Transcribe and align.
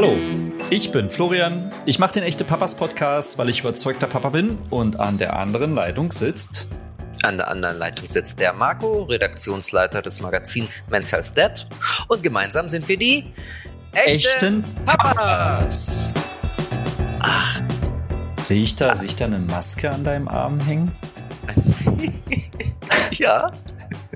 Hallo, 0.00 0.16
ich 0.70 0.92
bin 0.92 1.10
Florian. 1.10 1.72
Ich 1.84 1.98
mache 1.98 2.12
den 2.12 2.22
Echte 2.22 2.44
Papas 2.44 2.76
Podcast, 2.76 3.36
weil 3.36 3.48
ich 3.48 3.58
überzeugter 3.58 4.06
Papa 4.06 4.28
bin 4.28 4.56
und 4.70 5.00
an 5.00 5.18
der 5.18 5.34
anderen 5.34 5.74
Leitung 5.74 6.12
sitzt. 6.12 6.68
An 7.24 7.36
der 7.36 7.48
anderen 7.48 7.76
Leitung 7.78 8.06
sitzt 8.06 8.38
der 8.38 8.52
Marco, 8.52 9.02
Redaktionsleiter 9.02 10.00
des 10.00 10.20
Magazins 10.20 10.84
Men's 10.88 11.10
Health 11.10 11.36
Dad. 11.36 11.66
Und 12.06 12.22
gemeinsam 12.22 12.70
sind 12.70 12.86
wir 12.86 12.96
die 12.96 13.24
echten, 13.90 14.62
echten 14.62 14.64
Papas. 14.84 16.14
Ach, 17.18 17.60
sehe 18.36 18.62
ich 18.62 18.76
da, 18.76 18.94
sehe 18.94 19.08
ich 19.08 19.16
da 19.16 19.24
eine 19.24 19.40
Maske 19.40 19.90
an 19.90 20.04
deinem 20.04 20.28
Arm 20.28 20.60
hängen? 20.60 20.92
ja. 23.14 23.50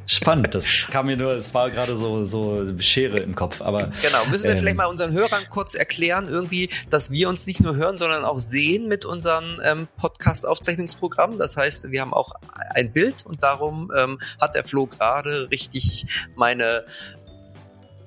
Spannend, 0.07 0.55
das 0.55 0.87
kam 0.91 1.07
mir 1.07 1.17
nur, 1.17 1.33
es 1.33 1.55
war 1.55 1.71
gerade 1.71 1.97
so, 1.97 2.25
so 2.25 2.65
Schere 2.79 3.19
im 3.19 3.35
Kopf, 3.35 3.61
aber. 3.63 3.91
Genau, 4.03 4.19
müssen 4.31 4.45
wir 4.45 4.53
ähm, 4.53 4.59
vielleicht 4.59 4.77
mal 4.77 4.87
unseren 4.87 5.13
Hörern 5.13 5.45
kurz 5.51 5.75
erklären, 5.75 6.29
irgendwie, 6.29 6.71
dass 6.91 7.11
wir 7.11 7.29
uns 7.29 7.47
nicht 7.47 7.61
nur 7.61 7.77
hören, 7.77 7.97
sondern 7.97 8.25
auch 8.25 8.39
sehen 8.39 8.89
mit 8.89 9.05
unserem 9.05 9.61
ähm, 9.65 9.89
Podcast-Aufzeichnungsprogramm. 9.97 11.39
Das 11.39 11.57
heißt, 11.57 11.91
wir 11.91 12.01
haben 12.01 12.15
auch 12.15 12.35
ein 12.71 12.93
Bild 12.93 13.25
und 13.27 13.43
darum 13.43 13.91
ähm, 13.97 14.19
hat 14.41 14.55
der 14.55 14.65
Flo 14.65 14.87
gerade 14.87 15.51
richtig 15.51 16.07
meine 16.37 16.85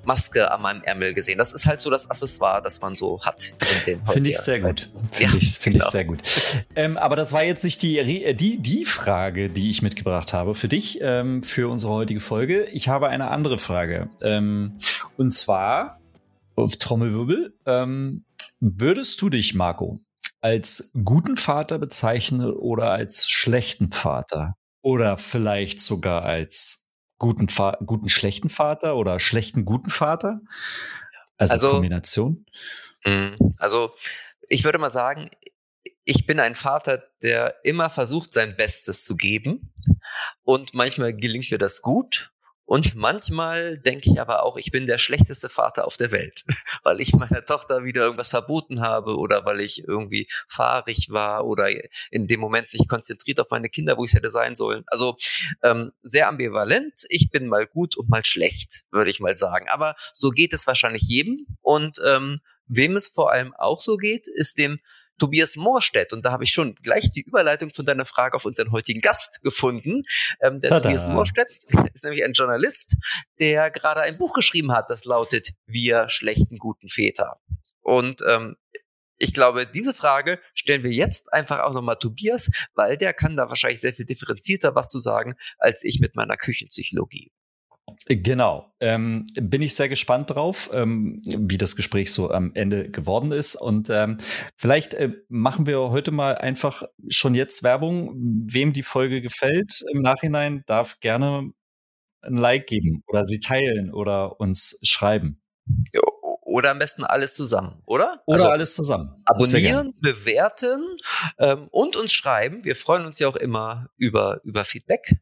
Maske 0.05 0.51
an 0.51 0.61
meinem 0.61 0.83
Ärmel 0.83 1.13
gesehen. 1.13 1.37
Das 1.37 1.53
ist 1.53 1.65
halt 1.65 1.81
so 1.81 1.89
das 1.89 2.09
Accessoire, 2.09 2.61
das 2.61 2.81
man 2.81 2.95
so 2.95 3.21
hat. 3.21 3.53
Finde 4.11 4.29
ich 4.29 4.37
sehr 4.37 4.55
Zeit. 4.55 4.63
gut. 4.63 4.89
Finde 5.11 5.33
ja, 5.33 5.39
ich, 5.41 5.53
find 5.53 5.75
genau. 5.75 5.85
ich 5.85 5.91
sehr 5.91 6.05
gut. 6.05 6.19
Ähm, 6.75 6.97
aber 6.97 7.15
das 7.15 7.33
war 7.33 7.43
jetzt 7.43 7.63
nicht 7.63 7.81
die, 7.81 7.99
äh, 7.99 8.33
die, 8.33 8.57
die 8.57 8.85
Frage, 8.85 9.49
die 9.49 9.69
ich 9.69 9.81
mitgebracht 9.81 10.33
habe 10.33 10.55
für 10.55 10.67
dich, 10.67 10.99
ähm, 11.01 11.43
für 11.43 11.69
unsere 11.69 11.93
heutige 11.93 12.19
Folge. 12.19 12.65
Ich 12.65 12.87
habe 12.87 13.09
eine 13.09 13.29
andere 13.29 13.57
Frage. 13.57 14.09
Ähm, 14.21 14.77
und 15.17 15.31
zwar, 15.31 15.99
auf 16.55 16.75
Trommelwirbel, 16.77 17.53
ähm, 17.65 18.25
würdest 18.59 19.21
du 19.21 19.29
dich, 19.29 19.53
Marco, 19.53 19.99
als 20.41 20.91
guten 21.03 21.37
Vater 21.37 21.79
bezeichnen 21.79 22.51
oder 22.51 22.91
als 22.91 23.27
schlechten 23.27 23.91
Vater? 23.91 24.55
Oder 24.81 25.17
vielleicht 25.17 25.81
sogar 25.81 26.23
als 26.23 26.84
guten, 27.17 27.49
Fa 27.49 27.77
guten 27.85 28.09
schlechten 28.09 28.49
Vater 28.49 28.95
oder 28.95 29.19
schlechten 29.19 29.65
guten 29.65 29.89
Vater? 29.89 30.41
Also, 31.37 31.53
also 31.53 31.71
Kombination? 31.71 32.45
Mm, 33.03 33.35
also 33.59 33.93
ich 34.47 34.63
würde 34.63 34.77
mal 34.77 34.91
sagen, 34.91 35.29
ich 36.03 36.25
bin 36.25 36.39
ein 36.39 36.55
Vater, 36.55 37.03
der 37.21 37.55
immer 37.63 37.89
versucht, 37.89 38.33
sein 38.33 38.55
Bestes 38.55 39.03
zu 39.03 39.15
geben. 39.15 39.73
Und 40.43 40.73
manchmal 40.73 41.13
gelingt 41.13 41.49
mir 41.49 41.57
das 41.57 41.81
gut 41.81 42.31
und 42.65 42.95
manchmal 42.95 43.77
denke 43.77 44.09
ich 44.11 44.19
aber 44.19 44.43
auch, 44.43 44.57
ich 44.57 44.71
bin 44.71 44.87
der 44.87 44.97
schlechteste 44.97 45.49
Vater 45.49 45.85
auf 45.85 45.97
der 45.97 46.11
Welt, 46.11 46.43
weil 46.83 46.99
ich 46.99 47.13
meiner 47.13 47.45
Tochter 47.45 47.83
wieder 47.83 48.03
irgendwas 48.03 48.29
verboten 48.29 48.81
habe 48.81 49.17
oder 49.17 49.45
weil 49.45 49.61
ich 49.61 49.87
irgendwie 49.87 50.27
fahrig 50.49 51.09
war 51.09 51.45
oder 51.45 51.69
in 52.11 52.27
dem 52.27 52.39
Moment 52.39 52.67
nicht 52.73 52.89
konzentriert 52.89 53.39
auf 53.39 53.49
meine 53.51 53.69
Kinder, 53.69 53.97
wo 53.97 54.03
ich 54.03 54.11
es 54.11 54.15
hätte 54.15 54.31
sein 54.31 54.55
sollen. 54.55 54.83
Also 54.87 55.15
ähm, 55.61 55.91
sehr 56.01 56.27
ambivalent. 56.27 57.05
Ich 57.09 57.29
bin 57.29 57.47
mal 57.47 57.67
gut 57.67 57.97
und 57.97 58.09
mal 58.09 58.25
schlecht, 58.25 58.83
würde 58.91 59.11
ich 59.11 59.19
mal 59.19 59.35
sagen. 59.35 59.69
Aber 59.69 59.95
so 60.13 60.31
geht 60.31 60.53
es 60.53 60.67
wahrscheinlich 60.67 61.03
jedem. 61.03 61.45
Und 61.61 61.99
ähm, 62.05 62.41
wem 62.67 62.95
es 62.95 63.07
vor 63.07 63.31
allem 63.31 63.53
auch 63.53 63.79
so 63.79 63.97
geht, 63.97 64.27
ist 64.27 64.57
dem 64.57 64.79
Tobias 65.17 65.55
Moorstedt. 65.55 66.13
Und 66.13 66.25
da 66.25 66.31
habe 66.31 66.43
ich 66.43 66.51
schon 66.51 66.75
gleich 66.75 67.09
die 67.09 67.21
Überleitung 67.21 67.73
von 67.73 67.85
deiner 67.85 68.05
Frage 68.05 68.35
auf 68.35 68.45
unseren 68.45 68.71
heutigen 68.71 69.01
Gast 69.01 69.41
gefunden. 69.41 70.03
Ähm, 70.41 70.59
der 70.59 70.69
Tada. 70.69 70.81
Tobias 70.81 71.07
Moorstedt 71.07 71.49
ist 71.93 72.03
nämlich 72.03 72.23
ein 72.23 72.33
Journalist, 72.33 72.95
der 73.39 73.71
gerade 73.71 74.01
ein 74.01 74.17
Buch 74.17 74.33
geschrieben 74.33 74.71
hat, 74.71 74.89
das 74.89 75.05
lautet 75.05 75.51
Wir 75.65 76.09
schlechten 76.09 76.57
guten 76.57 76.89
Väter. 76.89 77.39
Und 77.81 78.21
ähm, 78.27 78.55
ich 79.17 79.33
glaube, 79.33 79.65
diese 79.65 79.93
Frage 79.93 80.39
stellen 80.53 80.83
wir 80.83 80.91
jetzt 80.91 81.31
einfach 81.31 81.61
auch 81.61 81.73
nochmal 81.73 81.95
Tobias, 81.95 82.49
weil 82.73 82.97
der 82.97 83.13
kann 83.13 83.37
da 83.37 83.47
wahrscheinlich 83.47 83.79
sehr 83.79 83.93
viel 83.93 84.05
differenzierter 84.05 84.75
was 84.75 84.89
zu 84.89 84.99
sagen, 84.99 85.35
als 85.57 85.83
ich 85.83 85.99
mit 85.99 86.15
meiner 86.15 86.35
Küchenpsychologie. 86.35 87.31
Genau. 88.07 88.71
Ähm, 88.79 89.25
bin 89.35 89.61
ich 89.61 89.75
sehr 89.75 89.89
gespannt 89.89 90.31
drauf, 90.31 90.69
ähm, 90.73 91.21
wie 91.25 91.57
das 91.57 91.75
Gespräch 91.75 92.11
so 92.11 92.31
am 92.31 92.51
Ende 92.53 92.89
geworden 92.89 93.31
ist. 93.31 93.55
Und 93.55 93.89
ähm, 93.89 94.17
vielleicht 94.55 94.93
äh, 94.95 95.11
machen 95.29 95.65
wir 95.65 95.79
heute 95.79 96.11
mal 96.11 96.35
einfach 96.35 96.83
schon 97.07 97.35
jetzt 97.35 97.63
Werbung. 97.63 98.13
Wem 98.15 98.73
die 98.73 98.83
Folge 98.83 99.21
gefällt 99.21 99.83
im 99.91 100.01
Nachhinein, 100.01 100.63
darf 100.65 100.99
gerne 100.99 101.51
ein 102.21 102.37
Like 102.37 102.67
geben 102.67 103.03
oder 103.07 103.25
sie 103.25 103.39
teilen 103.39 103.93
oder 103.93 104.39
uns 104.39 104.79
schreiben. 104.83 105.41
Oder 106.41 106.71
am 106.71 106.79
besten 106.79 107.03
alles 107.03 107.33
zusammen, 107.33 107.81
oder? 107.85 108.21
Oder 108.27 108.37
also 108.37 108.49
alles 108.49 108.75
zusammen. 108.75 109.21
Abonnieren, 109.25 109.93
bewerten 110.01 110.95
ähm, 111.39 111.67
und 111.71 111.95
uns 111.95 112.13
schreiben. 112.13 112.63
Wir 112.63 112.75
freuen 112.75 113.05
uns 113.05 113.17
ja 113.19 113.27
auch 113.27 113.35
immer 113.35 113.89
über, 113.97 114.41
über 114.43 114.63
Feedback. 114.63 115.19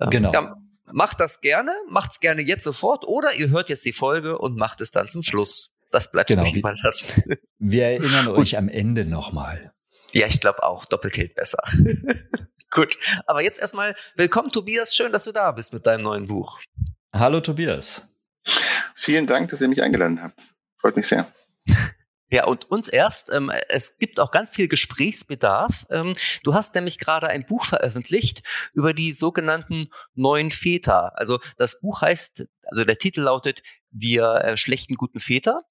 Ähm, 0.00 0.10
genau. 0.10 0.32
Ja, 0.32 0.56
macht 0.92 1.20
das 1.20 1.40
gerne, 1.40 1.74
macht's 1.88 2.20
gerne 2.20 2.42
jetzt 2.42 2.64
sofort 2.64 3.06
oder 3.06 3.34
ihr 3.34 3.50
hört 3.50 3.68
jetzt 3.68 3.84
die 3.84 3.92
Folge 3.92 4.38
und 4.38 4.56
macht 4.56 4.80
es 4.80 4.90
dann 4.90 5.08
zum 5.08 5.22
Schluss. 5.22 5.74
Das 5.90 6.10
bleibt 6.10 6.28
genau, 6.28 6.42
euch 6.42 6.56
überlassen. 6.56 7.22
Wir 7.58 7.84
erinnern 7.84 8.28
euch 8.28 8.56
am 8.56 8.68
Ende 8.68 9.04
nochmal. 9.04 9.72
Ja, 10.12 10.26
ich 10.26 10.40
glaube 10.40 10.62
auch, 10.62 10.84
doppelt 10.84 11.16
hält 11.16 11.34
besser. 11.34 11.62
Gut, 12.70 12.96
aber 13.26 13.42
jetzt 13.42 13.60
erstmal 13.60 13.94
willkommen 14.16 14.50
Tobias, 14.50 14.94
schön, 14.94 15.12
dass 15.12 15.24
du 15.24 15.32
da 15.32 15.52
bist 15.52 15.72
mit 15.72 15.86
deinem 15.86 16.02
neuen 16.02 16.26
Buch. 16.26 16.60
Hallo 17.12 17.40
Tobias. 17.40 18.12
Vielen 18.94 19.26
Dank, 19.26 19.48
dass 19.50 19.60
ihr 19.60 19.68
mich 19.68 19.82
eingeladen 19.82 20.20
habt. 20.20 20.40
Freut 20.76 20.96
mich 20.96 21.06
sehr. 21.06 21.26
Ja, 22.30 22.46
und 22.46 22.70
uns 22.70 22.88
erst, 22.88 23.32
ähm, 23.32 23.52
es 23.68 23.98
gibt 23.98 24.18
auch 24.18 24.30
ganz 24.30 24.50
viel 24.50 24.66
Gesprächsbedarf. 24.66 25.86
Ähm, 25.90 26.14
du 26.42 26.54
hast 26.54 26.74
nämlich 26.74 26.98
gerade 26.98 27.28
ein 27.28 27.46
Buch 27.46 27.64
veröffentlicht 27.64 28.42
über 28.72 28.94
die 28.94 29.12
sogenannten 29.12 29.88
neuen 30.14 30.50
Väter. 30.50 31.16
Also 31.18 31.38
das 31.58 31.80
Buch 31.80 32.00
heißt, 32.00 32.46
also 32.66 32.84
der 32.84 32.98
Titel 32.98 33.22
lautet 33.22 33.62
wir 33.94 34.40
äh, 34.42 34.56
schlechten 34.56 34.96
guten 34.96 35.20
Väter. 35.20 35.62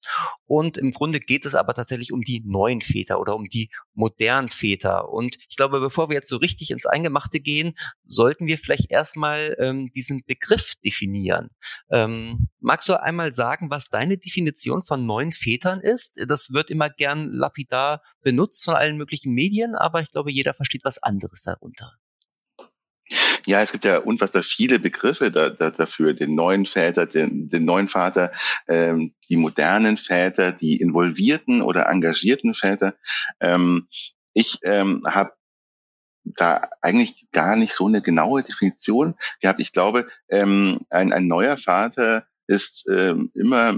Und 0.46 0.78
im 0.78 0.92
Grunde 0.92 1.20
geht 1.20 1.46
es 1.46 1.56
aber 1.56 1.74
tatsächlich 1.74 2.12
um 2.12 2.22
die 2.22 2.42
neuen 2.46 2.82
Väter 2.82 3.20
oder 3.20 3.36
um 3.36 3.48
die 3.48 3.70
modernen 3.94 4.50
Väter. 4.50 5.10
Und 5.10 5.38
ich 5.50 5.58
glaube, 5.58 5.80
bevor 5.80 6.10
wir 6.10 6.16
jetzt 6.16 6.30
so 6.30 6.38
richtig 6.38 6.72
ins 6.72 6.86
Eingemachte 6.86 7.40
gehen, 7.40 7.76
sollten 8.06 8.48
wir 8.48 8.58
vielleicht 8.58 8.90
erstmal 8.90 9.56
ähm, 9.60 9.92
diesen 9.94 10.24
Begriff 10.26 10.74
definieren. 10.84 11.50
Ähm, 11.92 12.48
magst 12.60 12.88
du 12.88 13.00
einmal 13.00 13.34
sagen, 13.34 13.70
was 13.70 13.90
deine 13.90 14.18
Definition 14.18 14.84
von 14.84 15.06
neuen 15.06 15.34
Vätern 15.34 15.82
ist? 15.82 16.18
Das 16.28 16.54
wird 16.54 16.70
immer 16.70 16.90
gern 16.90 17.32
lapidar 17.32 18.02
benutzt 18.22 18.64
von 18.64 18.76
allen 18.76 18.98
möglichen 18.98 19.34
Medien, 19.34 19.76
aber 19.76 20.02
ich 20.02 20.12
glaube, 20.12 20.32
jeder 20.32 20.54
versteht 20.54 20.86
was 20.86 21.04
anderes 21.04 21.44
darunter. 21.44 21.92
Ja, 23.46 23.62
es 23.62 23.72
gibt 23.72 23.84
ja 23.84 24.00
unfassbar 24.00 24.44
viele 24.44 24.80
Begriffe 24.80 25.32
da, 25.32 25.50
da, 25.50 25.72
dafür. 25.72 26.14
Den 26.14 26.36
neuen 26.36 26.66
Väter, 26.66 27.06
den, 27.06 27.48
den 27.50 27.66
neuen 27.66 27.88
Vater, 27.88 28.32
ähm, 28.68 29.14
die 29.30 29.36
modernen 29.36 29.98
Väter, 29.98 30.52
die 30.52 30.80
involvierten 30.80 31.62
oder 31.62 31.88
engagierten 31.90 32.54
Väter. 32.54 32.96
Ähm, 33.40 33.88
ich 34.34 34.60
ähm, 34.64 35.02
habe 35.06 35.32
da 36.26 36.62
eigentlich 36.82 37.28
gar 37.32 37.56
nicht 37.56 37.74
so 37.74 37.88
eine 37.88 38.02
genaue 38.02 38.42
Definition 38.42 39.16
gehabt. 39.42 39.60
Ich 39.60 39.74
glaube, 39.74 40.08
ähm, 40.30 40.80
ein, 40.90 41.12
ein 41.12 41.28
neuer 41.28 41.58
Vater 41.58 42.26
ist 42.48 42.90
ähm, 42.90 43.32
immer 43.34 43.78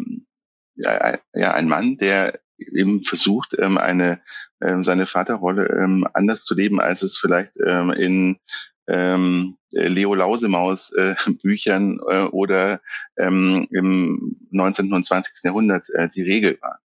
ja, 0.76 1.18
ja, 1.34 1.54
ein 1.54 1.68
Mann, 1.68 1.98
der 1.98 2.40
eben 2.58 3.04
versucht, 3.04 3.56
ähm, 3.60 3.78
eine 3.78 4.22
ähm, 4.62 4.84
seine 4.84 5.06
Vaterrolle 5.06 5.68
ähm, 5.68 6.08
anders 6.14 6.44
zu 6.44 6.56
leben, 6.56 6.80
als 6.80 7.02
es 7.02 7.18
vielleicht 7.18 7.56
ähm, 7.66 7.92
in 7.92 8.38
ähm, 8.88 9.58
Leo 9.72 10.14
Lausemaus 10.14 10.94
äh, 10.94 11.16
Büchern 11.44 12.00
äh, 12.08 12.24
oder 12.26 12.82
ähm, 13.18 13.68
im 13.72 14.38
19. 14.52 14.92
und 14.94 15.06
20. 15.06 15.44
Jahrhundert 15.44 15.86
äh, 15.94 16.10
die 16.10 16.24
Regel 16.24 16.58
war. 16.62 16.80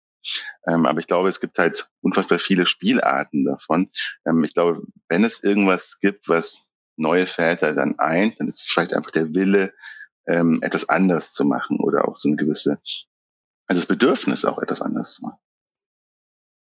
Ähm, 0.66 0.86
aber 0.86 1.00
ich 1.00 1.06
glaube, 1.06 1.28
es 1.28 1.40
gibt 1.40 1.58
halt 1.58 1.90
unfassbar 2.00 2.38
viele 2.38 2.66
Spielarten 2.66 3.44
davon. 3.44 3.90
Ähm, 4.26 4.44
ich 4.44 4.54
glaube, 4.54 4.82
wenn 5.08 5.24
es 5.24 5.42
irgendwas 5.42 6.00
gibt, 6.00 6.28
was 6.28 6.70
neue 6.96 7.26
Väter 7.26 7.74
dann 7.74 7.98
eint, 7.98 8.40
dann 8.40 8.48
ist 8.48 8.62
es 8.62 8.68
vielleicht 8.68 8.94
einfach 8.94 9.10
der 9.10 9.34
Wille, 9.34 9.72
ähm, 10.26 10.60
etwas 10.62 10.88
anders 10.88 11.32
zu 11.32 11.44
machen 11.44 11.80
oder 11.80 12.06
auch 12.06 12.16
so 12.16 12.28
eine 12.28 12.36
gewisse, 12.36 12.78
also 13.66 13.80
das 13.80 13.86
Bedürfnis 13.86 14.44
auch 14.44 14.58
etwas 14.58 14.82
anders 14.82 15.14
zu 15.14 15.22
machen. 15.22 15.38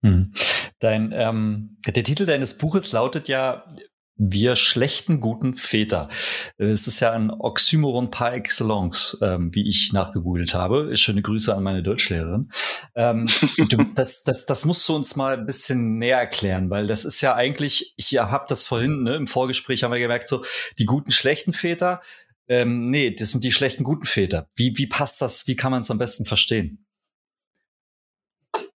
Hm. 0.01 0.31
Dein, 0.79 1.11
ähm, 1.11 1.77
der 1.85 2.03
Titel 2.03 2.25
deines 2.25 2.57
Buches 2.57 2.91
lautet 2.91 3.27
ja 3.27 3.65
wir 4.19 4.57
schlechten 4.57 5.21
guten 5.21 5.55
Väter. 5.55 6.09
Es 6.57 6.87
ist 6.87 6.99
ja 6.99 7.13
ein 7.13 7.31
Oxymoron 7.31 8.11
par 8.11 8.33
excellence, 8.33 9.17
ähm, 9.21 9.55
wie 9.55 9.67
ich 9.67 9.93
nachgegoogelt 9.93 10.53
habe. 10.53 10.95
Schöne 10.97 11.21
Grüße 11.21 11.55
an 11.55 11.63
meine 11.63 11.81
Deutschlehrerin. 11.81 12.51
Ähm, 12.95 13.27
du, 13.69 13.77
das, 13.95 14.23
das, 14.23 14.45
das 14.45 14.65
musst 14.65 14.87
du 14.89 14.95
uns 14.95 15.15
mal 15.15 15.37
ein 15.37 15.45
bisschen 15.45 15.97
näher 15.97 16.19
erklären, 16.19 16.69
weil 16.69 16.85
das 16.85 17.05
ist 17.05 17.21
ja 17.21 17.33
eigentlich, 17.33 17.93
ich 17.95 18.17
habe 18.17 18.45
das 18.49 18.65
vorhin, 18.65 19.03
ne, 19.03 19.15
im 19.15 19.27
Vorgespräch 19.27 19.83
haben 19.83 19.91
wir 19.91 19.99
gemerkt, 19.99 20.27
so 20.27 20.43
die 20.77 20.85
guten, 20.85 21.11
schlechten 21.11 21.53
Väter. 21.53 22.01
Ähm, 22.49 22.89
nee, 22.89 23.11
das 23.11 23.31
sind 23.31 23.45
die 23.45 23.53
schlechten, 23.53 23.85
guten 23.85 24.05
Väter. 24.05 24.49
Wie, 24.55 24.77
wie 24.77 24.87
passt 24.87 25.21
das? 25.21 25.47
Wie 25.47 25.55
kann 25.55 25.71
man 25.71 25.81
es 25.81 25.91
am 25.91 25.97
besten 25.97 26.25
verstehen? 26.25 26.85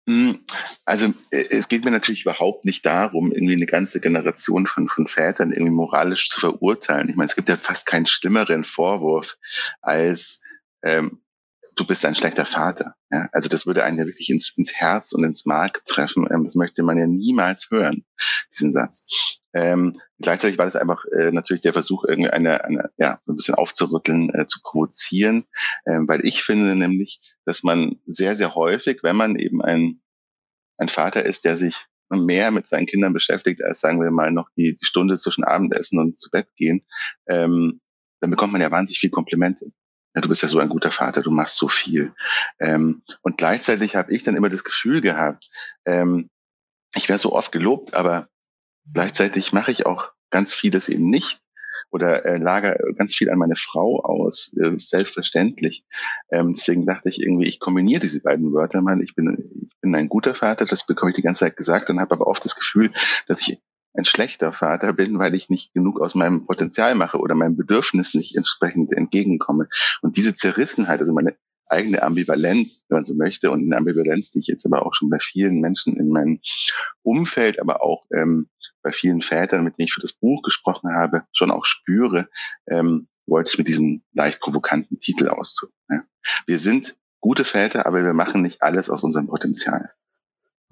Hm, 0.08 0.40
also 0.84 1.06
äh, 1.31 1.44
es 1.50 1.69
geht 1.69 1.84
mir 1.84 1.93
natürlich 1.93 2.22
überhaupt 2.22 2.64
nicht 2.64 2.84
darum, 2.84 3.31
irgendwie 3.31 3.54
eine 3.54 3.66
ganze 3.66 4.00
Generation 4.00 4.66
von, 4.66 4.88
von 4.88 5.06
Vätern 5.06 5.52
irgendwie 5.52 5.72
moralisch 5.72 6.28
zu 6.28 6.40
verurteilen. 6.40 7.08
Ich 7.08 7.16
meine, 7.16 7.26
es 7.26 7.37
gibt 7.37 7.49
ja 7.49 7.56
fast 7.56 7.87
keinen 7.87 8.06
schlimmeren 8.06 8.64
Vorwurf 8.64 9.38
als 9.81 10.43
ähm, 10.82 11.22
du 11.76 11.87
bist 11.87 12.05
ein 12.05 12.14
schlechter 12.14 12.44
Vater. 12.44 12.94
Ja? 13.11 13.29
Also 13.32 13.49
das 13.49 13.67
würde 13.67 13.85
einen 13.85 13.99
ja 13.99 14.05
wirklich 14.05 14.31
ins, 14.31 14.56
ins 14.56 14.75
Herz 14.75 15.12
und 15.12 15.25
ins 15.25 15.47
Mark 15.47 15.85
treffen. 15.85 16.26
Ähm, 16.31 16.44
das 16.44 16.55
möchte 16.55 16.82
man 16.82 16.99
ja 16.99 17.06
niemals 17.06 17.69
hören, 17.70 18.05
diesen 18.53 18.73
Satz. 18.73 19.38
Ähm, 19.55 19.93
gleichzeitig 20.20 20.59
war 20.59 20.64
das 20.64 20.76
einfach 20.76 21.05
äh, 21.06 21.31
natürlich 21.31 21.62
der 21.62 21.73
Versuch, 21.73 22.05
irgendwie 22.09 22.31
eine, 22.31 22.91
ja, 22.97 23.20
ein 23.26 23.37
bisschen 23.37 23.55
aufzurütteln, 23.55 24.31
äh, 24.35 24.47
zu 24.47 24.61
provozieren, 24.62 25.44
ähm, 25.87 26.09
weil 26.09 26.25
ich 26.25 26.43
finde 26.43 26.75
nämlich, 26.75 27.20
dass 27.44 27.62
man 27.62 28.00
sehr, 28.06 28.35
sehr 28.35 28.55
häufig, 28.55 29.03
wenn 29.03 29.17
man 29.17 29.37
eben 29.37 29.62
ein, 29.62 30.00
ein 30.79 30.88
Vater 30.88 31.25
ist, 31.25 31.44
der 31.44 31.56
sich 31.56 31.87
mehr 32.09 32.50
mit 32.50 32.67
seinen 32.67 32.87
Kindern 32.87 33.12
beschäftigt, 33.12 33.62
als 33.62 33.81
sagen 33.81 34.00
wir 34.03 34.11
mal 34.11 34.32
noch 34.32 34.49
die, 34.56 34.75
die 34.75 34.85
Stunde 34.85 35.19
zwischen 35.19 35.44
Abendessen 35.44 35.99
und 35.99 36.19
zu 36.19 36.31
Bett 36.31 36.49
gehen, 36.56 36.85
ähm, 37.26 37.81
dann 38.20 38.31
bekommt 38.31 38.53
man 38.53 38.62
ja 38.62 38.70
wahnsinnig 38.70 39.00
viel 39.00 39.11
Komplimente 39.11 39.73
du 40.20 40.29
bist 40.29 40.43
ja 40.43 40.49
so 40.49 40.59
ein 40.59 40.69
guter 40.69 40.91
Vater, 40.91 41.23
du 41.23 41.31
machst 41.31 41.56
so 41.56 41.69
viel. 41.69 42.12
Ähm, 42.61 43.03
und 43.23 43.38
gleichzeitig 43.38 43.97
habe 43.97 44.12
ich 44.12 44.23
dann 44.23 44.37
immer 44.37 44.50
das 44.50 44.64
Gefühl 44.64 45.00
gehabt, 45.00 45.49
ähm, 45.87 46.29
ich 46.94 47.09
werde 47.09 47.23
so 47.23 47.32
oft 47.32 47.53
gelobt, 47.53 47.94
aber 47.94 48.29
gleichzeitig 48.93 49.53
mache 49.53 49.70
ich 49.70 49.87
auch 49.87 50.12
ganz 50.31 50.55
vieles 50.55 50.88
eben 50.88 51.09
nicht 51.09 51.41
oder 51.91 52.25
äh, 52.26 52.37
lager 52.37 52.76
ganz 52.97 53.14
viel 53.14 53.31
an 53.31 53.38
meine 53.38 53.56
Frau 53.56 54.00
aus, 54.03 54.55
äh, 54.61 54.73
selbstverständlich. 54.76 55.85
Ähm, 56.31 56.53
deswegen 56.55 56.87
dachte 56.87 57.09
ich 57.09 57.20
irgendwie, 57.20 57.49
ich 57.49 57.61
kombiniere 57.61 58.00
diese 58.00 58.20
beiden 58.20 58.53
Wörter 58.53 58.82
mal. 58.82 59.00
Ich 59.03 59.14
bin, 59.14 59.69
ich 59.70 59.81
bin 59.81 59.94
ein 59.94 60.09
guter 60.09 60.35
Vater, 60.35 60.67
das 60.67 60.87
bekomme 60.87 61.11
ich 61.11 61.17
die 61.17 61.23
ganze 61.23 61.41
Zeit 61.41 61.56
gesagt 61.56 61.88
und 61.91 62.00
habe 62.00 62.14
aber 62.14 62.26
oft 62.26 62.44
das 62.44 62.56
Gefühl, 62.56 62.91
dass 63.26 63.41
ich 63.41 63.59
ein 63.94 64.04
schlechter 64.04 64.52
Vater 64.52 64.92
bin, 64.92 65.18
weil 65.18 65.34
ich 65.34 65.50
nicht 65.50 65.74
genug 65.74 66.00
aus 66.00 66.14
meinem 66.14 66.44
Potenzial 66.44 66.94
mache 66.94 67.18
oder 67.18 67.34
meinem 67.34 67.56
Bedürfnis 67.56 68.14
nicht 68.14 68.36
entsprechend 68.36 68.92
entgegenkomme. 68.92 69.68
Und 70.00 70.16
diese 70.16 70.34
Zerrissenheit, 70.34 71.00
also 71.00 71.12
meine 71.12 71.36
eigene 71.68 72.02
Ambivalenz, 72.02 72.84
wenn 72.88 72.98
man 72.98 73.04
so 73.04 73.14
möchte, 73.14 73.50
und 73.50 73.62
eine 73.62 73.76
Ambivalenz, 73.76 74.32
die 74.32 74.40
ich 74.40 74.46
jetzt 74.46 74.66
aber 74.66 74.84
auch 74.84 74.94
schon 74.94 75.10
bei 75.10 75.18
vielen 75.18 75.60
Menschen 75.60 75.96
in 75.96 76.08
meinem 76.08 76.40
Umfeld, 77.02 77.60
aber 77.60 77.82
auch 77.82 78.04
ähm, 78.14 78.48
bei 78.82 78.90
vielen 78.90 79.20
Vätern, 79.20 79.64
mit 79.64 79.78
denen 79.78 79.86
ich 79.86 79.94
für 79.94 80.00
das 80.00 80.12
Buch 80.12 80.42
gesprochen 80.42 80.90
habe, 80.94 81.24
schon 81.32 81.50
auch 81.50 81.64
spüre, 81.64 82.28
ähm, 82.68 83.08
wollte 83.26 83.50
ich 83.52 83.58
mit 83.58 83.68
diesem 83.68 84.02
leicht 84.12 84.40
provokanten 84.40 84.98
Titel 84.98 85.28
ausdrücken. 85.28 85.74
Ja. 85.88 86.02
Wir 86.46 86.58
sind 86.58 86.96
gute 87.20 87.44
Väter, 87.44 87.86
aber 87.86 88.04
wir 88.04 88.14
machen 88.14 88.42
nicht 88.42 88.62
alles 88.62 88.90
aus 88.90 89.02
unserem 89.02 89.28
Potenzial. 89.28 89.92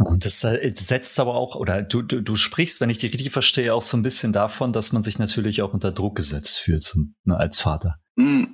Und 0.04 0.24
das 0.24 0.42
äh, 0.44 0.72
setzt 0.74 1.20
aber 1.20 1.34
auch, 1.34 1.56
oder 1.56 1.82
du, 1.82 2.02
du, 2.02 2.22
du 2.22 2.34
sprichst, 2.34 2.80
wenn 2.80 2.90
ich 2.90 2.98
dich 2.98 3.12
richtig 3.12 3.32
verstehe, 3.32 3.74
auch 3.74 3.82
so 3.82 3.96
ein 3.96 4.02
bisschen 4.02 4.32
davon, 4.32 4.72
dass 4.72 4.92
man 4.92 5.02
sich 5.02 5.18
natürlich 5.18 5.62
auch 5.62 5.74
unter 5.74 5.92
Druck 5.92 6.16
gesetzt 6.16 6.58
fühlt 6.58 6.82
zum, 6.82 7.14
ne, 7.24 7.36
als 7.36 7.58
Vater. 7.58 7.96
Mm, 8.16 8.44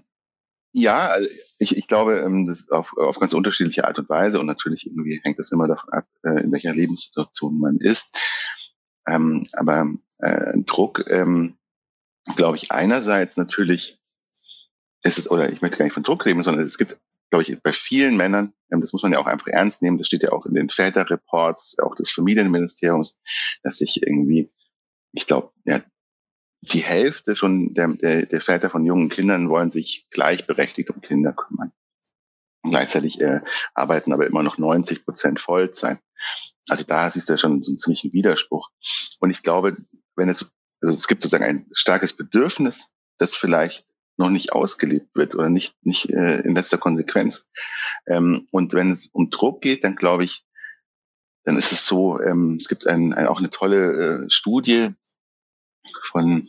ja, 0.73 1.09
also 1.09 1.29
ich, 1.59 1.77
ich 1.77 1.87
glaube, 1.87 2.19
ähm, 2.19 2.47
das 2.47 2.71
auf, 2.71 2.97
auf 2.97 3.21
ganz 3.21 3.33
unterschiedliche 3.33 3.87
Art 3.87 3.99
und 3.99 4.09
Weise 4.09 4.41
und 4.41 4.47
natürlich 4.47 4.87
irgendwie 4.87 5.21
hängt 5.23 5.39
das 5.39 5.53
immer 5.53 5.69
davon 5.69 5.91
ab, 5.91 6.07
äh, 6.25 6.43
in 6.43 6.53
welcher 6.53 6.75
Lebenssituation 6.75 7.59
man 7.61 7.77
ist. 7.79 8.19
Ähm, 9.07 9.45
aber 9.53 9.87
äh, 10.19 10.53
Druck, 10.67 11.05
ähm, 11.09 11.57
glaube 12.35 12.57
ich, 12.57 12.73
einerseits 12.73 13.37
natürlich 13.37 14.01
ist 15.05 15.19
es, 15.19 15.31
oder 15.31 15.51
ich 15.51 15.63
möchte 15.63 15.79
gar 15.79 15.85
nicht 15.85 15.95
von 15.95 16.03
Druck 16.03 16.27
reden, 16.27 16.43
sondern 16.43 16.65
es 16.65 16.77
gibt 16.77 16.99
glaube 17.31 17.43
ich, 17.43 17.61
bei 17.63 17.73
vielen 17.73 18.17
Männern, 18.17 18.53
ähm, 18.71 18.81
das 18.81 18.93
muss 18.93 19.03
man 19.03 19.13
ja 19.13 19.19
auch 19.19 19.27
einfach 19.27 19.49
ernst 19.49 19.83
nehmen, 19.83 19.99
das 19.99 20.07
steht 20.07 20.23
ja 20.23 20.33
auch 20.33 20.47
in 20.47 20.55
den 20.55 20.69
Väterreports, 20.69 21.79
auch 21.79 21.95
des 21.95 22.11
Familienministeriums, 22.11 23.21
dass 23.63 23.79
sich 23.79 24.03
irgendwie, 24.03 24.53
ich 25.13 25.27
glaube, 25.27 25.53
ja, 25.65 25.81
die 26.63 26.83
Hälfte 26.83 27.37
schon 27.37 27.75
der, 27.75 27.89
der, 27.89 28.27
der 28.27 28.41
Väter 28.41 28.71
von 28.71 28.85
jungen 28.85 29.09
Kindern 29.09 29.49
wollen 29.49 29.71
sich 29.71 30.09
gleichberechtigt 30.11 30.91
um 30.91 31.01
Kinder 31.01 31.33
kümmern. 31.33 31.73
Gleichzeitig 32.63 33.21
äh, 33.21 33.41
arbeiten 33.75 34.13
aber 34.13 34.27
immer 34.27 34.43
noch 34.43 34.59
90 34.59 35.05
Prozent 35.05 35.41
Vollzeit. 35.41 36.01
Also 36.69 36.85
da 36.85 37.09
siehst 37.09 37.29
du 37.29 37.35
ja 37.35 37.39
schon 37.39 37.63
so 37.63 37.71
einen 37.71 37.79
ziemlichen 37.79 38.13
Widerspruch. 38.13 38.71
Und 39.21 39.31
ich 39.31 39.43
glaube, 39.43 39.77
wenn 40.17 40.29
es, 40.29 40.55
also 40.83 40.95
es 40.95 41.07
gibt 41.07 41.23
sozusagen 41.23 41.45
ein 41.45 41.69
starkes 41.73 42.17
Bedürfnis, 42.17 42.95
das 43.19 43.37
vielleicht 43.37 43.87
noch 44.17 44.31
nicht 44.31 44.53
ausgelebt 44.53 45.15
wird 45.15 45.35
oder 45.35 45.49
nicht, 45.49 45.77
nicht 45.85 46.11
äh, 46.11 46.41
in 46.41 46.55
letzter 46.55 46.79
Konsequenz. 46.79 47.49
Ähm, 48.07 48.47
und 48.51 48.73
wenn 48.73 48.91
es 48.91 49.07
um 49.13 49.31
Druck 49.31 49.61
geht, 49.61 49.85
dann 49.85 49.97
glaube 49.97 50.25
ich, 50.25 50.45
dann 51.45 51.57
ist 51.57 51.73
es 51.73 51.87
so, 51.87 52.21
ähm, 52.21 52.57
es 52.61 52.69
gibt 52.69 52.87
ein, 52.87 53.13
ein, 53.13 53.27
auch 53.27 53.39
eine 53.39 53.51
tolle 53.51 54.25
äh, 54.25 54.31
Studie 54.31 54.91
von 56.03 56.43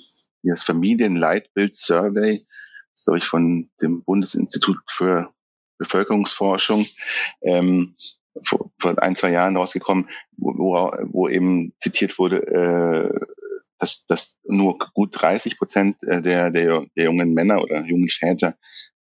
das 0.43 0.63
Familienleitbild 0.63 1.75
Survey, 1.75 2.37
das 2.37 3.01
ist, 3.01 3.05
glaube 3.05 3.17
ich, 3.19 3.25
von 3.25 3.69
dem 3.81 4.03
Bundesinstitut 4.03 4.79
für 4.87 5.31
Bevölkerungsforschung, 5.77 6.85
ähm, 7.41 7.95
vor, 8.43 8.71
vor 8.79 9.01
ein, 9.01 9.15
zwei 9.15 9.31
Jahren 9.31 9.57
rausgekommen, 9.57 10.09
wo, 10.37 10.53
wo, 10.57 10.91
wo 11.11 11.29
eben 11.29 11.73
zitiert 11.77 12.17
wurde, 12.17 12.47
äh, 12.47 13.25
dass, 13.79 14.05
dass 14.05 14.39
nur 14.43 14.77
gut 14.93 15.09
30 15.13 15.57
Prozent 15.57 16.03
äh, 16.03 16.21
der, 16.21 16.51
der, 16.51 16.85
der 16.95 17.05
jungen 17.05 17.33
Männer 17.33 17.61
oder 17.61 17.85
jungen 17.85 18.09
Väter 18.09 18.57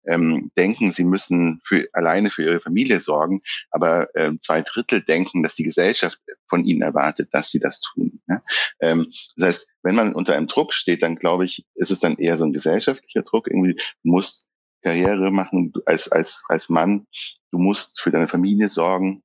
ähm, 0.06 0.50
denken, 0.56 0.90
sie 0.90 1.04
müssen 1.04 1.60
für, 1.64 1.86
alleine 1.92 2.30
für 2.30 2.42
ihre 2.42 2.60
Familie 2.60 3.00
sorgen, 3.00 3.40
aber 3.70 4.14
äh, 4.14 4.32
zwei 4.40 4.62
Drittel 4.62 5.02
denken, 5.02 5.42
dass 5.42 5.54
die 5.54 5.64
Gesellschaft 5.64 6.18
von 6.46 6.64
ihnen 6.64 6.82
erwartet, 6.82 7.28
dass 7.32 7.50
sie 7.50 7.60
das 7.60 7.80
tun. 7.80 8.20
Ja? 8.28 8.40
Ähm, 8.80 9.10
das 9.36 9.46
heißt, 9.46 9.70
wenn 9.82 9.94
man 9.94 10.14
unter 10.14 10.34
einem 10.34 10.46
Druck 10.46 10.72
steht, 10.72 11.02
dann 11.02 11.16
glaube 11.16 11.44
ich, 11.44 11.64
ist 11.74 11.90
es 11.90 12.00
dann 12.00 12.16
eher 12.16 12.36
so 12.36 12.44
ein 12.44 12.52
gesellschaftlicher 12.52 13.22
Druck. 13.22 13.48
Irgendwie 13.48 13.74
du 13.74 14.10
musst 14.10 14.46
Karriere 14.82 15.30
machen 15.30 15.72
als 15.86 16.12
als 16.12 16.44
als 16.48 16.68
Mann, 16.68 17.06
du 17.50 17.58
musst 17.58 18.00
für 18.00 18.10
deine 18.10 18.28
Familie 18.28 18.68
sorgen, 18.68 19.22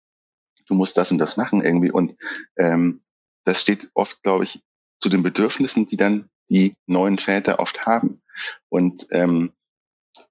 du 0.68 0.75
musst 0.75 0.98
das 0.98 1.12
und 1.12 1.18
das 1.18 1.36
machen 1.36 1.62
irgendwie 1.62 1.92
und 1.92 2.16
ähm, 2.57 3.01
das 3.44 3.62
steht 3.62 3.90
oft, 3.94 4.24
glaube 4.24 4.44
ich, 4.46 4.62
zu 5.00 5.10
den 5.10 5.24
Bedürfnissen, 5.24 5.86
die 5.86 5.98
dann 5.98 6.30
die 6.50 6.75
neuen 6.88 7.18
Väter 7.18 7.60
oft 7.60 7.86
haben. 7.86 8.22
Und, 8.70 9.08
ähm, 9.12 9.53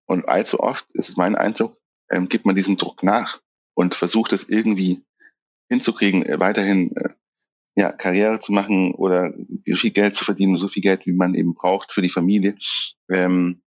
und 0.06 0.28
allzu 0.28 0.60
oft 0.60 0.86
ist 0.92 1.08
es 1.08 1.16
mein 1.16 1.36
Eindruck, 1.36 1.78
ähm, 2.10 2.28
gibt 2.28 2.46
man 2.46 2.56
diesem 2.56 2.76
Druck 2.76 3.02
nach 3.02 3.40
und 3.74 3.94
versucht 3.94 4.32
es 4.32 4.48
irgendwie 4.48 5.04
hinzukriegen, 5.68 6.24
äh, 6.24 6.40
weiterhin 6.40 6.96
äh, 6.96 7.10
ja, 7.76 7.92
Karriere 7.92 8.40
zu 8.40 8.52
machen 8.52 8.92
oder 8.94 9.32
viel 9.64 9.90
Geld 9.90 10.16
zu 10.16 10.24
verdienen, 10.24 10.56
so 10.56 10.66
viel 10.66 10.82
Geld, 10.82 11.06
wie 11.06 11.12
man 11.12 11.34
eben 11.34 11.54
braucht 11.54 11.92
für 11.92 12.02
die 12.02 12.08
Familie. 12.08 12.56
Ähm, 13.08 13.62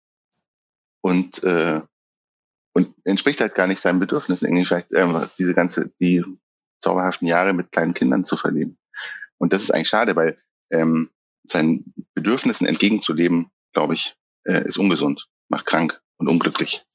und, 1.01 1.43
äh, 1.43 1.81
und 2.73 2.93
entspricht 3.05 3.39
halt 3.39 3.55
gar 3.55 3.67
nicht 3.67 3.79
seinen 3.79 3.99
Bedürfnissen, 3.99 4.47
irgendwie 4.47 4.65
vielleicht 4.65 4.91
ähm, 4.93 5.15
diese 5.39 5.53
ganze, 5.53 5.93
die 5.99 6.23
zauberhaften 6.79 7.27
Jahre 7.27 7.53
mit 7.53 7.71
kleinen 7.71 7.93
Kindern 7.93 8.23
zu 8.23 8.35
verleben. 8.35 8.77
Und 9.37 9.53
das 9.53 9.63
ist 9.63 9.71
eigentlich 9.71 9.89
schade, 9.89 10.15
weil 10.15 10.37
ähm, 10.71 11.09
seinen 11.43 11.93
Bedürfnissen 12.13 12.67
entgegenzuleben, 12.67 13.51
glaube 13.73 13.93
ich, 13.93 14.15
äh, 14.45 14.65
ist 14.65 14.77
ungesund, 14.77 15.27
macht 15.49 15.65
krank 15.65 16.01
und 16.17 16.29
unglücklich. 16.29 16.85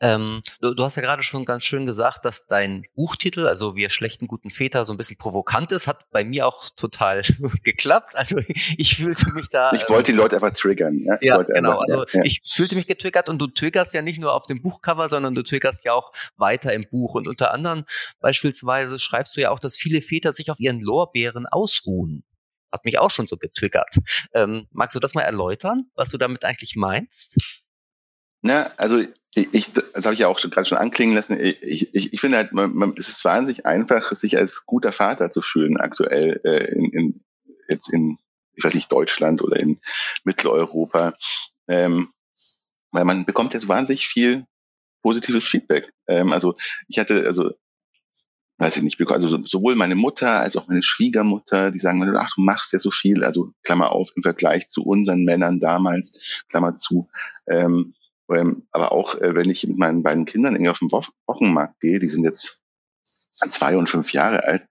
Ähm, 0.00 0.42
du, 0.60 0.74
du, 0.74 0.84
hast 0.84 0.96
ja 0.96 1.02
gerade 1.02 1.22
schon 1.22 1.44
ganz 1.44 1.64
schön 1.64 1.84
gesagt, 1.84 2.24
dass 2.24 2.46
dein 2.46 2.84
Buchtitel, 2.94 3.46
also 3.46 3.74
wir 3.74 3.90
schlechten 3.90 4.28
guten 4.28 4.50
Väter, 4.50 4.84
so 4.84 4.92
ein 4.92 4.96
bisschen 4.96 5.16
provokant 5.16 5.72
ist. 5.72 5.86
Hat 5.86 6.08
bei 6.10 6.24
mir 6.24 6.46
auch 6.46 6.68
total 6.70 7.22
geklappt. 7.64 8.14
Also 8.16 8.38
ich 8.76 8.96
fühlte 8.96 9.32
mich 9.32 9.48
da. 9.48 9.72
Ich 9.72 9.88
wollte 9.88 10.12
die 10.12 10.18
Leute 10.18 10.36
einfach 10.36 10.52
triggern. 10.52 10.98
Ja, 10.98 11.18
ja 11.20 11.42
genau. 11.42 11.80
Einfach, 11.80 11.82
also 11.82 12.04
ja. 12.12 12.24
ich 12.24 12.40
fühlte 12.44 12.76
mich 12.76 12.86
getriggert 12.86 13.28
und 13.28 13.40
du 13.40 13.48
triggerst 13.48 13.94
ja 13.94 14.02
nicht 14.02 14.20
nur 14.20 14.34
auf 14.34 14.46
dem 14.46 14.62
Buchcover, 14.62 15.08
sondern 15.08 15.34
du 15.34 15.42
triggerst 15.42 15.84
ja 15.84 15.94
auch 15.94 16.12
weiter 16.36 16.72
im 16.72 16.86
Buch. 16.88 17.14
Und 17.14 17.26
unter 17.26 17.52
anderem 17.52 17.84
beispielsweise 18.20 18.98
schreibst 18.98 19.36
du 19.36 19.40
ja 19.40 19.50
auch, 19.50 19.58
dass 19.58 19.76
viele 19.76 20.00
Väter 20.00 20.32
sich 20.32 20.50
auf 20.50 20.60
ihren 20.60 20.80
Lorbeeren 20.80 21.46
ausruhen 21.46 22.24
hat 22.70 22.84
mich 22.84 22.98
auch 22.98 23.10
schon 23.10 23.26
so 23.26 23.36
getriggert. 23.36 23.94
Ähm, 24.34 24.66
magst 24.72 24.94
du 24.94 25.00
das 25.00 25.14
mal 25.14 25.22
erläutern, 25.22 25.90
was 25.94 26.10
du 26.10 26.18
damit 26.18 26.44
eigentlich 26.44 26.76
meinst? 26.76 27.38
Na, 28.42 28.70
also 28.76 28.98
ich, 28.98 29.54
ich 29.54 29.72
das 29.72 30.04
habe 30.04 30.14
ich 30.14 30.20
ja 30.20 30.28
auch 30.28 30.38
schon 30.38 30.50
gerade 30.50 30.68
schon 30.68 30.78
anklingen 30.78 31.14
lassen. 31.14 31.38
Ich, 31.40 31.94
ich, 31.94 32.12
ich 32.12 32.20
finde 32.20 32.38
halt, 32.38 32.52
man, 32.52 32.74
man, 32.74 32.94
es 32.96 33.08
ist 33.08 33.24
wahnsinnig 33.24 33.66
einfach, 33.66 34.12
sich 34.12 34.36
als 34.36 34.66
guter 34.66 34.92
Vater 34.92 35.30
zu 35.30 35.42
fühlen 35.42 35.76
aktuell 35.76 36.40
äh, 36.44 36.72
in, 36.72 36.90
in 36.92 37.24
jetzt 37.68 37.92
in 37.92 38.18
ich 38.54 38.64
weiß 38.64 38.74
nicht 38.74 38.90
Deutschland 38.90 39.40
oder 39.42 39.56
in 39.56 39.80
Mitteleuropa, 40.24 41.14
ähm, 41.68 42.12
weil 42.90 43.04
man 43.04 43.24
bekommt 43.24 43.54
jetzt 43.54 43.68
wahnsinnig 43.68 44.08
viel 44.08 44.46
positives 45.02 45.46
Feedback. 45.46 45.92
Ähm, 46.08 46.32
also 46.32 46.54
ich 46.88 46.98
hatte 46.98 47.24
also 47.26 47.52
weiß 48.58 48.76
ich 48.76 48.82
nicht, 48.82 49.00
also 49.10 49.42
sowohl 49.44 49.76
meine 49.76 49.94
Mutter 49.94 50.40
als 50.40 50.56
auch 50.56 50.66
meine 50.66 50.82
Schwiegermutter, 50.82 51.70
die 51.70 51.78
sagen, 51.78 52.02
ach, 52.16 52.30
du 52.34 52.42
machst 52.42 52.72
ja 52.72 52.80
so 52.80 52.90
viel, 52.90 53.22
also 53.22 53.52
Klammer 53.62 53.92
auf, 53.92 54.10
im 54.16 54.22
Vergleich 54.22 54.66
zu 54.66 54.82
unseren 54.82 55.22
Männern 55.24 55.60
damals, 55.60 56.44
Klammer 56.48 56.74
zu, 56.74 57.08
ähm, 57.46 57.94
aber 58.28 58.92
auch, 58.92 59.14
äh, 59.16 59.34
wenn 59.34 59.50
ich 59.50 59.66
mit 59.66 59.78
meinen 59.78 60.02
beiden 60.02 60.24
Kindern 60.24 60.54
irgendwie 60.54 60.70
auf 60.70 60.78
den 60.80 60.92
Wochenmarkt 60.92 61.80
gehe, 61.80 61.98
die 61.98 62.08
sind 62.08 62.24
jetzt 62.24 62.62
zwei 63.32 63.76
und 63.76 63.88
fünf 63.88 64.12
Jahre 64.12 64.44
alt, 64.44 64.66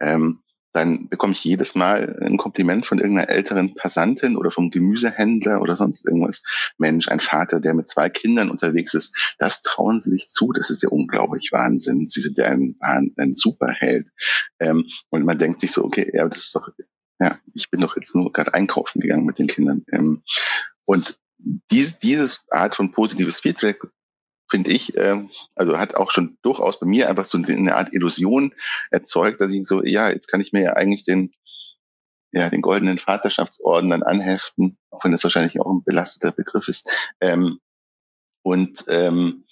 ähm, 0.00 0.42
dann 0.72 1.08
bekomme 1.08 1.32
ich 1.32 1.42
jedes 1.42 1.74
Mal 1.74 2.18
ein 2.20 2.36
Kompliment 2.36 2.86
von 2.86 2.98
irgendeiner 2.98 3.30
älteren 3.30 3.74
Passantin 3.74 4.36
oder 4.36 4.50
vom 4.50 4.70
Gemüsehändler 4.70 5.60
oder 5.62 5.76
sonst 5.76 6.06
irgendwas. 6.06 6.42
Mensch, 6.76 7.08
ein 7.08 7.20
Vater, 7.20 7.58
der 7.58 7.74
mit 7.74 7.88
zwei 7.88 8.10
Kindern 8.10 8.50
unterwegs 8.50 8.94
ist, 8.94 9.16
das 9.38 9.62
trauen 9.62 10.00
sie 10.00 10.10
sich 10.10 10.28
zu. 10.28 10.52
Das 10.52 10.70
ist 10.70 10.82
ja 10.82 10.90
unglaublich 10.90 11.50
Wahnsinn. 11.52 12.06
Sie 12.06 12.20
sind 12.20 12.38
ja 12.38 12.46
ein, 12.46 12.76
ein 12.80 13.34
Superheld. 13.34 14.10
Ähm, 14.60 14.86
und 15.08 15.24
man 15.24 15.38
denkt 15.38 15.62
sich 15.62 15.72
so, 15.72 15.84
okay, 15.84 16.10
ja, 16.12 16.28
das 16.28 16.38
ist 16.38 16.54
doch, 16.54 16.68
ja, 17.18 17.38
ich 17.54 17.70
bin 17.70 17.80
doch 17.80 17.96
jetzt 17.96 18.14
nur 18.14 18.32
gerade 18.32 18.54
einkaufen 18.54 19.00
gegangen 19.00 19.24
mit 19.24 19.38
den 19.38 19.46
Kindern. 19.46 19.84
Ähm, 19.90 20.22
und 20.84 21.18
dies, 21.38 21.98
dieses 21.98 22.44
Art 22.50 22.74
von 22.74 22.90
positives 22.90 23.40
Feedback 23.40 23.80
finde 24.50 24.72
ich, 24.72 24.96
äh, 24.96 25.26
also 25.54 25.78
hat 25.78 25.94
auch 25.94 26.10
schon 26.10 26.38
durchaus 26.42 26.80
bei 26.80 26.86
mir 26.86 27.08
einfach 27.08 27.24
so 27.24 27.38
eine 27.38 27.76
Art 27.76 27.92
Illusion 27.92 28.54
erzeugt, 28.90 29.40
dass 29.40 29.50
ich 29.50 29.66
so, 29.66 29.84
ja, 29.84 30.08
jetzt 30.08 30.28
kann 30.28 30.40
ich 30.40 30.52
mir 30.52 30.62
ja 30.62 30.72
eigentlich 30.72 31.04
den, 31.04 31.32
ja, 32.32 32.48
den 32.48 32.62
goldenen 32.62 32.98
Vaterschaftsorden 32.98 33.90
dann 33.90 34.02
anheften, 34.02 34.78
auch 34.90 35.04
wenn 35.04 35.12
das 35.12 35.24
wahrscheinlich 35.24 35.60
auch 35.60 35.70
ein 35.70 35.84
belasteter 35.84 36.32
Begriff 36.32 36.68
ist. 36.68 36.90
Ähm, 37.20 37.58
und 38.42 38.84
ähm, 38.88 39.44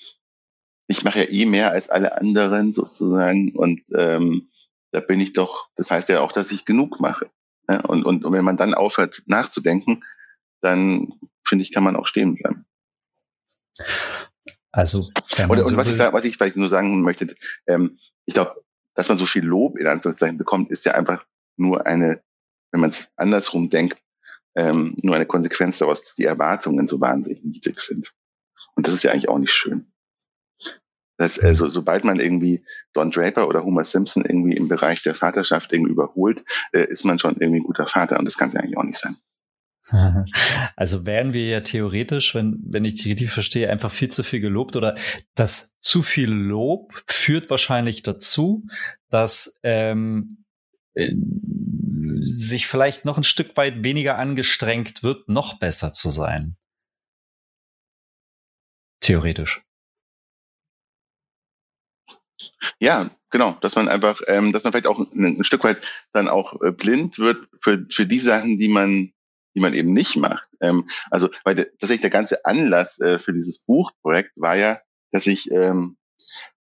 ich 0.88 1.02
mache 1.04 1.20
ja 1.20 1.30
eh 1.30 1.44
mehr 1.46 1.72
als 1.72 1.90
alle 1.90 2.16
anderen 2.16 2.72
sozusagen 2.72 3.54
und 3.54 3.82
ähm, 3.94 4.50
da 4.92 5.00
bin 5.00 5.20
ich 5.20 5.32
doch, 5.32 5.68
das 5.76 5.90
heißt 5.90 6.08
ja 6.08 6.20
auch, 6.20 6.32
dass 6.32 6.52
ich 6.52 6.64
genug 6.64 7.00
mache. 7.00 7.30
Ja? 7.68 7.80
Und, 7.80 8.06
und, 8.06 8.24
und 8.24 8.32
wenn 8.32 8.44
man 8.44 8.56
dann 8.56 8.72
aufhört 8.72 9.22
nachzudenken, 9.26 10.04
dann 10.62 11.12
finde 11.46 11.64
ich, 11.64 11.72
kann 11.72 11.84
man 11.84 11.96
auch 11.96 12.06
stehen 12.06 12.34
bleiben. 12.34 12.66
Also, 14.72 15.08
und, 15.48 15.58
und 15.58 15.76
was, 15.76 15.90
ich, 15.90 15.98
was 15.98 16.24
ich 16.24 16.36
vielleicht 16.36 16.56
nur 16.56 16.68
sagen 16.68 17.00
möchte, 17.02 17.34
ähm, 17.66 17.98
ich 18.26 18.34
glaube, 18.34 18.62
dass 18.94 19.08
man 19.08 19.18
so 19.18 19.26
viel 19.26 19.44
Lob 19.44 19.78
in 19.78 19.86
Anführungszeichen 19.86 20.38
bekommt, 20.38 20.70
ist 20.70 20.84
ja 20.84 20.92
einfach 20.92 21.24
nur 21.56 21.86
eine, 21.86 22.22
wenn 22.72 22.80
man 22.80 22.90
es 22.90 23.12
andersrum 23.16 23.70
denkt, 23.70 24.02
ähm, 24.54 24.94
nur 25.02 25.14
eine 25.14 25.26
Konsequenz 25.26 25.78
daraus, 25.78 26.02
dass 26.02 26.14
die 26.14 26.24
Erwartungen 26.24 26.86
so 26.86 27.00
wahnsinnig 27.00 27.44
niedrig 27.44 27.80
sind. 27.80 28.12
Und 28.74 28.86
das 28.86 28.94
ist 28.94 29.04
ja 29.04 29.12
eigentlich 29.12 29.28
auch 29.28 29.38
nicht 29.38 29.52
schön. 29.52 29.92
Das, 31.18 31.38
also, 31.38 31.70
sobald 31.70 32.04
man 32.04 32.20
irgendwie 32.20 32.64
Don 32.92 33.10
Draper 33.10 33.48
oder 33.48 33.64
Homer 33.64 33.84
Simpson 33.84 34.24
irgendwie 34.26 34.56
im 34.56 34.68
Bereich 34.68 35.02
der 35.02 35.14
Vaterschaft 35.14 35.72
irgendwie 35.72 35.92
überholt, 35.92 36.44
äh, 36.72 36.84
ist 36.84 37.04
man 37.04 37.18
schon 37.18 37.36
irgendwie 37.38 37.60
ein 37.60 37.66
guter 37.66 37.86
Vater 37.86 38.18
und 38.18 38.26
das 38.26 38.36
kann 38.36 38.48
es 38.48 38.54
ja 38.54 38.60
eigentlich 38.60 38.76
auch 38.76 38.84
nicht 38.84 38.98
sein. 38.98 39.16
Also 40.76 41.06
wären 41.06 41.32
wir 41.32 41.46
ja 41.46 41.60
theoretisch, 41.60 42.34
wenn, 42.34 42.58
wenn 42.64 42.84
ich 42.84 42.94
die 42.94 43.10
richtig 43.10 43.30
verstehe, 43.30 43.70
einfach 43.70 43.90
viel 43.90 44.08
zu 44.08 44.22
viel 44.22 44.40
gelobt 44.40 44.76
oder 44.76 44.96
das 45.34 45.78
zu 45.80 46.02
viel 46.02 46.30
Lob 46.30 46.92
führt 47.06 47.50
wahrscheinlich 47.50 48.02
dazu, 48.02 48.66
dass 49.10 49.58
ähm, 49.62 50.44
äh, 50.94 51.12
sich 52.20 52.66
vielleicht 52.66 53.04
noch 53.04 53.16
ein 53.16 53.24
Stück 53.24 53.56
weit 53.56 53.84
weniger 53.84 54.18
angestrengt 54.18 55.02
wird, 55.02 55.28
noch 55.28 55.58
besser 55.58 55.92
zu 55.92 56.10
sein. 56.10 56.56
Theoretisch. 59.00 59.62
Ja, 62.80 63.08
genau, 63.30 63.56
dass 63.60 63.76
man 63.76 63.88
einfach, 63.88 64.20
ähm, 64.26 64.52
dass 64.52 64.64
man 64.64 64.72
vielleicht 64.72 64.88
auch 64.88 64.98
ein, 64.98 65.38
ein 65.38 65.44
Stück 65.44 65.64
weit 65.64 65.78
dann 66.12 66.28
auch 66.28 66.60
äh, 66.62 66.72
blind 66.72 67.18
wird 67.18 67.38
für, 67.60 67.86
für 67.90 68.06
die 68.06 68.20
Sachen, 68.20 68.58
die 68.58 68.68
man 68.68 69.12
die 69.56 69.60
man 69.60 69.74
eben 69.74 69.92
nicht 69.92 70.16
macht. 70.16 70.48
Ähm, 70.60 70.88
also, 71.10 71.28
weil 71.44 71.56
tatsächlich 71.56 72.02
der 72.02 72.10
ganze 72.10 72.44
Anlass 72.44 73.00
äh, 73.00 73.18
für 73.18 73.32
dieses 73.32 73.64
Buchprojekt 73.64 74.32
war 74.36 74.54
ja, 74.54 74.78
dass 75.10 75.26
ich 75.26 75.50
ähm, 75.50 75.96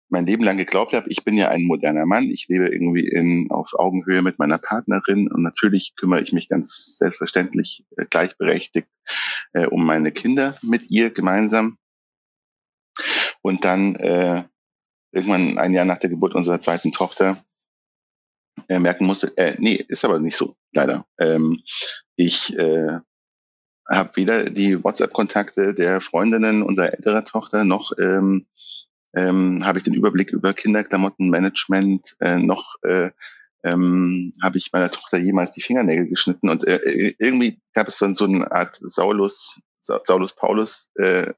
mein 0.09 0.27
Leben 0.27 0.43
lang 0.43 0.57
geglaubt 0.57 0.95
habe, 0.95 1.11
ich 1.11 1.23
bin 1.25 1.37
ja 1.37 1.49
ein 1.49 1.65
moderner 1.65 2.07
Mann, 2.07 2.25
ich 2.25 2.49
lebe 2.49 2.69
irgendwie 2.69 3.07
in, 3.07 3.51
auf 3.51 3.75
Augenhöhe 3.79 4.23
mit 4.23 4.39
meiner 4.39 4.59
Partnerin 4.59 5.31
und 5.31 5.43
natürlich 5.43 5.95
kümmere 5.97 6.23
ich 6.23 6.33
mich 6.33 6.49
ganz 6.49 6.97
selbstverständlich 6.97 7.85
äh, 7.97 8.07
gleichberechtigt 8.09 8.89
äh, 9.53 9.67
um 9.67 9.85
meine 9.85 10.11
Kinder 10.11 10.57
mit 10.63 10.91
ihr 10.91 11.11
gemeinsam. 11.11 11.77
Und 13.43 13.65
dann 13.65 13.97
äh, 13.97 14.45
irgendwann 15.13 15.59
ein 15.59 15.75
Jahr 15.75 15.85
nach 15.85 15.99
der 15.99 16.11
Geburt 16.11 16.35
unserer 16.35 16.59
zweiten 16.59 16.93
Tochter 16.93 17.43
äh, 18.69 18.79
merken 18.79 19.07
musste, 19.07 19.37
äh, 19.37 19.57
nee, 19.59 19.85
ist 19.89 20.05
aber 20.05 20.19
nicht 20.19 20.37
so, 20.37 20.55
leider. 20.73 21.07
Ähm, 21.19 21.63
ich 22.17 22.57
äh, 22.59 22.99
habe 23.89 24.11
weder 24.15 24.45
die 24.45 24.83
WhatsApp-Kontakte 24.85 25.75
der 25.75 26.01
Freundinnen 26.01 26.63
unserer 26.63 26.93
älterer 26.93 27.25
Tochter 27.25 27.65
noch 27.65 27.93
ähm, 27.99 28.47
ähm, 29.17 29.65
habe 29.65 29.79
ich 29.79 29.85
den 29.85 29.95
Überblick 29.95 30.31
über 30.31 30.53
Kinderklamottenmanagement, 30.53 32.17
äh, 32.21 32.37
noch 32.37 32.75
äh, 32.83 33.11
ähm, 33.65 34.33
habe 34.43 34.59
ich 34.59 34.73
meiner 34.73 34.91
Tochter 34.91 35.19
jemals 35.19 35.53
die 35.53 35.63
Fingernägel 35.63 36.09
geschnitten 36.09 36.49
und 36.49 36.67
äh, 36.67 37.15
irgendwie 37.19 37.61
gab 37.73 37.89
es 37.89 37.99
dann 37.99 38.15
so 38.15 38.27
eine 38.27 38.53
Art 38.53 38.77
Saulus, 38.77 39.63
Saulus 39.81 40.35
Paulus 40.37 40.91
äh, 40.97 41.33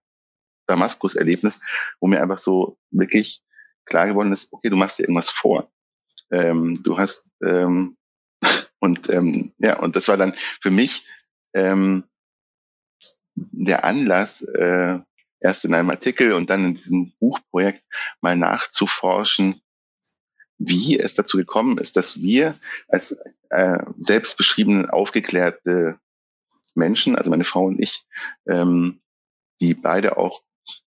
Damaskus-Erlebnis, 0.67 1.65
wo 2.01 2.09
mir 2.09 2.23
einfach 2.23 2.39
so 2.39 2.77
wirklich 2.91 3.43
klar 3.87 4.09
geworden 4.09 4.33
ist, 4.33 4.53
okay, 4.53 4.69
du 4.69 4.77
machst 4.77 4.99
dir 4.99 5.05
irgendwas 5.05 5.31
vor 5.31 5.71
ähm, 6.31 6.83
du 6.83 6.99
hast 6.99 7.33
ähm, 7.45 7.97
und 8.81 9.11
ähm, 9.11 9.53
ja 9.59 9.79
und 9.79 9.97
das 9.97 10.09
war 10.09 10.17
dann 10.17 10.35
für 10.61 10.71
mich 10.71 11.07
ähm, 11.55 12.05
der 13.35 13.85
Anlass 13.85 14.43
äh, 14.43 14.99
erst 15.41 15.65
in 15.65 15.75
einem 15.75 15.91
Artikel 15.91 16.33
und 16.33 16.51
dann 16.51 16.65
in 16.65 16.75
diesem 16.75 17.13
Buchprojekt 17.19 17.83
mal 18.21 18.37
nachzuforschen, 18.37 19.61
wie 20.59 20.99
es 20.99 21.15
dazu 21.15 21.39
gekommen 21.39 21.79
ist, 21.79 21.97
dass 21.97 22.21
wir 22.21 22.59
als 22.89 23.19
äh, 23.49 23.79
selbstbeschriebene, 23.99 24.93
aufgeklärte 24.93 25.99
Menschen, 26.75 27.17
also 27.17 27.31
meine 27.31 27.45
Frau 27.45 27.65
und 27.65 27.81
ich, 27.81 28.05
ähm, 28.47 29.01
die 29.61 29.75
beide 29.75 30.19
auch 30.19 30.43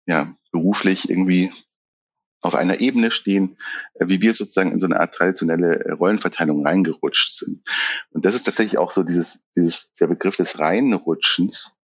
ja 0.05 0.35
beruflich 0.51 1.09
irgendwie 1.09 1.51
auf 2.43 2.55
einer 2.55 2.79
Ebene 2.79 3.09
stehen, 3.09 3.57
äh, 3.95 4.07
wie 4.07 4.21
wir 4.21 4.33
sozusagen 4.33 4.71
in 4.71 4.79
so 4.79 4.85
eine 4.85 4.99
Art 4.99 5.13
traditionelle 5.13 5.85
äh, 5.85 5.91
Rollenverteilung 5.91 6.65
reingerutscht 6.65 7.33
sind. 7.33 7.63
Und 8.11 8.25
das 8.25 8.35
ist 8.35 8.43
tatsächlich 8.43 8.77
auch 8.77 8.91
so 8.91 9.03
dieses, 9.03 9.45
dieses, 9.55 9.93
der 9.93 10.07
Begriff 10.07 10.35
des 10.35 10.59
Reinrutschens 10.59 11.77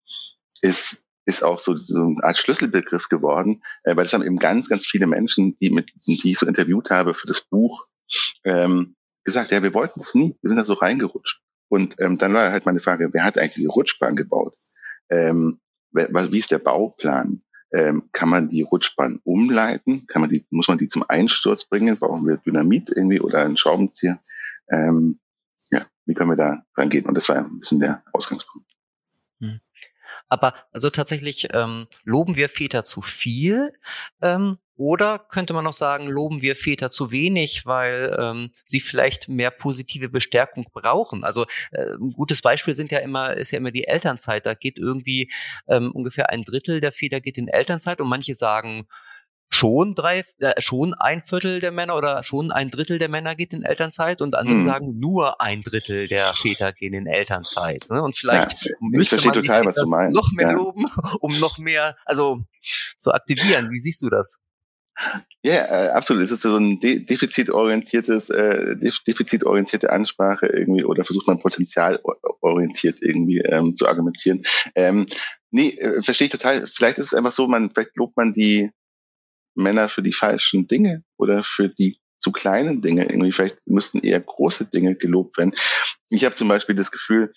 ist, 0.62 1.06
ist 1.25 1.44
auch 1.44 1.60
so, 1.60 1.75
so 1.75 2.01
eine 2.01 2.24
Art 2.24 2.38
Schlüsselbegriff 2.38 3.10
geworden, 3.10 3.62
äh, 3.84 3.96
weil 3.96 4.04
das 4.04 4.13
haben 4.13 4.24
eben 4.24 4.39
ganz, 4.39 4.70
ganz 4.70 4.86
viele 4.86 5.08
Menschen, 5.08 5.56
die 5.58 5.70
mit, 5.70 5.92
die 6.06 6.20
ich 6.32 6.38
so 6.38 6.46
interviewt 6.46 6.89
habe 6.89 7.13
für 7.13 7.28
das 7.28 7.42
Buch, 7.42 7.86
ähm, 8.44 8.96
gesagt, 9.24 9.51
ja, 9.51 9.63
wir 9.63 9.74
wollten 9.74 10.01
es 10.01 10.16
nie, 10.16 10.36
wir 10.42 10.48
sind 10.50 10.58
da 10.58 10.63
so 10.63 10.74
reingerutscht. 10.74 11.42
Und 11.70 11.96
ähm, 12.00 12.18
dann 12.18 12.34
war 12.34 12.51
halt 12.51 12.66
meine 12.66 12.80
Frage, 12.80 13.10
wer 13.13 13.24
hat 13.24 13.38
eigentlich 13.38 13.54
diese 13.54 13.70
Rutschbahn 13.70 14.16
gebaut? 14.16 14.54
Ähm, 15.10 15.60
wie 15.92 16.39
ist 16.39 16.51
der 16.51 16.60
Bauplan? 16.60 17.44
Ähm, 17.71 18.09
kann 18.11 18.29
man 18.29 18.49
die 18.49 18.63
Rutschbahn 18.63 19.19
umleiten? 19.23 20.07
Kann 20.07 20.21
man 20.21 20.29
die, 20.29 20.45
muss 20.49 20.67
man 20.67 20.77
die 20.77 20.88
zum 20.88 21.03
Einsturz 21.07 21.65
bringen? 21.65 21.97
Brauchen 21.97 22.27
wir 22.27 22.38
Dynamit 22.38 22.89
irgendwie 22.89 23.19
oder 23.19 23.41
einen 23.41 23.57
Schraubenzieher? 23.57 24.19
Ähm, 24.71 25.19
ja, 25.71 25.85
wie 26.05 26.13
können 26.13 26.31
wir 26.31 26.35
da 26.35 26.63
rangehen? 26.75 27.05
Und 27.05 27.15
das 27.15 27.29
war 27.29 27.38
ein 27.38 27.59
bisschen 27.59 27.79
der 27.79 28.03
Ausgangspunkt. 28.13 28.67
Hm. 29.39 29.59
Aber 30.29 30.53
also 30.71 30.89
tatsächlich 30.89 31.50
ähm, 31.53 31.88
loben 32.03 32.36
wir 32.36 32.50
Väter 32.50 32.86
zu 32.86 33.01
viel 33.01 33.74
ähm, 34.21 34.57
oder 34.79 35.19
könnte 35.19 35.53
man 35.53 35.65
noch 35.65 35.74
sagen, 35.74 36.07
loben 36.07 36.41
wir 36.41 36.55
Väter 36.55 36.89
zu 36.89 37.12
wenig, 37.12 37.65
weil 37.65 38.15
ähm, 38.17 38.51
sie 38.63 38.79
vielleicht 38.79 39.27
mehr 39.27 39.51
positive 39.51 40.07
Bestärkung 40.07 40.67
brauchen? 40.71 41.25
Also 41.25 41.45
äh, 41.71 41.95
ein 42.00 42.13
gutes 42.13 42.41
Beispiel 42.41 42.77
sind 42.77 42.93
ja 42.93 43.00
immer, 43.00 43.36
ist 43.36 43.51
ja 43.51 43.57
immer 43.57 43.71
die 43.71 43.88
Elternzeit. 43.88 44.45
Da 44.45 44.53
geht 44.53 44.77
irgendwie 44.77 45.29
ähm, 45.67 45.91
ungefähr 45.91 46.29
ein 46.29 46.43
Drittel 46.43 46.79
der 46.79 46.93
Väter 46.93 47.19
geht 47.19 47.38
in 47.38 47.50
Elternzeit 47.50 48.00
und 48.00 48.07
manche 48.07 48.36
sagen, 48.36 48.88
schon 49.50 49.96
drei, 49.96 50.24
äh, 50.39 50.62
schon 50.62 50.94
ein 50.94 51.24
Viertel 51.24 51.60
der 51.60 51.72
Männer 51.72 51.96
oder 51.96 52.24
schon 52.24 52.51
ein 52.51 52.70
Drittel 52.70 53.00
der 53.00 53.10
Männer 53.10 53.36
geht 53.36 53.53
in 53.53 53.63
Elternzeit 53.63 54.22
und 54.22 54.36
andere 54.36 54.58
hm. 54.58 54.63
sagen, 54.63 55.00
nur 55.00 55.41
ein 55.41 55.63
Drittel 55.63 56.08
der 56.08 56.34
Väter 56.34 56.72
gehen 56.72 56.94
in 56.94 57.08
Elternzeit. 57.08 57.88
Ne? 57.89 58.01
Und 58.01 58.15
vielleicht 58.15 58.65
ja, 58.65 58.75
müsste 58.79 59.22
man 59.22 59.34
total, 59.34 59.63
noch 60.12 60.32
mehr 60.36 60.48
ja. 60.48 60.53
loben, 60.53 60.86
um 61.20 61.38
noch 61.39 61.58
mehr, 61.58 61.98
also 62.06 62.41
zu 62.98 63.12
aktivieren. 63.12 63.72
Wie 63.72 63.79
siehst 63.79 64.01
du 64.01 64.10
das? 64.10 64.38
Ja, 65.44 65.53
äh, 65.53 65.89
absolut. 65.91 66.24
Es 66.24 66.32
ist 66.32 66.41
so 66.41 66.58
ein 66.58 66.79
de 66.79 67.06
defizitorientiertes, 67.06 68.29
äh, 68.29 68.75
defizitorientierte 69.08 69.91
Ansprache 69.91 70.48
irgendwie 70.48 70.84
oder 70.84 71.06
versucht 71.06 71.27
man 71.27 71.39
potenzialorientiert 71.39 73.01
irgendwie 73.01 73.39
ähm, 73.39 73.75
zu 73.75 73.88
argumentieren. 73.88 74.44
Ähm, 74.75 75.06
nee, 75.51 75.70
äh, 75.70 76.01
verstehe 76.01 76.25
ich 76.25 76.32
total. 76.32 76.68
Vielleicht 76.68 76.98
ist 76.98 77.08
es 77.08 77.13
einfach 77.13 77.32
so, 77.32 77.48
man, 77.48 77.72
vielleicht 77.72 77.96
lobt 77.96 78.18
man 78.18 78.34
die 78.34 78.72
Männer 79.56 79.89
für 79.89 80.01
die 80.01 80.13
falschen 80.13 80.68
Dinge 80.68 81.03
oder 81.18 81.44
für 81.44 81.70
die 81.70 81.98
zu 82.20 82.32
kleinen 82.32 82.82
Dinge. 82.82 83.06
Irgendwie 83.06 83.32
vielleicht 83.32 83.65
müssten 83.68 84.00
eher 84.00 84.20
große 84.20 84.65
Dinge 84.65 84.96
gelobt 84.96 85.38
werden. 85.38 85.56
Ich 86.10 86.25
habe 86.25 86.36
zum 86.36 86.48
Beispiel 86.48 86.75
das 86.75 86.91
Gefühl, 86.91 87.34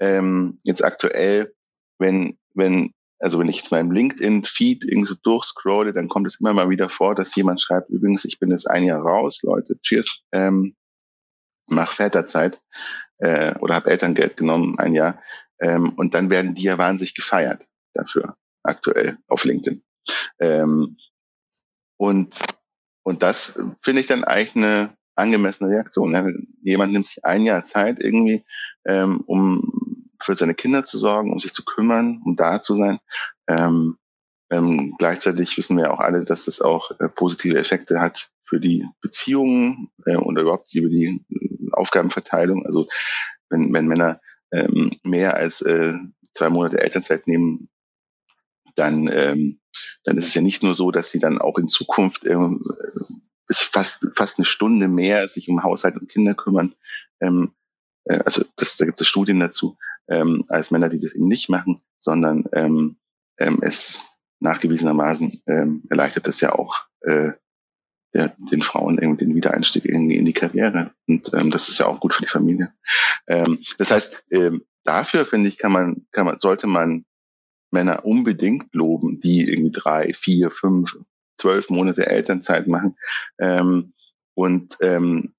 ähm, 0.00 0.58
jetzt 0.64 0.84
aktuell, 0.84 1.54
wenn 1.98 2.38
wenn 2.54 2.92
also 3.20 3.38
wenn 3.38 3.48
ich 3.48 3.58
jetzt 3.58 3.70
meinem 3.70 3.90
LinkedIn-Feed 3.90 4.84
irgendwie 4.84 5.06
so 5.06 5.14
durchscrolle, 5.22 5.92
dann 5.92 6.08
kommt 6.08 6.26
es 6.26 6.40
immer 6.40 6.54
mal 6.54 6.70
wieder 6.70 6.88
vor, 6.88 7.14
dass 7.14 7.36
jemand 7.36 7.60
schreibt, 7.60 7.90
übrigens, 7.90 8.24
ich 8.24 8.38
bin 8.38 8.50
jetzt 8.50 8.68
ein 8.68 8.84
Jahr 8.84 9.02
raus, 9.02 9.42
Leute, 9.42 9.78
cheers, 9.82 10.24
ähm, 10.32 10.74
mach 11.68 11.92
Väterzeit 11.92 12.62
äh, 13.18 13.54
oder 13.58 13.74
habe 13.74 13.90
Elterngeld 13.90 14.38
genommen, 14.38 14.78
ein 14.78 14.94
Jahr. 14.94 15.22
Ähm, 15.60 15.90
und 15.96 16.14
dann 16.14 16.30
werden 16.30 16.54
die 16.54 16.62
ja 16.62 16.78
wahnsinnig 16.78 17.14
gefeiert 17.14 17.68
dafür, 17.92 18.36
aktuell 18.62 19.18
auf 19.28 19.44
LinkedIn. 19.44 19.82
Ähm, 20.40 20.96
und, 22.00 22.40
und 23.02 23.22
das 23.22 23.60
finde 23.82 24.00
ich 24.00 24.06
dann 24.06 24.24
eigentlich 24.24 24.56
eine 24.56 24.96
angemessene 25.16 25.68
Reaktion. 25.68 26.12
Ne? 26.12 26.34
Jemand 26.62 26.92
nimmt 26.92 27.04
sich 27.04 27.26
ein 27.26 27.42
Jahr 27.42 27.62
Zeit 27.62 28.00
irgendwie, 28.00 28.42
ähm, 28.86 29.20
um 29.26 30.08
für 30.18 30.34
seine 30.34 30.54
Kinder 30.54 30.82
zu 30.82 30.96
sorgen, 30.96 31.30
um 31.30 31.38
sich 31.38 31.52
zu 31.52 31.62
kümmern, 31.62 32.22
um 32.24 32.36
da 32.36 32.58
zu 32.58 32.74
sein. 32.74 33.00
Ähm, 33.48 33.98
ähm, 34.50 34.94
gleichzeitig 34.98 35.58
wissen 35.58 35.76
wir 35.76 35.92
auch 35.92 36.00
alle, 36.00 36.24
dass 36.24 36.46
das 36.46 36.62
auch 36.62 36.90
äh, 37.00 37.10
positive 37.10 37.58
Effekte 37.58 38.00
hat 38.00 38.30
für 38.44 38.60
die 38.60 38.86
Beziehungen 39.02 39.90
äh, 40.06 40.16
und 40.16 40.38
überhaupt 40.38 40.74
über 40.74 40.88
die 40.88 41.22
äh, 41.28 41.70
Aufgabenverteilung. 41.72 42.64
Also 42.64 42.88
wenn, 43.50 43.74
wenn 43.74 43.86
Männer 43.86 44.20
ähm, 44.52 44.90
mehr 45.04 45.34
als 45.34 45.60
äh, 45.60 45.92
zwei 46.32 46.48
Monate 46.48 46.80
Elternzeit 46.80 47.26
nehmen, 47.26 47.68
dann, 48.80 49.08
ähm, 49.12 49.60
dann 50.04 50.16
ist 50.16 50.28
es 50.28 50.34
ja 50.34 50.40
nicht 50.40 50.62
nur 50.62 50.74
so, 50.74 50.90
dass 50.90 51.12
sie 51.12 51.18
dann 51.18 51.38
auch 51.38 51.58
in 51.58 51.68
Zukunft 51.68 52.24
ähm, 52.24 52.60
ist 53.46 53.62
fast, 53.62 54.06
fast 54.14 54.38
eine 54.38 54.46
Stunde 54.46 54.88
mehr 54.88 55.28
sich 55.28 55.48
um 55.48 55.62
Haushalt 55.62 55.96
und 55.96 56.08
Kinder 56.08 56.34
kümmern. 56.34 56.72
Ähm, 57.20 57.52
äh, 58.04 58.20
also 58.24 58.42
das, 58.56 58.78
da 58.78 58.86
gibt 58.86 59.00
es 59.00 59.06
Studien 59.06 59.38
dazu, 59.38 59.76
ähm, 60.08 60.44
als 60.48 60.70
Männer, 60.70 60.88
die 60.88 60.98
das 60.98 61.14
eben 61.14 61.28
nicht 61.28 61.50
machen, 61.50 61.82
sondern 61.98 62.44
ähm, 62.54 62.96
ähm, 63.38 63.58
es 63.60 64.20
nachgewiesenermaßen 64.40 65.42
ähm, 65.46 65.82
erleichtert 65.90 66.26
das 66.26 66.40
ja 66.40 66.52
auch 66.52 66.86
äh, 67.02 67.32
der, 68.14 68.34
den 68.50 68.62
Frauen 68.62 68.98
irgendwie 68.98 69.26
den 69.26 69.34
Wiedereinstieg 69.34 69.84
in, 69.84 70.10
in 70.10 70.24
die 70.24 70.32
Karriere. 70.32 70.92
Und 71.06 71.32
ähm, 71.34 71.50
das 71.50 71.68
ist 71.68 71.78
ja 71.80 71.86
auch 71.86 72.00
gut 72.00 72.14
für 72.14 72.22
die 72.22 72.28
Familie. 72.28 72.72
Ähm, 73.28 73.58
das 73.76 73.90
heißt, 73.90 74.24
ähm, 74.30 74.64
dafür 74.84 75.26
finde 75.26 75.48
ich, 75.48 75.58
kann 75.58 75.72
man, 75.72 76.06
kann 76.12 76.24
man, 76.24 76.38
sollte 76.38 76.66
man 76.66 77.04
Männer 77.70 78.04
unbedingt 78.04 78.74
loben, 78.74 79.20
die 79.20 79.50
irgendwie 79.50 79.72
drei, 79.72 80.12
vier, 80.12 80.50
fünf, 80.50 80.98
zwölf 81.36 81.70
Monate 81.70 82.06
Elternzeit 82.06 82.68
machen. 82.68 82.96
Ähm, 83.38 83.92
und 84.34 84.76
ähm, 84.80 85.34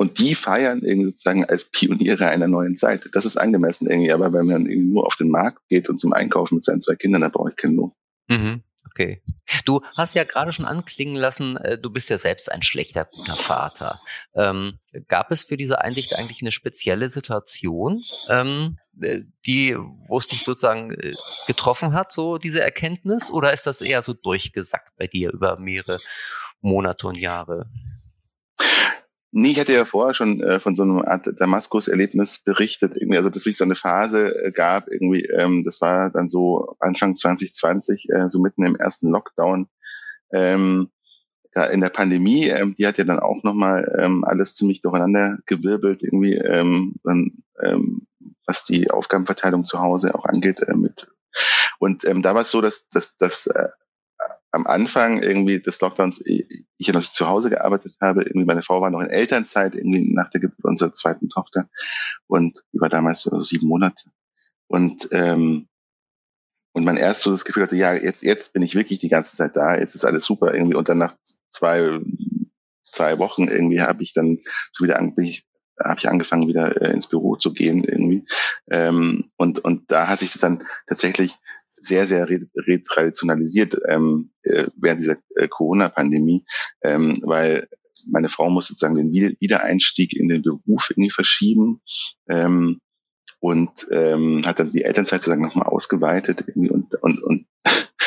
und 0.00 0.18
die 0.18 0.34
feiern 0.34 0.80
irgendwie 0.82 1.08
sozusagen 1.10 1.44
als 1.44 1.64
Pioniere 1.64 2.28
einer 2.28 2.48
neuen 2.48 2.78
Zeit. 2.78 3.10
Das 3.12 3.26
ist 3.26 3.36
angemessen 3.36 3.86
irgendwie. 3.86 4.12
Aber 4.12 4.32
wenn 4.32 4.46
man 4.46 4.64
irgendwie 4.64 4.92
nur 4.92 5.06
auf 5.06 5.16
den 5.16 5.28
Markt 5.28 5.68
geht 5.68 5.90
und 5.90 5.98
zum 6.00 6.14
Einkaufen 6.14 6.54
mit 6.54 6.64
seinen 6.64 6.80
zwei 6.80 6.94
Kindern, 6.94 7.20
da 7.20 7.28
brauche 7.28 7.50
ich 7.50 7.56
keinen 7.56 7.74
Lohn. 7.76 7.92
Mhm. 8.28 8.62
Okay. 8.86 9.22
Du 9.66 9.82
hast 9.96 10.14
ja 10.14 10.24
gerade 10.24 10.52
schon 10.52 10.64
anklingen 10.64 11.16
lassen, 11.16 11.56
äh, 11.58 11.78
du 11.78 11.92
bist 11.92 12.08
ja 12.08 12.18
selbst 12.18 12.50
ein 12.50 12.62
schlechter, 12.62 13.04
guter 13.04 13.36
Vater. 13.36 13.98
Ähm, 14.34 14.78
gab 15.06 15.30
es 15.30 15.44
für 15.44 15.56
diese 15.56 15.80
Einsicht 15.80 16.16
eigentlich 16.16 16.40
eine 16.40 16.52
spezielle 16.52 17.10
Situation, 17.10 18.00
ähm, 18.28 18.78
äh, 19.00 19.20
die, 19.46 19.76
wo 19.76 20.18
es 20.18 20.28
dich 20.28 20.44
sozusagen 20.44 20.92
äh, 20.92 21.12
getroffen 21.46 21.92
hat, 21.92 22.10
so 22.12 22.38
diese 22.38 22.62
Erkenntnis, 22.62 23.30
oder 23.30 23.52
ist 23.52 23.66
das 23.66 23.80
eher 23.80 24.02
so 24.02 24.14
durchgesackt 24.14 24.96
bei 24.96 25.06
dir 25.06 25.30
über 25.30 25.58
mehrere 25.58 25.98
Monate 26.60 27.06
und 27.06 27.16
Jahre? 27.16 27.70
Nee, 29.32 29.52
ich 29.52 29.60
hatte 29.60 29.72
ja 29.72 29.84
vorher 29.84 30.12
schon 30.12 30.42
äh, 30.42 30.58
von 30.58 30.74
so 30.74 30.82
einer 30.82 31.06
Art 31.06 31.28
Damaskus-Erlebnis 31.38 32.42
berichtet, 32.42 32.96
irgendwie, 32.96 33.16
also 33.16 33.30
dass 33.30 33.44
wirklich 33.44 33.58
so 33.58 33.64
eine 33.64 33.76
Phase 33.76 34.44
äh, 34.44 34.50
gab, 34.50 34.88
irgendwie, 34.88 35.22
ähm, 35.24 35.62
das 35.64 35.80
war 35.80 36.10
dann 36.10 36.28
so 36.28 36.74
Anfang 36.80 37.14
2020, 37.14 38.08
äh, 38.10 38.28
so 38.28 38.40
mitten 38.40 38.64
im 38.64 38.74
ersten 38.74 39.08
Lockdown, 39.08 39.68
ähm, 40.32 40.90
ja, 41.54 41.64
in 41.64 41.80
der 41.80 41.90
Pandemie, 41.90 42.46
ähm, 42.48 42.74
die 42.76 42.86
hat 42.86 42.98
ja 42.98 43.04
dann 43.04 43.20
auch 43.20 43.42
nochmal 43.44 43.96
ähm, 43.98 44.24
alles 44.24 44.54
ziemlich 44.54 44.82
durcheinander 44.82 45.38
gewirbelt, 45.46 46.02
irgendwie, 46.02 46.34
ähm, 46.34 46.96
dann, 47.04 47.42
ähm, 47.62 48.06
was 48.46 48.64
die 48.64 48.90
Aufgabenverteilung 48.90 49.64
zu 49.64 49.80
Hause 49.80 50.14
auch 50.14 50.24
angeht. 50.24 50.60
Äh, 50.60 50.74
mit. 50.74 51.08
Und 51.78 52.04
ähm, 52.04 52.22
da 52.22 52.34
war 52.34 52.42
es 52.42 52.50
so, 52.50 52.60
dass, 52.60 52.88
dass, 52.88 53.16
dass 53.16 53.46
äh, 53.46 53.68
am 54.52 54.66
Anfang 54.66 55.22
irgendwie 55.22 55.60
des 55.60 55.80
Lockdowns, 55.80 56.24
ich 56.26 56.66
ja 56.78 56.92
noch 56.92 57.04
zu 57.04 57.28
Hause 57.28 57.50
gearbeitet 57.50 57.96
habe, 58.00 58.22
irgendwie 58.22 58.46
meine 58.46 58.62
Frau 58.62 58.80
war 58.80 58.90
noch 58.90 59.00
in 59.00 59.10
Elternzeit, 59.10 59.74
irgendwie 59.74 60.12
nach 60.12 60.30
der 60.30 60.40
Geburt 60.40 60.64
unserer 60.64 60.92
zweiten 60.92 61.28
Tochter 61.28 61.68
und 62.26 62.64
die 62.72 62.80
war 62.80 62.88
damals 62.88 63.22
so 63.22 63.40
sieben 63.40 63.68
Monate. 63.68 64.10
Und, 64.70 65.08
ähm, 65.10 65.68
und 66.72 66.84
man 66.84 66.96
erst 66.96 67.22
so 67.22 67.32
das 67.32 67.44
Gefühl 67.44 67.64
hatte, 67.64 67.76
ja, 67.76 67.92
jetzt, 67.94 68.22
jetzt 68.22 68.52
bin 68.52 68.62
ich 68.62 68.76
wirklich 68.76 69.00
die 69.00 69.08
ganze 69.08 69.36
Zeit 69.36 69.56
da, 69.56 69.76
jetzt 69.76 69.96
ist 69.96 70.04
alles 70.04 70.24
super 70.24 70.54
irgendwie. 70.54 70.76
Und 70.76 70.88
dann 70.88 70.98
nach 70.98 71.16
zwei, 71.48 71.98
zwei 72.84 73.18
Wochen 73.18 73.48
irgendwie 73.48 73.80
habe 73.80 74.02
ich 74.04 74.12
dann 74.12 74.38
schon 74.72 74.86
wieder 74.86 75.00
an, 75.00 75.16
bin 75.16 75.24
ich, 75.24 75.44
habe 75.84 75.98
ich 75.98 76.08
angefangen, 76.08 76.48
wieder 76.48 76.80
äh, 76.80 76.92
ins 76.92 77.08
Büro 77.08 77.36
zu 77.36 77.52
gehen 77.52 77.84
irgendwie. 77.84 78.24
Ähm, 78.70 79.30
und, 79.36 79.58
und 79.60 79.90
da 79.90 80.08
hat 80.08 80.20
sich 80.20 80.32
das 80.32 80.42
dann 80.42 80.64
tatsächlich 80.86 81.34
sehr, 81.68 82.06
sehr 82.06 82.28
retraditionalisiert 82.28 83.76
ähm, 83.88 84.30
äh, 84.42 84.66
während 84.76 85.00
dieser 85.00 85.16
äh, 85.36 85.48
Corona-Pandemie, 85.48 86.44
ähm, 86.82 87.18
weil 87.22 87.68
meine 88.10 88.28
Frau 88.28 88.50
muss 88.50 88.68
sozusagen 88.68 88.94
den 88.94 89.12
Wiedereinstieg 89.12 90.14
in 90.16 90.28
den 90.28 90.42
Beruf 90.42 90.90
irgendwie 90.90 91.10
verschieben 91.10 91.80
ähm, 92.28 92.80
und 93.40 93.86
ähm, 93.90 94.42
hat 94.44 94.60
dann 94.60 94.70
die 94.70 94.84
Elternzeit 94.84 95.20
sozusagen 95.20 95.42
nochmal 95.42 95.66
ausgeweitet 95.66 96.44
irgendwie 96.46 96.70
und, 96.70 96.94
und, 97.02 97.22
und 97.22 97.46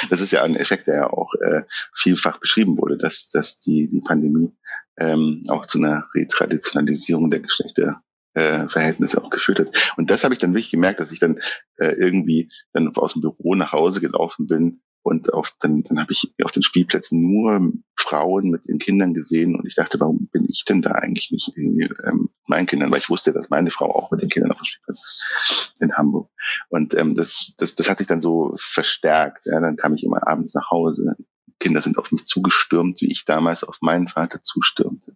das 0.09 0.21
ist 0.21 0.31
ja 0.31 0.43
ein 0.43 0.55
Effekt, 0.55 0.87
der 0.87 0.95
ja 0.95 1.07
auch 1.07 1.33
äh, 1.35 1.63
vielfach 1.93 2.39
beschrieben 2.39 2.77
wurde, 2.77 2.97
dass, 2.97 3.29
dass 3.29 3.59
die, 3.59 3.89
die 3.89 4.01
Pandemie 4.05 4.53
ähm, 4.97 5.43
auch 5.49 5.65
zu 5.65 5.79
einer 5.79 6.05
Retraditionalisierung 6.13 7.29
der 7.29 7.39
Geschlechter 7.39 8.01
äh, 8.33 8.67
Verhältnisse 8.67 9.23
auch 9.23 9.29
geführt 9.29 9.59
hat. 9.59 9.93
Und 9.97 10.09
das 10.09 10.23
habe 10.23 10.33
ich 10.33 10.39
dann 10.39 10.53
wirklich 10.53 10.71
gemerkt, 10.71 10.99
dass 10.99 11.11
ich 11.11 11.19
dann 11.19 11.37
äh, 11.77 11.93
irgendwie 11.93 12.51
dann 12.73 12.89
aus 12.95 13.13
dem 13.13 13.21
Büro 13.21 13.55
nach 13.55 13.73
Hause 13.73 14.01
gelaufen 14.01 14.47
bin 14.47 14.81
und 15.03 15.33
auf, 15.33 15.51
dann, 15.59 15.83
dann 15.83 15.99
habe 15.99 16.13
ich 16.13 16.33
auf 16.43 16.51
den 16.51 16.63
Spielplätzen 16.63 17.21
nur 17.21 17.71
Frauen 17.95 18.49
mit 18.49 18.67
den 18.67 18.79
Kindern 18.79 19.13
gesehen 19.13 19.55
und 19.55 19.65
ich 19.65 19.75
dachte, 19.75 19.99
warum 19.99 20.27
bin 20.31 20.45
ich 20.49 20.63
denn 20.65 20.81
da 20.81 20.91
eigentlich 20.91 21.29
nicht 21.31 21.51
irgendwie 21.55 21.89
ähm, 22.05 22.29
meinen 22.47 22.65
Kindern, 22.65 22.91
weil 22.91 22.99
ich 22.99 23.09
wusste, 23.09 23.33
dass 23.33 23.49
meine 23.49 23.69
Frau 23.69 23.89
auch 23.89 24.11
mit 24.11 24.21
den 24.21 24.29
Kindern 24.29 24.51
auf 24.51 24.59
dem 24.59 24.65
Spielplatz 24.65 25.71
ist 25.71 25.81
in 25.81 25.93
Hamburg. 25.93 26.29
Und 26.69 26.93
ähm, 26.95 27.15
das, 27.15 27.53
das, 27.57 27.75
das 27.75 27.89
hat 27.89 27.97
sich 27.99 28.07
dann 28.07 28.21
so 28.21 28.53
verstärkt. 28.55 29.41
Ja, 29.45 29.59
dann 29.59 29.75
kam 29.75 29.93
ich 29.93 30.03
immer 30.03 30.25
abends 30.27 30.55
nach 30.55 30.69
Hause. 30.71 31.15
Kinder 31.59 31.81
sind 31.81 31.97
auf 31.97 32.11
mich 32.11 32.25
zugestürmt, 32.25 33.01
wie 33.01 33.11
ich 33.11 33.25
damals 33.25 33.63
auf 33.63 33.77
meinen 33.81 34.07
Vater 34.07 34.41
zustürmte. 34.41 35.15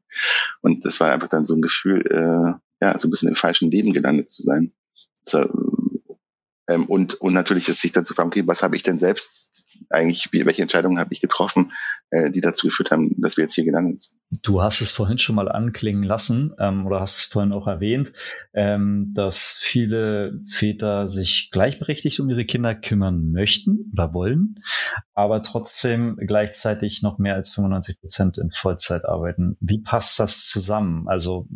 Und 0.61 0.85
das 0.85 0.99
war 0.99 1.11
einfach 1.11 1.27
dann 1.27 1.45
so 1.45 1.55
ein 1.55 1.61
Gefühl, 1.61 2.05
äh, 2.05 2.85
ja, 2.85 2.97
so 2.97 3.07
ein 3.07 3.11
bisschen 3.11 3.29
im 3.29 3.35
falschen 3.35 3.71
Leben 3.71 3.91
gelandet 3.93 4.29
zu 4.29 4.43
sein. 4.43 4.73
So, 5.25 5.39
ähm, 6.67 6.85
und, 6.85 7.15
und 7.15 7.33
natürlich 7.33 7.67
jetzt 7.67 7.81
sich 7.81 7.93
dann 7.93 8.05
zu 8.05 8.13
fragen, 8.13 8.27
okay, 8.27 8.43
was 8.45 8.61
habe 8.61 8.75
ich 8.75 8.83
denn 8.83 8.97
selbst 8.97 9.85
eigentlich, 9.89 10.29
wie, 10.31 10.45
welche 10.45 10.61
Entscheidungen 10.61 10.99
habe 10.99 11.13
ich 11.13 11.21
getroffen, 11.21 11.71
äh, 12.09 12.29
die 12.29 12.41
dazu 12.41 12.67
geführt 12.67 12.91
haben, 12.91 13.15
dass 13.21 13.37
wir 13.37 13.45
jetzt 13.45 13.55
hier 13.55 13.63
gelandet 13.63 14.01
sind. 14.01 14.19
Du 14.43 14.61
hast 14.61 14.81
es 14.81 14.91
vorhin 14.91 15.17
schon 15.17 15.35
mal 15.35 15.49
anklingen 15.49 16.03
lassen 16.03 16.53
ähm, 16.59 16.85
oder 16.85 16.99
hast 16.99 17.17
es 17.17 17.25
vorhin 17.25 17.53
auch 17.53 17.67
erwähnt, 17.67 18.11
ähm, 18.53 19.11
dass 19.13 19.57
viele 19.59 20.41
Väter 20.45 21.07
sich 21.07 21.49
gleichberechtigt 21.51 22.19
um 22.19 22.29
ihre 22.29 22.45
Kinder 22.45 22.75
kümmern 22.75 23.31
möchten 23.31 23.89
oder 23.93 24.13
wollen, 24.13 24.55
aber 25.13 25.41
trotzdem 25.43 26.17
gleichzeitig 26.17 27.01
noch 27.01 27.17
mehr 27.17 27.35
als 27.35 27.51
95 27.51 28.01
Prozent 28.01 28.37
in 28.37 28.51
Vollzeit 28.51 29.05
arbeiten. 29.05 29.57
Wie 29.61 29.79
passt 29.79 30.19
das 30.19 30.45
zusammen? 30.47 31.07
Also 31.07 31.47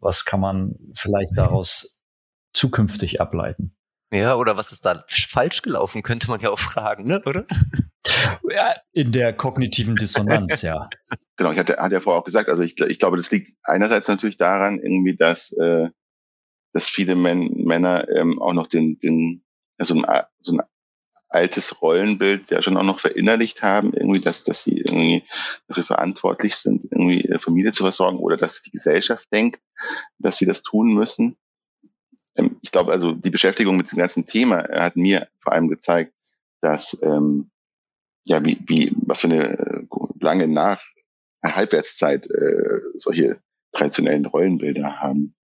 was 0.00 0.24
kann 0.24 0.40
man 0.40 0.74
vielleicht 0.94 1.36
daraus 1.36 2.02
zukünftig 2.52 3.20
ableiten? 3.20 3.74
Ja, 4.12 4.34
oder 4.36 4.58
was 4.58 4.72
ist 4.72 4.84
da 4.84 5.04
falsch 5.08 5.62
gelaufen, 5.62 6.02
könnte 6.02 6.28
man 6.28 6.38
ja 6.40 6.50
auch 6.50 6.58
fragen, 6.58 7.04
ne? 7.04 7.22
oder? 7.24 7.46
Ja, 8.48 8.74
in 8.92 9.10
der 9.10 9.32
kognitiven 9.32 9.96
Dissonanz, 9.96 10.62
ja. 10.62 10.90
Genau, 11.36 11.50
ich 11.52 11.58
hatte, 11.58 11.78
hatte 11.78 11.94
ja 11.94 12.00
vorher 12.00 12.20
auch 12.20 12.24
gesagt, 12.24 12.48
also 12.48 12.62
ich, 12.62 12.78
ich 12.78 12.98
glaube, 12.98 13.16
das 13.16 13.30
liegt 13.30 13.52
einerseits 13.62 14.06
natürlich 14.06 14.36
daran, 14.36 14.78
irgendwie, 14.78 15.16
dass, 15.16 15.52
äh, 15.52 15.88
dass 16.72 16.88
viele 16.88 17.14
Men 17.14 17.64
Männer 17.64 18.06
ähm, 18.14 18.40
auch 18.40 18.52
noch 18.52 18.66
den, 18.66 18.98
den 18.98 19.44
so 19.78 19.94
ein, 19.94 20.04
so 20.40 20.56
ein 20.56 20.62
altes 21.30 21.80
Rollenbild 21.80 22.50
ja 22.50 22.60
schon 22.60 22.76
auch 22.76 22.84
noch 22.84 23.00
verinnerlicht 23.00 23.62
haben, 23.62 23.92
irgendwie, 23.94 24.20
dass, 24.20 24.44
dass 24.44 24.64
sie 24.64 24.78
irgendwie 24.78 25.24
dafür 25.68 25.84
verantwortlich 25.84 26.56
sind, 26.56 26.84
irgendwie 26.84 27.26
Familie 27.38 27.72
zu 27.72 27.82
versorgen 27.82 28.18
oder 28.18 28.36
dass 28.36 28.62
die 28.62 28.70
Gesellschaft 28.70 29.26
denkt, 29.32 29.60
dass 30.18 30.36
sie 30.36 30.46
das 30.46 30.62
tun 30.62 30.92
müssen. 30.92 31.36
Ähm, 32.36 32.58
ich 32.62 32.72
glaube, 32.72 32.92
also 32.92 33.12
die 33.12 33.30
Beschäftigung 33.30 33.76
mit 33.76 33.90
dem 33.90 33.98
ganzen 33.98 34.26
Thema 34.26 34.68
hat 34.68 34.96
mir 34.96 35.28
vor 35.38 35.52
allem 35.52 35.68
gezeigt, 35.68 36.12
dass 36.60 37.00
ähm, 37.02 37.50
ja 38.24 38.44
wie, 38.44 38.58
wie 38.66 38.92
was 38.96 39.20
für 39.20 39.28
eine 39.28 39.58
äh, 39.58 39.82
lange 40.20 40.48
nach 40.48 40.80
Halbwertszeit 41.44 42.30
äh, 42.30 42.80
solche 42.94 43.40
traditionellen 43.72 44.26
Rollenbilder 44.26 45.00
haben. 45.00 45.34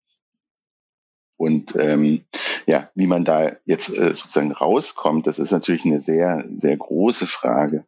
Und 1.37 1.77
ähm, 1.77 2.25
ja, 2.67 2.91
wie 2.95 3.07
man 3.07 3.25
da 3.25 3.57
jetzt 3.65 3.91
äh, 3.97 4.15
sozusagen 4.15 4.53
rauskommt, 4.53 5.27
das 5.27 5.39
ist 5.39 5.53
natürlich 5.53 5.85
eine 5.85 6.01
sehr, 6.01 6.45
sehr 6.55 6.77
große 6.77 7.27
Frage. 7.27 7.87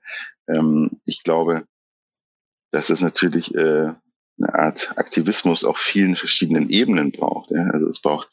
Ähm, 0.49 1.01
ich 1.05 1.23
glaube, 1.25 1.65
dass 2.71 2.91
es 2.91 3.01
natürlich 3.01 3.55
äh, 3.55 3.93
eine 4.39 4.55
Art 4.55 4.95
Aktivismus 4.97 5.65
auf 5.65 5.79
vielen 5.79 6.17
verschiedenen 6.17 6.71
Ebenen 6.71 7.11
braucht. 7.11 7.51
Ja? 7.51 7.65
Also 7.73 7.89
es 7.89 8.01
braucht 8.01 8.31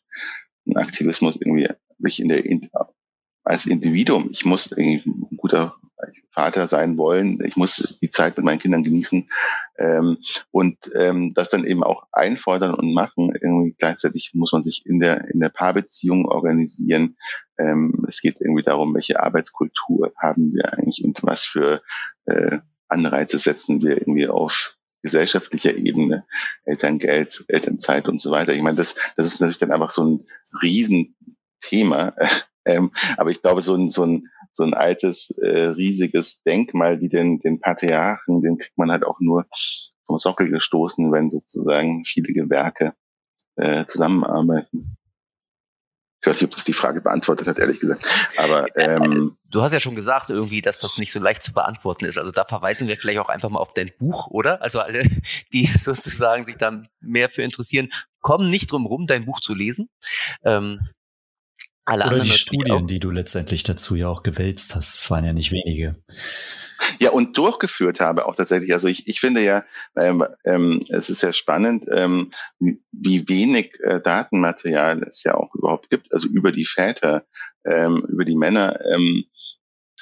einen 0.68 0.78
Aktivismus 0.78 1.36
irgendwie 1.36 1.68
wirklich 1.98 2.20
in 2.20 2.30
der 2.30 2.44
als 3.44 3.66
Individuum. 3.66 4.30
Ich 4.32 4.46
muss 4.46 4.72
irgendwie 4.72 5.10
ein 5.10 5.38
guter 5.38 5.74
Vater 6.32 6.68
sein 6.68 6.98
wollen. 6.98 7.44
Ich 7.44 7.56
muss 7.56 8.00
die 8.02 8.10
Zeit 8.10 8.38
mit 8.38 8.46
meinen 8.46 8.60
Kindern 8.60 8.84
genießen 8.84 9.28
ähm, 9.80 10.18
und 10.52 10.78
ähm, 10.96 11.34
das 11.34 11.50
dann 11.50 11.64
eben 11.64 11.82
auch 11.82 12.04
einfordern 12.12 12.76
und 12.76 12.94
machen. 12.94 13.34
Irgendwie 13.34 13.74
gleichzeitig 13.78 14.32
muss 14.34 14.52
man 14.52 14.64
sich 14.64 14.86
in 14.86 15.00
der 15.00 15.30
in 15.30 15.40
der 15.40 15.50
Paarbeziehung 15.50 16.26
organisieren. 16.26 17.18
Ähm, 17.58 18.06
es 18.08 18.22
geht 18.22 18.40
irgendwie 18.42 18.64
darum, 18.64 18.94
welche 18.94 19.24
Arbeitskultur 19.24 20.14
haben 20.18 20.54
wir 20.54 20.74
eigentlich 20.74 21.04
und 21.04 21.24
was 21.24 21.46
für 21.46 21.82
äh, 22.26 22.60
Anreize 22.88 23.40
setzen 23.40 23.82
wir 23.82 23.98
irgendwie 23.98 24.28
auf 24.28 24.77
gesellschaftlicher 25.08 25.76
Ebene, 25.76 26.26
Elterngeld, 26.66 27.46
Elternzeit 27.48 28.08
und 28.08 28.22
so 28.22 28.32
weiter. 28.32 28.54
Ich 28.54 28.62
meine, 28.62 28.78
das, 28.78 29.00
das 29.16 29.28
ist 29.28 29.40
natürlich 29.40 29.60
dann 29.60 29.72
einfach 29.72 29.90
so 29.90 30.04
ein 30.06 30.26
Riesenthema. 30.62 32.14
Ähm, 32.70 32.92
aber 33.16 33.30
ich 33.30 33.42
glaube, 33.42 33.62
so 33.62 33.76
ein, 33.76 33.90
so 33.90 34.04
ein, 34.04 34.28
so 34.52 34.66
ein 34.66 34.74
altes, 34.74 35.30
äh, 35.38 35.68
riesiges 35.68 36.44
Denkmal 36.44 37.00
wie 37.00 37.08
den, 37.08 37.40
den 37.40 37.62
Patriarchen, 37.62 38.42
den 38.42 38.58
kriegt 38.58 38.78
man 38.78 38.92
halt 38.92 39.06
auch 39.06 39.22
nur 39.22 39.46
vom 40.06 40.18
Sockel 40.18 40.50
gestoßen, 40.50 41.10
wenn 41.14 41.32
sozusagen 41.32 42.04
viele 42.04 42.34
Gewerke 42.34 42.94
äh, 43.56 43.86
zusammenarbeiten. 43.86 44.98
Ich 46.22 46.28
weiß 46.28 46.42
nicht, 46.42 46.50
ob 46.50 46.56
das 46.56 46.64
die 46.64 46.74
Frage 46.74 47.02
beantwortet 47.02 47.48
hat, 47.48 47.60
ehrlich 47.60 47.80
gesagt. 47.80 48.04
Aber 48.38 48.66
ähm, 48.76 49.38
du 49.50 49.62
hast 49.62 49.72
ja 49.72 49.80
schon 49.80 49.96
gesagt, 49.96 50.32
irgendwie, 50.32 50.62
dass 50.62 50.80
das 50.80 50.98
nicht 50.98 51.12
so 51.12 51.20
leicht 51.20 51.44
zu 51.44 51.54
beantworten 51.54 52.06
ist. 52.06 52.18
Also 52.18 52.32
da 52.32 52.44
verweisen 52.44 52.88
wir 52.88 52.98
vielleicht 52.98 53.20
auch 53.20 53.30
einfach 53.30 53.50
mal 53.50 53.60
auf 53.60 53.74
dein 53.74 53.92
Buch, 54.00 54.28
oder? 54.28 54.62
Also 54.62 54.80
alle, 54.80 55.04
die 55.54 55.68
sozusagen 55.68 56.46
sich 56.46 56.58
da 56.58 56.82
mehr 57.00 57.30
für 57.30 57.44
interessieren, 57.44 57.90
kommen 58.22 58.50
nicht 58.50 58.72
drum 58.72 58.88
rum, 58.88 59.06
dein 59.06 59.26
Buch 59.26 59.42
zu 59.42 59.54
lesen. 59.54 59.90
Ähm, 60.44 60.90
alle 61.88 62.06
Oder 62.06 62.20
die 62.20 62.32
Studien, 62.32 62.86
die 62.86 63.00
du 63.00 63.12
letztendlich 63.12 63.64
dazu 63.64 63.96
ja 63.96 64.10
auch 64.10 64.22
gewälzt 64.22 64.76
hast. 64.76 64.96
Das 64.96 65.10
waren 65.10 65.24
ja 65.24 65.32
nicht 65.32 65.52
wenige. 65.54 65.96
Ja, 67.00 67.12
und 67.12 67.38
durchgeführt 67.38 68.02
habe 68.02 68.26
auch 68.26 68.36
tatsächlich. 68.36 68.74
Also 68.74 68.90
ich, 68.90 69.08
ich 69.08 69.20
finde 69.20 69.42
ja, 69.42 69.64
ähm, 69.96 70.24
ähm, 70.44 70.84
es 70.90 71.10
ist 71.10 71.24
ja 71.24 71.32
spannend, 71.32 71.86
ähm, 71.90 72.30
wie 72.60 73.28
wenig 73.30 73.80
äh, 73.80 74.02
Datenmaterial 74.02 75.02
es 75.04 75.24
ja 75.24 75.36
auch 75.36 75.56
überhaupt 75.56 75.90
gibt, 75.90 76.14
also 76.14 76.28
über 76.28 76.52
die 76.52 76.66
Väter, 76.66 77.26
ähm, 77.66 78.06
über 78.10 78.26
die 78.26 78.36
Männer. 78.36 78.80
Ähm, 78.94 79.26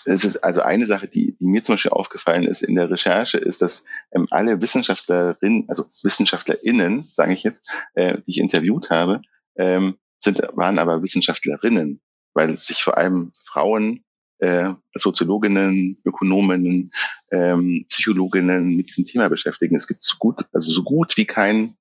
es 0.05 0.25
ist 0.25 0.37
also 0.37 0.61
eine 0.61 0.85
Sache, 0.85 1.07
die, 1.07 1.37
die 1.37 1.47
mir 1.47 1.63
zum 1.63 1.75
Beispiel 1.75 1.91
aufgefallen 1.91 2.43
ist 2.45 2.63
in 2.63 2.75
der 2.75 2.89
Recherche, 2.89 3.37
ist, 3.37 3.61
dass 3.61 3.87
ähm, 4.11 4.27
alle 4.31 4.61
Wissenschaftlerinnen, 4.61 5.65
also 5.67 5.83
WissenschaftlerInnen, 5.83 7.03
sage 7.03 7.33
ich 7.33 7.43
jetzt, 7.43 7.85
äh, 7.93 8.15
die 8.25 8.31
ich 8.31 8.39
interviewt 8.39 8.89
habe, 8.89 9.21
ähm, 9.55 9.97
sind, 10.19 10.41
waren 10.53 10.79
aber 10.79 11.01
Wissenschaftlerinnen, 11.01 12.01
weil 12.33 12.55
sich 12.57 12.83
vor 12.83 12.97
allem 12.97 13.29
Frauen, 13.45 14.03
äh, 14.39 14.73
Soziologinnen, 14.93 15.95
Ökonominnen, 16.03 16.91
ähm, 17.31 17.85
Psychologinnen 17.89 18.75
mit 18.75 18.87
diesem 18.87 19.05
Thema 19.05 19.29
beschäftigen. 19.29 19.75
Es 19.75 19.87
gibt 19.87 20.01
so 20.01 20.17
gut, 20.17 20.45
also 20.51 20.73
so 20.73 20.83
gut 20.83 21.15
wie 21.17 21.25
kein 21.25 21.73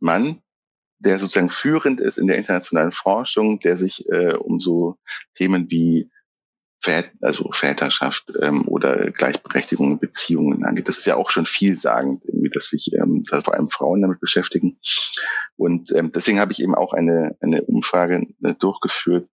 Mann, 0.00 0.42
der 0.98 1.18
sozusagen 1.18 1.50
führend 1.50 2.00
ist 2.00 2.18
in 2.18 2.26
der 2.26 2.38
internationalen 2.38 2.92
Forschung, 2.92 3.60
der 3.60 3.76
sich 3.76 4.08
äh, 4.08 4.34
um 4.34 4.60
so 4.60 4.98
Themen 5.34 5.70
wie 5.70 6.10
Vät 6.78 7.10
also 7.20 7.50
Väterschaft 7.52 8.32
ähm, 8.42 8.68
oder 8.68 9.10
Gleichberechtigung 9.10 9.92
in 9.92 9.98
Beziehungen 9.98 10.64
angeht. 10.64 10.88
Das 10.88 10.98
ist 10.98 11.06
ja 11.06 11.16
auch 11.16 11.30
schon 11.30 11.46
vielsagend, 11.46 12.24
irgendwie, 12.26 12.50
dass 12.50 12.68
sich 12.68 12.92
ähm, 12.94 13.22
dass 13.28 13.44
vor 13.44 13.54
allem 13.54 13.68
Frauen 13.68 14.02
damit 14.02 14.20
beschäftigen. 14.20 14.78
Und 15.56 15.92
ähm, 15.92 16.10
deswegen 16.14 16.38
habe 16.38 16.52
ich 16.52 16.62
eben 16.62 16.74
auch 16.74 16.92
eine, 16.92 17.36
eine 17.40 17.62
Umfrage 17.62 18.26
äh, 18.42 18.54
durchgeführt, 18.54 19.28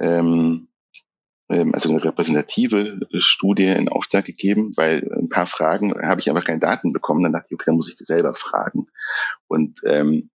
ähm, 0.00 0.68
ähm, 1.48 1.74
also 1.74 1.90
eine 1.90 2.02
repräsentative 2.04 3.00
Studie 3.18 3.66
in 3.66 3.88
Auftrag 3.88 4.24
gegeben, 4.24 4.72
weil 4.76 5.08
ein 5.12 5.28
paar 5.28 5.46
Fragen 5.46 5.94
habe 6.02 6.20
ich 6.20 6.28
einfach 6.28 6.44
keine 6.44 6.60
Daten 6.60 6.92
bekommen. 6.92 7.22
Dann 7.22 7.32
dachte 7.32 7.48
ich, 7.50 7.54
okay, 7.54 7.64
dann 7.66 7.76
muss 7.76 7.88
ich 7.88 7.98
das 7.98 8.06
selber 8.06 8.34
fragen. 8.34 8.88
Und 9.46 9.80
ähm, 9.84 10.30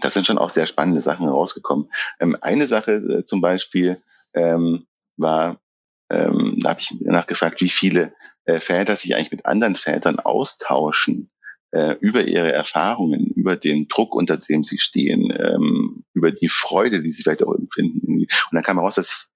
das 0.00 0.14
sind 0.14 0.26
schon 0.26 0.38
auch 0.38 0.50
sehr 0.50 0.66
spannende 0.66 1.00
Sachen 1.00 1.24
herausgekommen. 1.24 1.90
Ähm, 2.20 2.36
eine 2.40 2.66
Sache 2.66 2.92
äh, 2.92 3.24
zum 3.24 3.40
Beispiel, 3.40 3.96
ähm, 4.34 4.86
war, 5.16 5.60
ähm, 6.10 6.58
da 6.60 6.70
habe 6.70 6.80
ich 6.80 7.00
nachgefragt, 7.00 7.60
wie 7.60 7.68
viele 7.68 8.14
äh, 8.44 8.60
Väter 8.60 8.96
sich 8.96 9.14
eigentlich 9.14 9.32
mit 9.32 9.46
anderen 9.46 9.76
Vätern 9.76 10.18
austauschen 10.18 11.30
äh, 11.72 11.96
über 12.00 12.24
ihre 12.24 12.52
Erfahrungen, 12.52 13.26
über 13.32 13.56
den 13.56 13.88
Druck, 13.88 14.14
unter 14.14 14.36
dem 14.36 14.62
sie 14.62 14.78
stehen, 14.78 15.32
ähm, 15.36 16.04
über 16.14 16.30
die 16.30 16.48
Freude, 16.48 17.02
die 17.02 17.10
sie 17.10 17.22
vielleicht 17.22 17.42
auch 17.42 17.54
empfinden. 17.54 18.18
Und 18.18 18.28
dann 18.52 18.62
kam 18.62 18.78
heraus, 18.78 18.94
dass 18.94 19.32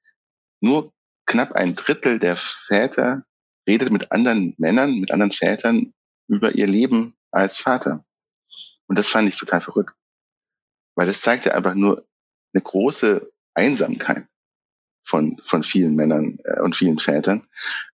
nur 0.61 0.93
knapp 1.27 1.53
ein 1.53 1.75
Drittel 1.75 2.19
der 2.19 2.37
Väter 2.37 3.25
redet 3.69 3.91
mit 3.91 4.13
anderen 4.13 4.55
Männern, 4.59 4.99
mit 5.01 5.11
anderen 5.11 5.33
Vätern 5.33 5.93
über 6.29 6.55
ihr 6.55 6.67
Leben 6.67 7.15
als 7.31 7.57
Vater. 7.57 8.03
Und 8.87 8.99
das 8.99 9.09
fand 9.09 9.29
ich 9.29 9.37
total 9.37 9.61
verrückt. 9.61 9.95
Weil 10.97 11.07
das 11.07 11.21
zeigte 11.21 11.55
einfach 11.55 11.75
nur 11.75 12.07
eine 12.53 12.63
große 12.63 13.31
Einsamkeit 13.55 14.27
von, 15.11 15.37
von 15.43 15.63
vielen 15.65 15.97
Männern 15.97 16.39
äh, 16.45 16.61
und 16.61 16.77
vielen 16.77 16.99
Vätern. 16.99 17.47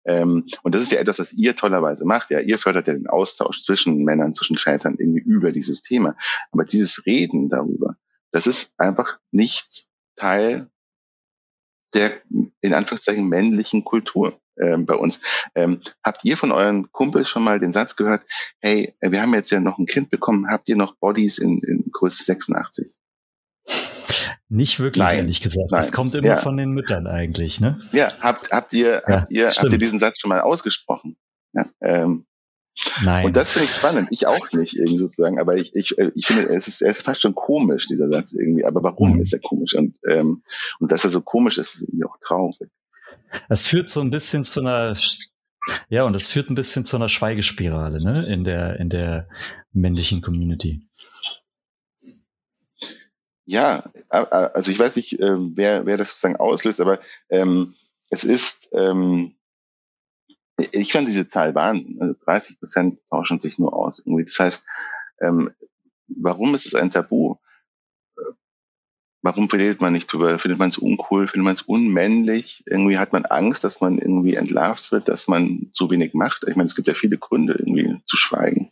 Ähm, 0.04 0.46
und 0.62 0.74
das 0.74 0.82
ist 0.82 0.92
ja 0.92 1.00
etwas, 1.00 1.18
was 1.18 1.32
ihr 1.32 1.56
tollerweise 1.56 2.04
macht. 2.04 2.30
Ja, 2.30 2.40
ihr 2.40 2.58
fördert 2.58 2.86
ja 2.86 2.94
den 2.94 3.08
Austausch 3.08 3.62
zwischen 3.62 4.04
Männern, 4.04 4.34
zwischen 4.34 4.58
Vätern 4.58 4.96
irgendwie 4.98 5.22
über 5.22 5.50
dieses 5.50 5.82
Thema. 5.82 6.14
Aber 6.52 6.64
dieses 6.64 7.06
Reden 7.06 7.48
darüber, 7.48 7.96
das 8.30 8.46
ist 8.46 8.78
einfach 8.78 9.18
nicht 9.32 9.86
Teil 10.14 10.68
der 11.94 12.12
in 12.60 12.74
Anführungszeichen 12.74 13.28
männlichen 13.28 13.84
Kultur 13.84 14.38
ähm, 14.60 14.84
bei 14.84 14.94
uns. 14.94 15.22
Ähm, 15.54 15.80
habt 16.02 16.24
ihr 16.24 16.36
von 16.36 16.52
euren 16.52 16.92
Kumpels 16.92 17.28
schon 17.28 17.44
mal 17.44 17.58
den 17.58 17.72
Satz 17.72 17.96
gehört, 17.96 18.22
hey, 18.60 18.94
wir 19.00 19.22
haben 19.22 19.32
jetzt 19.34 19.50
ja 19.50 19.60
noch 19.60 19.78
ein 19.78 19.86
Kind 19.86 20.10
bekommen, 20.10 20.50
habt 20.50 20.68
ihr 20.68 20.76
noch 20.76 20.96
Bodies 20.96 21.38
in, 21.38 21.58
in 21.66 21.90
Größe 21.90 22.24
86? 22.24 22.98
Nicht 24.48 24.78
wirklich, 24.78 25.02
nein, 25.02 25.18
ehrlich 25.18 25.40
gesagt. 25.40 25.70
Nein. 25.70 25.80
Das 25.80 25.92
kommt 25.92 26.14
immer 26.14 26.26
ja. 26.28 26.36
von 26.36 26.56
den 26.56 26.70
Müttern 26.70 27.06
eigentlich, 27.06 27.60
ne? 27.60 27.78
Ja, 27.92 28.12
habt, 28.20 28.52
habt 28.52 28.72
ihr, 28.72 29.02
ja, 29.08 29.20
habt 29.20 29.30
ihr, 29.30 29.50
habt 29.50 29.72
ihr 29.72 29.78
diesen 29.78 29.98
Satz 29.98 30.20
schon 30.20 30.28
mal 30.28 30.40
ausgesprochen? 30.40 31.16
Ja, 31.52 31.64
ähm, 31.80 32.26
Nein. 33.02 33.24
Und 33.24 33.36
das 33.36 33.52
finde 33.52 33.66
ich 33.66 33.74
spannend. 33.74 34.08
Ich 34.10 34.26
auch 34.26 34.52
nicht, 34.52 34.76
irgendwie 34.76 34.98
sozusagen. 34.98 35.40
Aber 35.40 35.56
ich, 35.56 35.74
ich, 35.74 35.96
ich 35.98 36.26
finde, 36.26 36.42
es 36.54 36.68
ist, 36.68 36.82
er 36.82 36.90
ist 36.90 37.02
fast 37.02 37.22
schon 37.22 37.34
komisch, 37.34 37.86
dieser 37.86 38.08
Satz 38.08 38.34
irgendwie. 38.34 38.64
Aber 38.64 38.82
warum 38.82 39.14
mhm. 39.14 39.22
ist 39.22 39.32
er 39.32 39.40
komisch? 39.40 39.74
Und, 39.74 39.96
ähm, 40.08 40.42
und 40.78 40.92
dass 40.92 41.04
er 41.04 41.10
so 41.10 41.22
komisch 41.22 41.56
ist, 41.58 41.74
ist 41.74 41.88
irgendwie 41.88 42.04
auch 42.04 42.18
traurig. 42.20 42.70
Es 43.48 43.62
führt 43.62 43.88
so 43.88 44.00
ein 44.00 44.10
bisschen 44.10 44.44
zu 44.44 44.60
einer, 44.60 44.94
ja, 45.88 46.04
und 46.04 46.14
es 46.14 46.28
führt 46.28 46.50
ein 46.50 46.54
bisschen 46.54 46.84
zu 46.84 46.96
einer 46.96 47.08
Schweigespirale, 47.08 48.02
ne, 48.02 48.24
in 48.28 48.44
der, 48.44 48.78
in 48.78 48.88
der 48.88 49.28
männlichen 49.72 50.20
Community. 50.20 50.82
Ja, 53.46 53.84
also 54.08 54.72
ich 54.72 54.78
weiß 54.78 54.96
nicht, 54.96 55.20
ähm, 55.20 55.52
wer, 55.54 55.86
wer 55.86 55.96
das 55.96 56.10
sozusagen 56.10 56.36
auslöst, 56.36 56.80
aber 56.80 56.98
ähm, 57.30 57.74
es 58.10 58.24
ist, 58.24 58.70
ähm, 58.72 59.36
ich 60.58 60.92
fand 60.92 61.06
diese 61.06 61.28
Zahl 61.28 61.54
Wahnsinn. 61.54 62.00
Also 62.00 62.14
30 62.24 62.58
Prozent 62.58 63.00
tauschen 63.08 63.38
sich 63.38 63.58
nur 63.58 63.72
aus. 63.72 64.00
Irgendwie. 64.00 64.24
Das 64.24 64.38
heißt, 64.40 64.66
ähm, 65.20 65.52
warum 66.08 66.54
ist 66.54 66.66
es 66.66 66.74
ein 66.74 66.90
Tabu? 66.90 67.36
Warum 69.26 69.46
redet 69.46 69.80
man 69.80 69.92
nicht 69.92 70.06
drüber? 70.12 70.38
Findet 70.38 70.60
man 70.60 70.68
es 70.68 70.78
uncool? 70.78 71.26
Findet 71.26 71.44
man 71.44 71.54
es 71.54 71.62
unmännlich? 71.62 72.62
Irgendwie 72.64 72.96
hat 72.96 73.12
man 73.12 73.24
Angst, 73.24 73.64
dass 73.64 73.80
man 73.80 73.98
irgendwie 73.98 74.36
entlarvt 74.36 74.92
wird, 74.92 75.08
dass 75.08 75.26
man 75.26 75.68
zu 75.72 75.90
wenig 75.90 76.14
macht. 76.14 76.44
Ich 76.46 76.54
meine, 76.54 76.68
es 76.68 76.76
gibt 76.76 76.86
ja 76.86 76.94
viele 76.94 77.18
Gründe, 77.18 77.54
irgendwie 77.54 78.00
zu 78.04 78.16
schweigen. 78.16 78.70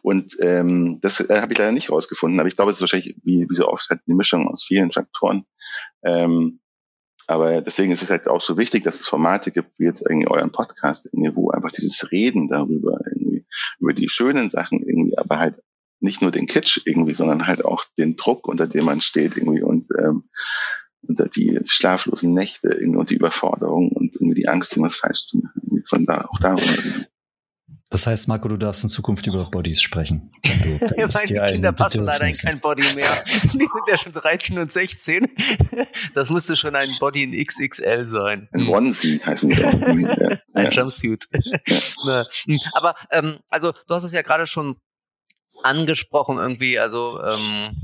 Und 0.00 0.38
ähm, 0.40 1.00
das 1.02 1.20
äh, 1.20 1.42
habe 1.42 1.52
ich 1.52 1.58
leider 1.58 1.72
nicht 1.72 1.90
rausgefunden. 1.90 2.40
Aber 2.40 2.48
ich 2.48 2.56
glaube, 2.56 2.70
es 2.70 2.78
ist 2.78 2.80
wahrscheinlich, 2.80 3.14
wie, 3.24 3.46
wie 3.46 3.54
so 3.54 3.68
oft, 3.68 3.90
halt 3.90 4.00
eine 4.06 4.16
Mischung 4.16 4.48
aus 4.48 4.64
vielen 4.64 4.90
Faktoren. 4.90 5.44
Ähm, 6.02 6.60
aber 7.26 7.60
deswegen 7.60 7.92
ist 7.92 8.02
es 8.02 8.10
halt 8.10 8.26
auch 8.26 8.40
so 8.40 8.56
wichtig, 8.56 8.84
dass 8.84 9.00
es 9.00 9.06
Formate 9.06 9.50
gibt, 9.50 9.78
wie 9.78 9.84
jetzt 9.84 10.00
irgendwie 10.08 10.28
euren 10.28 10.50
Podcast, 10.50 11.10
irgendwie, 11.12 11.36
wo 11.36 11.50
einfach 11.50 11.72
dieses 11.72 12.10
Reden 12.10 12.48
darüber, 12.48 12.98
irgendwie, 13.04 13.44
über 13.78 13.92
die 13.92 14.08
schönen 14.08 14.48
Sachen 14.48 14.82
irgendwie, 14.82 15.18
aber 15.18 15.38
halt 15.38 15.60
nicht 16.00 16.22
nur 16.22 16.30
den 16.30 16.46
Kitsch 16.46 16.80
irgendwie, 16.84 17.14
sondern 17.14 17.46
halt 17.46 17.64
auch 17.64 17.84
den 17.98 18.16
Druck, 18.16 18.48
unter 18.48 18.66
dem 18.66 18.84
man 18.86 19.00
steht 19.00 19.36
irgendwie 19.36 19.62
und 19.62 19.88
ähm, 19.98 20.24
unter 21.02 21.28
die 21.28 21.58
schlaflosen 21.64 22.34
Nächte 22.34 22.68
irgendwie 22.68 22.98
und 22.98 23.10
die 23.10 23.16
Überforderung 23.16 23.90
und 23.90 24.16
irgendwie 24.16 24.40
die 24.40 24.48
Angst, 24.48 24.72
irgendwas 24.72 24.96
falsch 24.96 25.22
zu 25.22 25.38
machen. 25.38 25.82
Von 25.86 26.04
da 26.04 26.26
auch 26.26 26.38
darum. 26.38 26.62
Das 27.90 28.06
heißt, 28.06 28.28
Marco, 28.28 28.46
du 28.46 28.56
darfst 28.56 28.84
in 28.84 28.88
Zukunft 28.88 29.26
über 29.26 29.48
Bodies 29.50 29.82
sprechen. 29.82 30.30
Du, 30.44 30.86
Meine 30.96 31.44
Kinder 31.46 31.72
passen 31.72 32.04
leider 32.04 32.26
in 32.26 32.34
kein 32.34 32.60
Body 32.60 32.84
mehr. 32.94 33.10
Die 33.26 33.48
sind 33.58 33.70
ja 33.88 33.96
schon 33.96 34.12
13 34.12 34.58
und 34.58 34.72
16. 34.72 35.26
Das 36.14 36.30
müsste 36.30 36.56
schon 36.56 36.76
ein 36.76 36.90
Body 37.00 37.24
in 37.24 37.44
XXL 37.44 38.06
sein. 38.06 38.48
Ein 38.52 38.68
Onesie 38.68 39.20
heißen 39.24 39.48
die. 39.48 40.06
ein 40.54 40.70
Jumpsuit. 40.70 41.26
Aber 42.74 42.94
ähm, 43.10 43.38
also 43.48 43.72
du 43.72 43.94
hast 43.94 44.04
es 44.04 44.12
ja 44.12 44.22
gerade 44.22 44.46
schon 44.46 44.76
angesprochen 45.62 46.38
irgendwie. 46.38 46.78
Also 46.78 47.20
ähm, 47.22 47.76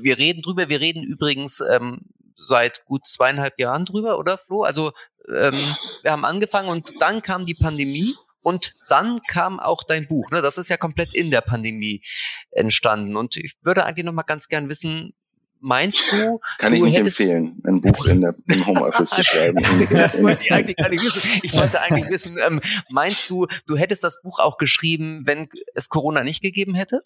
wir 0.00 0.18
reden 0.18 0.42
drüber. 0.42 0.68
Wir 0.68 0.80
reden 0.80 1.02
übrigens 1.02 1.60
ähm, 1.60 2.00
seit 2.36 2.84
gut 2.84 3.06
zweieinhalb 3.06 3.58
Jahren 3.58 3.84
drüber, 3.84 4.18
oder 4.18 4.38
Flo? 4.38 4.62
Also 4.62 4.92
ähm, 5.28 5.54
wir 6.02 6.12
haben 6.12 6.24
angefangen 6.24 6.68
und 6.68 7.00
dann 7.00 7.22
kam 7.22 7.44
die 7.44 7.56
Pandemie 7.60 8.14
und 8.42 8.70
dann 8.90 9.20
kam 9.28 9.60
auch 9.60 9.84
dein 9.84 10.06
Buch. 10.06 10.30
Ne? 10.30 10.42
Das 10.42 10.58
ist 10.58 10.68
ja 10.68 10.76
komplett 10.76 11.14
in 11.14 11.30
der 11.30 11.42
Pandemie 11.42 12.02
entstanden. 12.50 13.16
Und 13.16 13.36
ich 13.36 13.54
würde 13.62 13.84
eigentlich 13.84 14.04
noch 14.04 14.12
mal 14.12 14.22
ganz 14.22 14.48
gern 14.48 14.68
wissen, 14.68 15.14
meinst 15.62 16.12
du? 16.12 16.40
Kann 16.58 16.72
du 16.72 16.78
ich 16.78 16.82
nicht 16.82 16.96
empfehlen, 16.96 17.62
ein 17.64 17.80
Buch 17.80 18.04
in 18.06 18.20
der, 18.20 18.34
im 18.46 18.66
Homeoffice 18.66 19.10
zu 19.10 19.24
schreiben. 19.24 19.58
wollte 20.22 20.44
ich 20.44 20.52
eigentlich 20.52 20.76
gar 20.76 20.88
nicht 20.88 21.04
wissen. 21.04 21.40
Ich 21.42 21.54
wollte 21.54 21.80
eigentlich 21.80 22.10
wissen, 22.10 22.36
ähm, 22.44 22.60
meinst 22.90 23.30
du, 23.30 23.46
du 23.66 23.76
hättest 23.76 24.04
das 24.04 24.20
Buch 24.22 24.40
auch 24.40 24.58
geschrieben, 24.58 25.22
wenn 25.24 25.48
es 25.74 25.88
Corona 25.88 26.24
nicht 26.24 26.42
gegeben 26.42 26.74
hätte? 26.74 27.02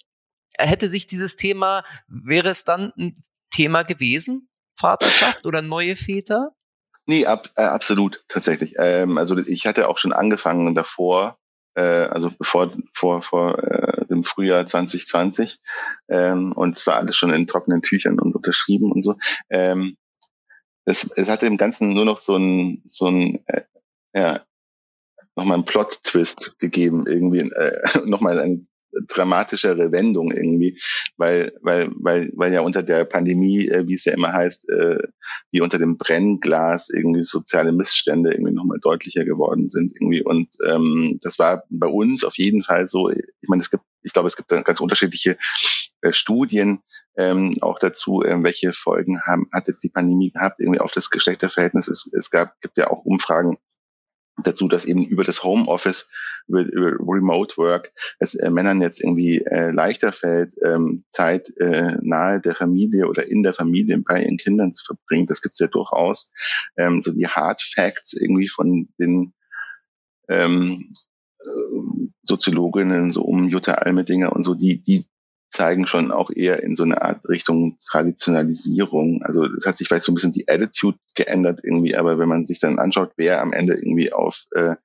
Hätte 0.59 0.89
sich 0.89 1.07
dieses 1.07 1.37
Thema, 1.37 1.85
wäre 2.09 2.49
es 2.49 2.65
dann 2.65 2.93
ein 2.99 3.23
Thema 3.51 3.83
gewesen? 3.83 4.49
Vaterschaft 4.79 5.47
oder 5.47 5.63
neue 5.63 5.97
Väter? 5.97 6.51
Nee, 7.07 7.27
ab, 7.27 7.49
äh, 7.57 7.63
absolut, 7.63 8.25
tatsächlich. 8.29 8.75
Ähm, 8.79 9.17
also 9.17 9.39
ich 9.39 9.67
hatte 9.67 9.89
auch 9.89 9.99
schon 9.99 10.13
angefangen 10.13 10.75
davor, 10.75 11.39
äh, 11.75 11.81
also 11.83 12.31
bevor 12.31 12.71
vor, 12.93 13.23
vor 13.23 13.59
äh, 13.63 13.96
dem 14.17 14.25
Frühjahr 14.25 14.67
2020 14.67 15.61
ähm, 16.09 16.53
und 16.53 16.77
es 16.77 16.87
war 16.87 16.97
alles 16.97 17.17
schon 17.17 17.33
in 17.33 17.47
trockenen 17.47 17.83
Tüchern 17.83 18.19
und 18.19 18.35
unterschrieben 18.35 18.93
und 18.93 19.03
so. 19.03 19.17
Ähm, 19.51 19.97
es, 20.85 21.05
es 21.17 21.29
hatte 21.29 21.47
im 21.47 21.57
Ganzen 21.57 21.91
nur 21.91 22.05
noch 22.05 22.19
so 22.19 22.37
ein, 22.37 22.83
so 22.85 23.07
ein 23.07 23.45
äh, 23.47 23.63
ja, 24.15 24.41
nochmal 25.35 25.57
einen 25.57 25.65
Plot-Twist 25.65 26.59
gegeben, 26.59 27.07
irgendwie 27.07 27.41
äh, 27.41 27.83
nochmal 28.05 28.39
ein 28.39 28.69
dramatischere 29.09 29.93
Wendung 29.93 30.33
irgendwie, 30.33 30.81
weil, 31.17 31.53
weil, 31.61 31.91
weil, 31.97 32.31
weil 32.35 32.53
ja 32.53 32.61
unter 32.61 32.83
der 32.83 33.05
Pandemie, 33.05 33.69
äh, 33.69 33.87
wie 33.87 33.95
es 33.95 34.05
ja 34.05 34.15
immer 34.15 34.33
heißt, 34.33 34.71
äh, 34.71 34.99
wie 35.51 35.61
unter 35.61 35.79
dem 35.79 35.99
Brennglas 35.99 36.89
irgendwie 36.89 37.23
soziale 37.23 37.73
Missstände 37.73 38.33
irgendwie 38.33 38.53
nochmal 38.53 38.79
deutlicher 38.81 39.25
geworden 39.25 39.69
sind 39.69 39.93
irgendwie. 39.95 40.23
Und 40.23 40.55
ähm, 40.67 41.19
das 41.23 41.39
war 41.39 41.65
bei 41.69 41.89
uns 41.89 42.25
auf 42.25 42.39
jeden 42.39 42.63
Fall 42.63 42.89
so. 42.89 43.11
Ich 43.11 43.49
meine, 43.49 43.63
es 43.63 43.71
gibt, 43.71 43.85
ich 44.07 44.13
glaube, 44.13 44.29
es 44.29 44.37
gibt 44.37 44.51
dann 44.53 44.65
ganz 44.65 44.81
unterschiedliche 44.81 45.37
äh, 46.01 46.13
Studien 46.13 46.81
ähm, 47.17 47.57
auch 47.61 47.79
dazu, 47.79 48.23
äh, 48.23 48.43
welche 48.43 48.73
Folgen 48.73 49.21
haben, 49.23 49.49
hat 49.53 49.67
jetzt 49.67 49.83
die 49.83 49.91
Pandemie 49.91 50.31
gehabt, 50.31 50.61
irgendwie 50.61 50.81
auf 50.81 50.93
das 50.93 51.11
Geschlechterverhältnis. 51.11 51.89
Es, 51.89 52.13
es 52.13 52.31
gab, 52.31 52.61
gibt 52.61 52.79
ja 52.79 52.89
auch 52.89 53.05
Umfragen 53.05 53.59
dazu, 54.45 54.69
dass 54.69 54.85
eben 54.85 55.05
über 55.05 55.25
das 55.25 55.43
Homeoffice, 55.43 56.13
über, 56.47 56.61
über 56.61 57.15
Remote 57.15 57.57
Work, 57.57 57.91
es 58.21 58.35
äh, 58.35 58.51
Männern 58.51 58.81
jetzt 58.81 59.03
irgendwie 59.03 59.45
äh, 59.45 59.73
leichter 59.73 60.13
fällt, 60.13 60.55
ähm, 60.65 61.05
Zeit 61.11 61.51
äh, 61.57 61.97
nahe 62.01 62.41
der 62.41 62.55
Familie 62.55 63.09
oder 63.09 63.27
in 63.27 63.43
der 63.43 63.55
Familie 63.55 63.99
bei 63.99 64.23
ihren 64.23 64.37
Kindern 64.37 64.73
zu 64.73 64.85
verbringen. 64.85 65.27
Das 65.27 65.43
gibt's 65.43 65.59
ja 65.59 65.67
durchaus. 65.67 66.33
Ähm, 66.77 67.01
so 67.01 67.13
die 67.13 67.27
Hard 67.27 67.63
Facts 67.63 68.13
irgendwie 68.13 68.49
von 68.49 68.89
den 69.01 69.33
ähm, 70.29 70.93
äh, 70.93 71.16
Soziologinnen, 72.23 73.13
so 73.13 73.23
um 73.23 73.49
Jutta 73.49 73.75
Almedinger 73.75 74.33
und 74.33 74.43
so, 74.43 74.55
die, 74.55 74.83
die 74.83 75.07
zeigen 75.51 75.87
schon 75.87 76.11
auch 76.11 76.31
eher 76.31 76.63
in 76.63 76.77
so 76.77 76.83
eine 76.83 77.03
Art 77.03 77.29
Richtung 77.29 77.77
Traditionalisierung. 77.79 79.23
Also 79.23 79.45
es 79.45 79.67
hat 79.67 79.77
sich 79.77 79.89
vielleicht 79.89 80.05
so 80.05 80.13
ein 80.13 80.15
bisschen 80.15 80.33
die 80.33 80.49
Attitude 80.49 80.99
geändert 81.15 81.61
irgendwie, 81.63 81.97
aber 81.97 82.19
wenn 82.19 82.29
man 82.29 82.47
sich 82.47 82.59
dann 82.59 82.79
anschaut, 82.79 83.13
wer 83.17 83.41
am 83.41 83.53
Ende 83.53 83.75
irgendwie 83.75 84.13
auf 84.13 84.47
äh, 84.53 84.77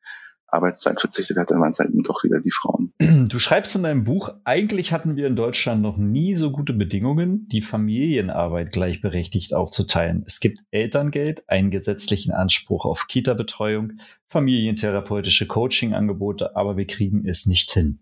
Arbeitszeit 0.52 1.00
verzichtet 1.00 1.38
hat, 1.38 1.52
dann 1.52 1.60
waren 1.60 1.72
es 1.72 1.80
halt 1.80 1.92
doch 2.04 2.24
wieder 2.24 2.40
die 2.40 2.52
Frauen. 2.52 2.94
Du 3.00 3.40
schreibst 3.40 3.76
in 3.76 3.84
deinem 3.84 4.04
Buch, 4.04 4.34
eigentlich 4.44 4.92
hatten 4.92 5.16
wir 5.16 5.28
in 5.28 5.36
Deutschland 5.36 5.82
noch 5.82 5.98
nie 5.98 6.34
so 6.34 6.52
gute 6.52 6.74
Bedingungen, 6.74 7.48
die 7.48 7.62
Familienarbeit 7.62 8.72
gleichberechtigt 8.72 9.54
aufzuteilen. 9.54 10.24
Es 10.26 10.40
gibt 10.40 10.60
Elterngeld, 10.72 11.48
einen 11.50 11.72
gesetzlichen 11.72 12.32
Anspruch 12.32 12.86
auf 12.86 13.08
Kita-Betreuung, 13.08 13.94
familientherapeutische 14.30 15.48
Coaching-Angebote, 15.48 16.56
aber 16.56 16.78
wir 16.78 16.88
kriegen 16.88 17.26
es 17.26 17.46
nicht 17.46 17.72
hin 17.72 18.00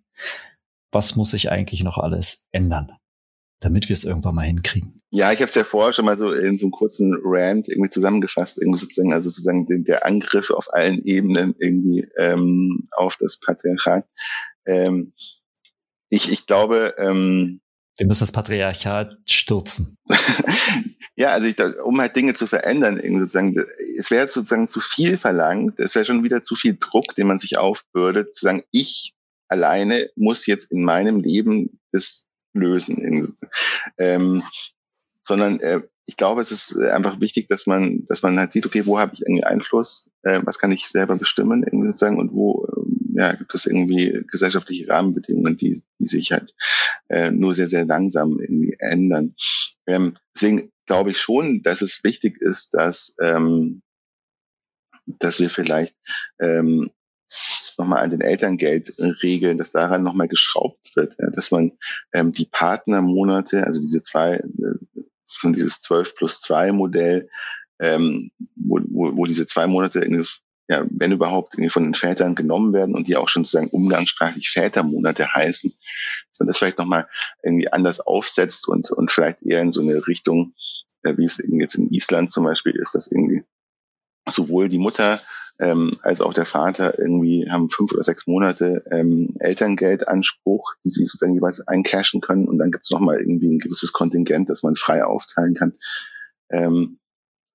was 0.92 1.16
muss 1.16 1.32
sich 1.32 1.52
eigentlich 1.52 1.84
noch 1.84 1.98
alles 1.98 2.50
ändern, 2.52 2.92
damit 3.60 3.90
wir 3.90 3.94
es 3.94 4.04
irgendwann 4.04 4.36
mal 4.36 4.46
hinkriegen? 4.46 4.94
Ja, 5.12 5.32
ich 5.32 5.40
habe 5.40 5.50
es 5.50 5.56
ja 5.56 5.64
vorher 5.64 5.94
schon 5.94 6.06
mal 6.06 6.18
so 6.18 6.32
in 6.32 6.58
so 6.58 6.68
einem 6.68 6.72
kurzen 6.72 7.18
Rant 7.24 7.68
irgendwie 7.68 7.90
zusammengefasst, 7.90 8.60
irgendwie 8.62 8.80
sozusagen, 8.80 9.14
also 9.14 9.30
sozusagen 9.30 9.66
den, 9.66 9.84
der 9.84 10.06
Angriff 10.06 10.52
auf 10.52 10.74
allen 10.74 11.02
Ebenen 11.04 11.56
irgendwie 11.58 12.08
ähm, 12.18 12.88
auf 12.96 13.18
das 13.20 13.40
Patriarchat. 13.40 14.06
Ähm, 14.66 15.14
ich, 16.10 16.32
ich 16.32 16.46
glaube, 16.46 16.96
ähm, 16.98 17.62
wir 17.98 18.08
müssen 18.08 18.22
das 18.22 18.32
Patriarchat 18.32 19.18
stürzen. 19.26 19.98
ja, 21.18 21.30
also 21.30 21.48
ich, 21.48 21.60
um 21.84 22.00
halt 22.00 22.16
Dinge 22.16 22.34
zu 22.34 22.48
verändern, 22.48 22.98
irgendwie 22.98 23.24
sozusagen, 23.24 23.56
es 23.98 24.10
wäre 24.10 24.28
sozusagen 24.28 24.70
zu 24.70 24.80
viel 24.80 25.18
verlangt, 25.18 25.80
es 25.82 25.96
wäre 25.96 26.06
schon 26.06 26.24
wieder 26.24 26.42
zu 26.42 26.56
viel 26.56 26.78
Druck, 26.80 27.14
den 27.16 27.28
man 27.28 27.40
sich 27.40 27.58
aufbürdet, 27.58 28.34
zu 28.34 28.46
sagen, 28.46 28.64
ich 28.72 29.16
alleine 29.50 30.10
muss 30.16 30.46
jetzt 30.46 30.72
in 30.72 30.84
meinem 30.84 31.20
Leben 31.20 31.82
das 31.92 32.29
lösen. 32.54 33.34
Ähm, 33.98 34.44
sondern 35.22 35.60
äh, 35.60 35.82
ich 36.06 36.18
glaube, 36.18 36.42
es 36.42 36.52
ist 36.52 36.76
einfach 36.76 37.22
wichtig, 37.22 37.48
dass 37.48 37.68
man, 37.68 38.04
dass 38.06 38.24
man 38.24 38.40
halt 38.40 38.52
sieht, 38.52 38.66
okay, 38.66 38.88
wo 38.88 38.98
habe 38.98 39.14
ich 39.14 39.22
irgendwie 39.22 39.44
Einfluss, 39.44 40.12
äh, 40.24 40.42
was 40.44 40.58
kann 40.58 40.72
ich 40.72 40.88
selber 40.88 41.16
bestimmen, 41.16 41.64
irgendwie 41.64 41.88
sozusagen, 41.88 42.18
und 42.18 42.34
wo 42.34 42.68
ähm, 42.76 43.14
ja, 43.16 43.34
gibt 43.34 43.54
es 43.54 43.68
irgendwie 43.68 44.24
gesellschaftliche 44.28 44.88
Rahmenbedingungen, 44.88 45.56
die, 45.56 45.80
die 46.00 46.06
sich 46.06 46.32
halt 46.32 46.56
äh, 47.10 47.30
nur 47.30 47.54
sehr, 47.54 47.68
sehr 47.68 47.86
langsam 47.86 48.40
irgendwie 48.40 48.76
ändern. 48.80 49.36
Ähm, 49.86 50.16
deswegen 50.34 50.72
glaube 50.88 51.12
ich 51.12 51.20
schon, 51.20 51.62
dass 51.62 51.84
es 51.84 52.04
wichtig 52.04 52.42
ist, 52.42 52.74
dass 52.74 53.16
ähm, 53.22 53.84
dass 55.18 55.40
wir 55.40 55.50
vielleicht 55.50 55.96
ähm, 56.40 56.90
nochmal 57.78 58.04
an 58.04 58.10
den 58.10 58.22
Elterngeldregeln, 58.22 59.58
dass 59.58 59.72
daran 59.72 60.04
nochmal 60.04 60.28
geschraubt 60.28 60.96
wird, 60.96 61.16
ja, 61.20 61.30
dass 61.30 61.52
man 61.52 61.72
ähm, 62.14 62.32
die 62.32 62.46
Partnermonate, 62.46 63.66
also 63.66 63.80
diese 63.80 64.02
zwei, 64.02 64.36
äh, 64.36 65.02
von 65.28 65.54
dieses 65.54 65.82
12 65.82 66.16
plus 66.16 66.42
2 66.42 66.72
Modell, 66.72 67.30
ähm, 67.80 68.32
wo, 68.56 68.80
wo, 68.90 69.18
wo 69.18 69.26
diese 69.26 69.46
zwei 69.46 69.68
Monate 69.68 70.02
ja, 70.70 70.86
wenn 70.92 71.12
überhaupt, 71.12 71.56
irgendwie 71.56 71.72
von 71.72 71.84
den 71.84 71.96
Vätern 71.96 72.36
genommen 72.36 72.74
werden 72.74 72.94
und 72.94 73.08
die 73.08 73.18
auch 73.18 73.28
schon 73.28 73.44
sozusagen 73.44 73.72
umgangssprachlich 73.72 74.52
Vätermonate 74.52 75.34
heißen, 75.34 75.74
dass 76.30 76.40
man 76.40 76.48
das 76.48 76.58
vielleicht 76.60 76.78
nochmal 76.78 77.08
irgendwie 77.42 77.74
anders 77.74 78.02
aufsetzt 78.02 78.68
und, 78.68 78.92
und 78.92 79.12
vielleicht 79.12 79.42
eher 79.42 79.62
in 79.62 79.72
so 79.72 79.82
eine 79.82 80.06
Richtung, 80.06 80.54
äh, 81.04 81.18
wie 81.18 81.26
es 81.26 81.44
jetzt 81.44 81.76
in 81.76 81.90
Island 81.92 82.30
zum 82.30 82.44
Beispiel 82.44 82.76
ist, 82.76 82.94
dass 82.94 83.12
irgendwie 83.12 83.44
sowohl 84.32 84.70
die 84.70 84.78
Mutter 84.78 85.20
ähm, 85.60 85.98
als 86.02 86.22
auch 86.22 86.34
der 86.34 86.46
Vater 86.46 86.98
irgendwie 86.98 87.48
haben 87.50 87.70
fünf 87.70 87.92
oder 87.92 88.04
sechs 88.04 88.28
Monate 88.28 88.84
ähm, 88.92 89.36
Elterngeldanspruch, 89.40 90.74
die 90.86 90.90
sie 90.90 91.04
sozusagen 91.04 91.34
jeweils 91.34 91.68
eincashen 91.68 92.22
können 92.22 92.48
und 92.48 92.58
dann 92.58 92.72
gibt 92.72 92.86
es 92.86 92.92
nochmal 92.92 93.20
irgendwie 93.20 93.50
ein 93.50 93.60
gewisses 93.60 93.92
Kontingent, 93.92 94.50
das 94.50 94.64
man 94.64 94.76
frei 94.76 95.04
aufteilen 95.04 95.56
kann. 95.56 95.74
Ähm, 96.50 97.00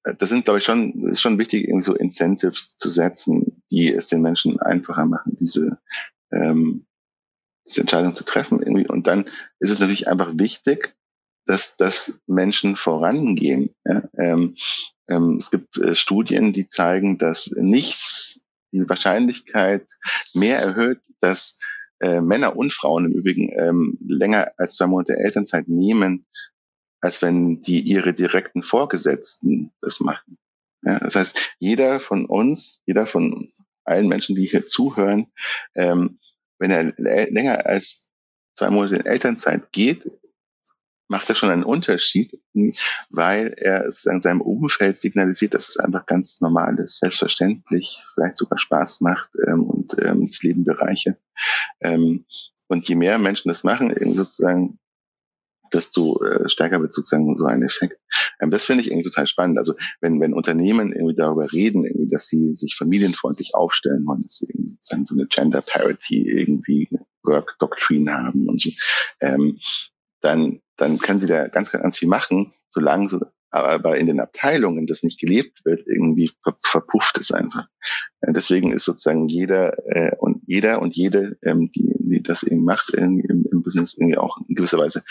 das 0.04 0.28
sind, 0.28 0.44
glaube 0.44 0.58
ich, 0.58 0.64
schon, 0.64 1.08
ist 1.08 1.22
schon 1.22 1.38
wichtig, 1.38 1.64
irgendwie 1.64 1.84
so 1.84 1.94
Incentives 1.94 2.76
zu 2.76 2.90
setzen, 2.90 3.62
die 3.70 3.90
es 3.90 4.08
den 4.08 4.20
Menschen 4.20 4.60
einfacher 4.60 5.06
machen, 5.06 5.36
diese, 5.40 5.78
ähm, 6.30 6.86
diese 7.66 7.80
Entscheidung 7.80 8.14
zu 8.14 8.24
treffen 8.24 8.60
irgendwie. 8.60 8.86
Und 8.86 9.06
dann 9.06 9.24
ist 9.60 9.70
es 9.70 9.80
natürlich 9.80 10.06
einfach 10.06 10.32
wichtig, 10.34 10.94
dass, 11.46 11.76
dass 11.76 12.20
Menschen 12.26 12.76
vorangehen. 12.76 13.74
Ja? 13.84 14.02
Ähm, 14.18 14.56
ähm, 15.08 15.36
es 15.38 15.50
gibt 15.50 15.78
äh, 15.78 15.94
Studien, 15.94 16.52
die 16.52 16.66
zeigen, 16.66 17.18
dass 17.18 17.50
nichts 17.56 18.44
die 18.72 18.88
Wahrscheinlichkeit 18.88 19.88
mehr 20.34 20.58
erhöht, 20.58 21.00
dass 21.20 21.58
äh, 22.00 22.20
Männer 22.20 22.56
und 22.56 22.72
Frauen 22.72 23.06
im 23.06 23.12
Übrigen 23.12 23.50
ähm, 23.58 23.98
länger 24.06 24.52
als 24.56 24.76
zwei 24.76 24.86
Monate 24.86 25.16
Elternzeit 25.16 25.68
nehmen, 25.68 26.26
als 27.00 27.22
wenn 27.22 27.60
die 27.60 27.80
ihre 27.80 28.14
direkten 28.14 28.62
Vorgesetzten 28.62 29.72
das 29.80 30.00
machen. 30.00 30.38
Ja, 30.82 30.98
das 30.98 31.16
heißt, 31.16 31.56
jeder 31.58 32.00
von 32.00 32.26
uns, 32.26 32.82
jeder 32.86 33.06
von 33.06 33.46
allen 33.84 34.08
Menschen, 34.08 34.34
die 34.36 34.46
hier 34.46 34.66
zuhören, 34.66 35.26
ähm, 35.74 36.18
wenn 36.58 36.70
er 36.70 36.94
länger 36.96 37.66
als 37.66 38.10
zwei 38.54 38.70
Monate 38.70 38.96
in 38.96 39.06
Elternzeit 39.06 39.72
geht, 39.72 40.10
macht 41.08 41.28
er 41.28 41.34
schon 41.34 41.50
einen 41.50 41.64
Unterschied, 41.64 42.40
weil 43.10 43.54
er 43.56 43.90
seinem 43.92 44.40
Umfeld 44.40 44.98
signalisiert, 44.98 45.54
dass 45.54 45.68
es 45.68 45.76
einfach 45.76 46.06
ganz 46.06 46.40
normal 46.40 46.78
ist, 46.78 46.98
selbstverständlich, 46.98 48.02
vielleicht 48.14 48.36
sogar 48.36 48.58
Spaß 48.58 49.00
macht 49.00 49.30
ähm, 49.46 49.64
und 49.64 49.96
ähm, 50.02 50.26
das 50.26 50.42
Leben 50.42 50.64
bereichert. 50.64 51.18
Ähm, 51.80 52.24
und 52.68 52.88
je 52.88 52.94
mehr 52.94 53.18
Menschen 53.18 53.48
das 53.48 53.64
machen, 53.64 53.90
eben 53.90 54.14
sozusagen, 54.14 54.78
desto 55.72 56.22
äh, 56.22 56.48
stärker 56.48 56.80
wird 56.80 56.92
sozusagen 56.92 57.36
so 57.36 57.46
ein 57.46 57.62
Effekt. 57.62 57.98
Ähm, 58.40 58.50
das 58.50 58.64
finde 58.64 58.82
ich 58.82 58.90
irgendwie 58.90 59.08
total 59.08 59.26
spannend. 59.26 59.58
Also 59.58 59.74
wenn, 60.00 60.20
wenn 60.20 60.32
Unternehmen 60.32 60.92
irgendwie 60.92 61.14
darüber 61.14 61.52
reden, 61.52 61.84
irgendwie, 61.84 62.08
dass 62.08 62.28
sie 62.28 62.54
sich 62.54 62.76
familienfreundlich 62.76 63.54
aufstellen 63.54 64.06
wollen, 64.06 64.22
dass 64.22 64.38
sie 64.38 64.46
irgendwie 64.54 65.06
so 65.06 65.14
eine 65.14 65.26
Gender 65.26 65.62
Parity 65.62 66.28
irgendwie 66.28 66.88
Work 67.24 67.56
Doctrine 67.58 68.12
haben 68.12 68.48
und 68.48 68.60
so, 68.60 68.70
ähm, 69.20 69.58
dann, 70.20 70.60
dann 70.76 70.98
können 70.98 71.20
sie 71.20 71.26
da 71.26 71.48
ganz, 71.48 71.72
ganz 71.72 71.98
viel 71.98 72.08
machen, 72.08 72.52
solange 72.68 73.08
so, 73.08 73.20
aber 73.50 73.96
in 73.98 74.06
den 74.06 74.18
Abteilungen 74.18 74.86
das 74.86 75.04
nicht 75.04 75.20
gelebt 75.20 75.64
wird, 75.64 75.86
irgendwie 75.86 76.30
ver 76.42 76.54
verpufft 76.56 77.18
es 77.18 77.30
einfach. 77.30 77.68
Deswegen 78.26 78.72
ist 78.72 78.84
sozusagen 78.84 79.28
jeder 79.28 79.78
äh, 79.86 80.16
und 80.18 80.42
jeder 80.46 80.82
und 80.82 80.96
jede, 80.96 81.38
ähm, 81.42 81.70
die, 81.70 81.94
die 81.98 82.22
das 82.22 82.42
eben 82.42 82.64
macht 82.64 82.94
im, 82.94 83.20
im 83.20 83.62
Business, 83.62 83.94
irgendwie 83.94 84.18
auch 84.18 84.38
in 84.48 84.56
gewisser 84.56 84.78
Weise 84.78 85.04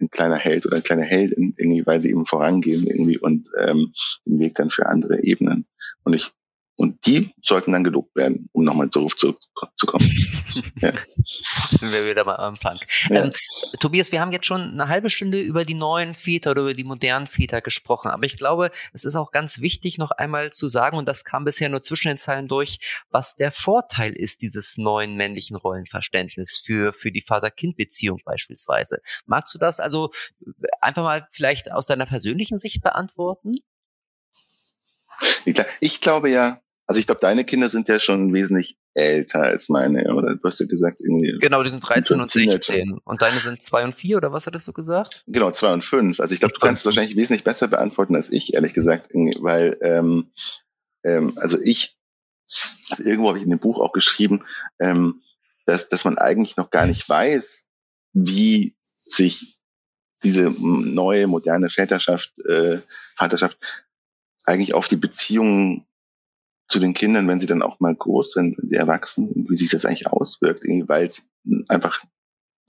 ein 0.00 0.10
kleiner 0.10 0.36
Held 0.36 0.66
oder 0.66 0.76
ein 0.76 0.82
kleiner 0.82 1.04
Held, 1.04 1.32
irgendwie, 1.32 1.86
weil 1.86 2.00
sie 2.00 2.10
eben 2.10 2.26
vorangehen 2.26 2.86
irgendwie 2.86 3.18
und 3.18 3.48
ähm, 3.60 3.92
den 4.26 4.40
Weg 4.40 4.54
dann 4.54 4.70
für 4.70 4.86
andere 4.86 5.22
Ebenen. 5.22 5.66
Und 6.02 6.14
ich 6.14 6.32
und 6.76 7.06
die 7.06 7.32
sollten 7.42 7.72
dann 7.72 7.84
gelobt 7.84 8.16
werden, 8.16 8.48
um 8.52 8.64
nochmal 8.64 8.88
darauf 8.88 9.16
zurückzukommen. 9.16 10.10
ja. 10.80 10.92
Sind 11.22 11.92
wir 11.92 12.10
wieder 12.10 12.24
mal 12.24 12.36
am 12.36 12.54
Anfang. 12.54 12.78
Ja. 13.08 13.24
Ähm, 13.24 13.32
Tobias, 13.78 14.10
wir 14.10 14.20
haben 14.20 14.32
jetzt 14.32 14.46
schon 14.46 14.60
eine 14.60 14.88
halbe 14.88 15.08
Stunde 15.08 15.40
über 15.40 15.64
die 15.64 15.74
neuen 15.74 16.14
Väter 16.14 16.50
oder 16.50 16.62
über 16.62 16.74
die 16.74 16.84
modernen 16.84 17.28
Väter 17.28 17.60
gesprochen. 17.60 18.10
Aber 18.10 18.24
ich 18.24 18.36
glaube, 18.36 18.70
es 18.92 19.04
ist 19.04 19.14
auch 19.14 19.30
ganz 19.30 19.60
wichtig, 19.60 19.98
noch 19.98 20.10
einmal 20.10 20.52
zu 20.52 20.68
sagen, 20.68 20.96
und 20.96 21.06
das 21.06 21.24
kam 21.24 21.44
bisher 21.44 21.68
nur 21.68 21.80
zwischen 21.80 22.08
den 22.08 22.18
Zeilen 22.18 22.48
durch, 22.48 22.78
was 23.10 23.36
der 23.36 23.52
Vorteil 23.52 24.12
ist 24.12 24.42
dieses 24.42 24.76
neuen 24.76 25.14
männlichen 25.14 25.56
Rollenverständnis 25.56 26.60
für, 26.64 26.92
für 26.92 27.12
die 27.12 27.22
Vater-Kind-Beziehung 27.22 28.20
beispielsweise. 28.24 29.00
Magst 29.26 29.54
du 29.54 29.58
das 29.58 29.78
also 29.78 30.10
einfach 30.80 31.04
mal 31.04 31.28
vielleicht 31.30 31.70
aus 31.70 31.86
deiner 31.86 32.06
persönlichen 32.06 32.58
Sicht 32.58 32.82
beantworten? 32.82 33.54
Ich 35.80 36.00
glaube 36.00 36.30
ja, 36.30 36.60
also 36.86 37.00
ich 37.00 37.06
glaube, 37.06 37.20
deine 37.20 37.44
Kinder 37.44 37.68
sind 37.68 37.88
ja 37.88 37.98
schon 37.98 38.34
wesentlich 38.34 38.76
älter 38.92 39.42
als 39.42 39.70
meine, 39.70 40.14
oder? 40.14 40.36
Du 40.36 40.42
hast 40.44 40.60
ja 40.60 40.66
gesagt, 40.66 41.00
irgendwie. 41.00 41.38
Genau, 41.40 41.62
die 41.62 41.70
sind 41.70 41.80
13 41.80 42.20
und 42.20 42.30
16. 42.30 42.98
Und 43.04 43.22
deine 43.22 43.40
sind 43.40 43.62
2 43.62 43.84
und 43.84 43.94
4, 43.94 44.18
oder 44.18 44.32
was 44.32 44.46
hattest 44.46 44.68
du 44.68 44.72
gesagt? 44.72 45.24
Genau, 45.26 45.50
2 45.50 45.72
und 45.72 45.84
5. 45.84 46.20
Also 46.20 46.34
ich 46.34 46.40
glaube, 46.40 46.54
du 46.54 46.60
kannst 46.60 46.82
es 46.82 46.86
wahrscheinlich 46.86 47.16
wesentlich 47.16 47.44
besser 47.44 47.68
beantworten 47.68 48.14
als 48.14 48.30
ich, 48.32 48.54
ehrlich 48.54 48.74
gesagt. 48.74 49.10
Weil, 49.14 49.78
ähm, 49.80 50.30
ähm, 51.04 51.32
also 51.36 51.58
ich, 51.58 51.96
also 52.90 53.02
irgendwo 53.02 53.28
habe 53.28 53.38
ich 53.38 53.44
in 53.44 53.50
dem 53.50 53.60
Buch 53.60 53.80
auch 53.80 53.92
geschrieben, 53.92 54.44
ähm, 54.78 55.22
dass, 55.64 55.88
dass 55.88 56.04
man 56.04 56.18
eigentlich 56.18 56.58
noch 56.58 56.70
gar 56.70 56.84
nicht 56.84 57.08
weiß, 57.08 57.68
wie 58.12 58.76
sich 58.82 59.56
diese 60.22 60.52
neue, 60.60 61.26
moderne 61.28 61.70
Väterschaft, 61.70 62.38
äh, 62.40 62.78
Vaterschaft 63.16 63.58
eigentlich 64.46 64.74
auf 64.74 64.88
die 64.88 64.96
Beziehungen 64.96 65.86
zu 66.68 66.78
den 66.78 66.94
Kindern, 66.94 67.28
wenn 67.28 67.40
sie 67.40 67.46
dann 67.46 67.62
auch 67.62 67.80
mal 67.80 67.94
groß 67.94 68.32
sind, 68.32 68.58
wenn 68.58 68.68
sie 68.68 68.76
erwachsen 68.76 69.28
sind, 69.28 69.50
wie 69.50 69.56
sich 69.56 69.70
das 69.70 69.84
eigentlich 69.84 70.06
auswirkt, 70.06 70.64
weil 70.64 71.06
es 71.06 71.30
einfach 71.68 72.00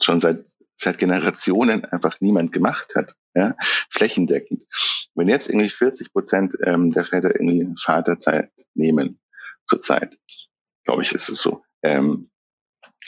schon 0.01 0.19
seit 0.19 0.43
seit 0.75 0.97
Generationen 0.97 1.85
einfach 1.85 2.19
niemand 2.19 2.51
gemacht 2.51 2.95
hat, 2.95 3.15
ja, 3.33 3.55
flächendeckend. 3.89 4.65
Wenn 5.15 5.29
jetzt 5.29 5.49
irgendwie 5.49 5.69
40 5.69 6.11
Prozent 6.11 6.57
ähm, 6.63 6.89
der 6.89 7.05
Väter 7.05 7.33
irgendwie 7.33 7.73
Vaterzeit 7.81 8.51
nehmen 8.73 9.19
zurzeit, 9.67 10.17
glaube 10.83 11.01
ich, 11.01 11.13
ist 11.13 11.29
es 11.29 11.41
so. 11.41 11.63
Ähm, 11.83 12.29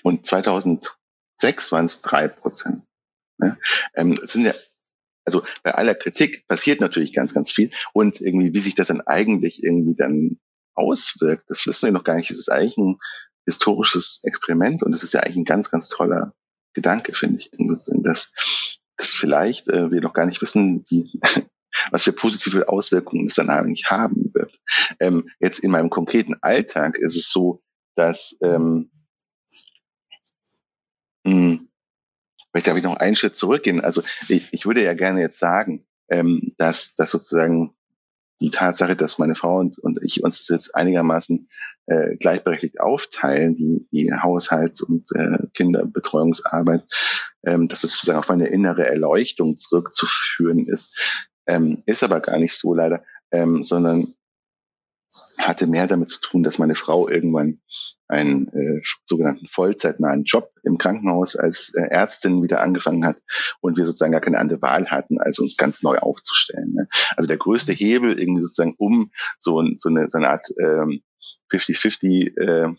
und 0.03 0.25
2006 0.25 0.97
waren 1.71 1.85
es 1.85 2.01
drei 2.01 2.27
Prozent. 2.27 2.83
Ja. 3.39 3.57
Ähm, 3.95 4.15
das 4.15 4.31
sind 4.33 4.45
ja 4.45 4.53
also 5.27 5.43
bei 5.61 5.75
aller 5.75 5.93
Kritik 5.93 6.47
passiert 6.47 6.79
natürlich 6.79 7.13
ganz, 7.13 7.33
ganz 7.33 7.51
viel. 7.51 7.69
Und 7.91 8.21
irgendwie, 8.21 8.53
wie 8.53 8.59
sich 8.59 8.75
das 8.75 8.87
dann 8.87 9.01
eigentlich 9.01 9.61
irgendwie 9.61 9.93
dann 9.93 10.39
auswirkt, 10.73 11.49
das 11.49 11.67
wissen 11.67 11.87
wir 11.87 11.91
noch 11.91 12.05
gar 12.05 12.15
nicht. 12.15 12.31
Es 12.31 12.39
ist 12.39 12.49
eigentlich 12.49 12.77
ein 12.77 12.97
historisches 13.45 14.21
Experiment 14.23 14.83
und 14.83 14.93
es 14.93 15.03
ist 15.03 15.13
ja 15.13 15.19
eigentlich 15.19 15.35
ein 15.35 15.43
ganz, 15.43 15.69
ganz 15.69 15.89
toller 15.89 16.33
Gedanke, 16.73 17.13
finde 17.13 17.39
ich. 17.39 17.51
Dass, 17.57 17.91
dass 18.95 19.13
vielleicht 19.13 19.67
äh, 19.67 19.91
wir 19.91 19.99
noch 19.99 20.13
gar 20.13 20.25
nicht 20.25 20.41
wissen, 20.41 20.85
wie, 20.87 21.11
was 21.91 22.03
für 22.03 22.13
positive 22.13 22.69
Auswirkungen 22.69 23.25
es 23.25 23.35
dann 23.35 23.49
eigentlich 23.49 23.89
haben 23.89 24.31
wird. 24.33 24.57
Ähm, 25.01 25.29
jetzt 25.41 25.59
in 25.59 25.71
meinem 25.71 25.89
konkreten 25.89 26.35
Alltag 26.41 26.97
ist 26.97 27.17
es 27.17 27.29
so, 27.29 27.61
dass 27.95 28.37
ähm, 28.43 28.91
mh, 31.25 31.33
hm, 31.33 31.67
Vielleicht 32.57 32.69
darf 32.69 32.77
ich 32.77 32.83
noch 32.83 32.97
einen 32.97 33.15
Schritt 33.15 33.35
zurückgehen. 33.35 33.81
Also 33.81 34.01
ich, 34.29 34.51
ich 34.51 34.65
würde 34.65 34.83
ja 34.83 34.95
gerne 34.95 35.21
jetzt 35.21 35.37
sagen, 35.37 35.85
ähm, 36.09 36.55
dass, 36.57 36.95
dass 36.95 37.11
sozusagen 37.11 37.75
die 38.41 38.49
Tatsache, 38.49 38.95
dass 38.95 39.19
meine 39.19 39.35
Frau 39.35 39.59
und, 39.59 39.77
und 39.77 39.99
ich 40.01 40.23
uns 40.23 40.39
das 40.39 40.47
jetzt 40.47 40.73
einigermaßen 40.73 41.47
äh, 41.85 42.15
gleichberechtigt 42.15 42.79
aufteilen, 42.79 43.53
die, 43.53 43.87
die 43.91 44.11
Haushalts- 44.11 44.81
und 44.81 45.07
äh, 45.13 45.37
Kinderbetreuungsarbeit, 45.53 46.81
ähm, 47.45 47.67
dass 47.67 47.83
es 47.83 47.91
sozusagen 47.91 48.17
auf 48.17 48.31
eine 48.31 48.47
innere 48.47 48.87
Erleuchtung 48.87 49.57
zurückzuführen 49.57 50.65
ist, 50.65 50.99
ähm, 51.45 51.83
ist 51.85 52.01
aber 52.01 52.21
gar 52.21 52.39
nicht 52.39 52.57
so 52.57 52.73
leider, 52.73 53.03
ähm, 53.29 53.61
sondern 53.61 54.07
hatte 55.41 55.67
mehr 55.67 55.87
damit 55.87 56.09
zu 56.09 56.19
tun, 56.19 56.43
dass 56.43 56.59
meine 56.59 56.75
Frau 56.75 57.07
irgendwann 57.07 57.61
einen 58.07 58.47
äh, 58.49 58.81
sogenannten 59.05 59.47
vollzeitnahen 59.47 60.23
Job 60.23 60.51
im 60.63 60.77
Krankenhaus 60.77 61.35
als 61.35 61.73
äh, 61.75 61.87
Ärztin 61.89 62.43
wieder 62.43 62.61
angefangen 62.61 63.05
hat 63.05 63.17
und 63.61 63.77
wir 63.77 63.85
sozusagen 63.85 64.11
gar 64.11 64.21
keine 64.21 64.39
andere 64.39 64.61
Wahl 64.61 64.89
hatten, 64.89 65.19
als 65.19 65.39
uns 65.39 65.57
ganz 65.57 65.83
neu 65.83 65.97
aufzustellen. 65.97 66.73
Ne? 66.73 66.87
Also 67.15 67.27
der 67.27 67.37
größte 67.37 67.73
Hebel 67.73 68.19
irgendwie 68.19 68.41
sozusagen, 68.41 68.75
um 68.77 69.11
so, 69.39 69.63
so, 69.77 69.89
eine, 69.89 70.09
so 70.09 70.17
eine 70.17 70.29
Art 70.29 70.43
ähm, 70.59 71.01
50-50 71.51 72.37
äh, 72.37 72.73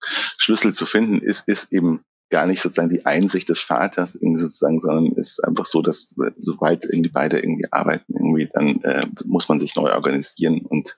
Schlüssel 0.00 0.74
zu 0.74 0.86
finden, 0.86 1.20
ist, 1.20 1.48
ist 1.48 1.72
eben 1.72 2.04
gar 2.30 2.46
nicht 2.46 2.60
sozusagen 2.60 2.88
die 2.88 3.06
Einsicht 3.06 3.48
des 3.48 3.60
Vaters 3.60 4.16
irgendwie 4.16 4.40
sozusagen, 4.40 4.80
sondern 4.80 5.12
ist 5.12 5.44
einfach 5.44 5.66
so, 5.66 5.80
dass 5.82 6.16
sobald 6.40 6.84
irgendwie 6.84 7.10
beide 7.10 7.38
irgendwie 7.38 7.70
arbeiten, 7.70 8.14
irgendwie 8.14 8.48
dann 8.52 8.80
äh, 8.82 9.06
muss 9.24 9.48
man 9.48 9.60
sich 9.60 9.76
neu 9.76 9.92
organisieren. 9.92 10.62
Und 10.62 10.96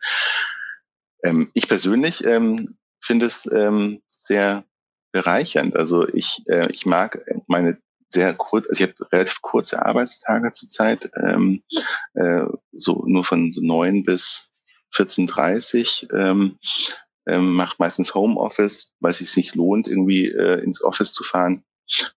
ähm, 1.22 1.50
ich 1.54 1.68
persönlich 1.68 2.24
ähm, 2.24 2.76
finde 3.00 3.26
es 3.26 3.50
ähm, 3.52 4.00
sehr 4.08 4.64
bereichernd. 5.12 5.76
Also 5.76 6.08
ich, 6.08 6.42
äh, 6.48 6.70
ich 6.70 6.86
mag 6.86 7.24
meine 7.46 7.76
sehr 8.08 8.34
kurz, 8.34 8.66
also 8.68 8.82
ich 8.82 8.90
habe 8.90 9.12
relativ 9.12 9.42
kurze 9.42 9.84
Arbeitstage 9.84 10.50
zurzeit, 10.52 11.10
ähm, 11.16 11.62
äh, 12.14 12.46
so 12.72 13.04
nur 13.06 13.24
von 13.24 13.52
so 13.52 13.60
neun 13.60 14.02
bis 14.02 14.50
14.30 14.94 16.14
ähm, 16.14 16.58
ähm, 17.28 17.54
macht 17.54 17.78
meistens 17.78 18.14
Homeoffice, 18.14 18.94
weil 19.00 19.10
es 19.10 19.18
sich 19.18 19.36
nicht 19.36 19.54
lohnt, 19.54 19.86
irgendwie 19.86 20.26
äh, 20.26 20.62
ins 20.62 20.82
Office 20.82 21.12
zu 21.12 21.22
fahren, 21.22 21.62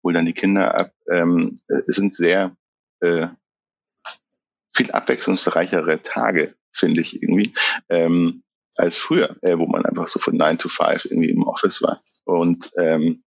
hol 0.03 0.13
dann 0.13 0.27
die 0.27 0.33
Kinder 0.33 0.75
ab. 0.75 0.93
Ähm, 1.11 1.59
es 1.69 1.97
sind 1.97 2.15
sehr 2.15 2.57
äh, 3.01 3.29
viel 4.75 4.91
abwechslungsreichere 4.93 6.01
Tage, 6.03 6.55
finde 6.73 7.01
ich 7.01 7.23
irgendwie, 7.23 7.53
ähm, 7.89 8.43
als 8.77 8.97
früher, 8.97 9.37
äh, 9.43 9.59
wo 9.59 9.67
man 9.67 9.85
einfach 9.85 10.09
so 10.09 10.21
von 10.21 10.37
9 10.37 10.59
to 10.59 10.69
5 10.69 11.07
irgendwie 11.07 11.31
im 11.31 11.43
Office 11.43 11.83
war. 11.83 12.01
Und 12.25 12.71
ähm, 12.79 13.25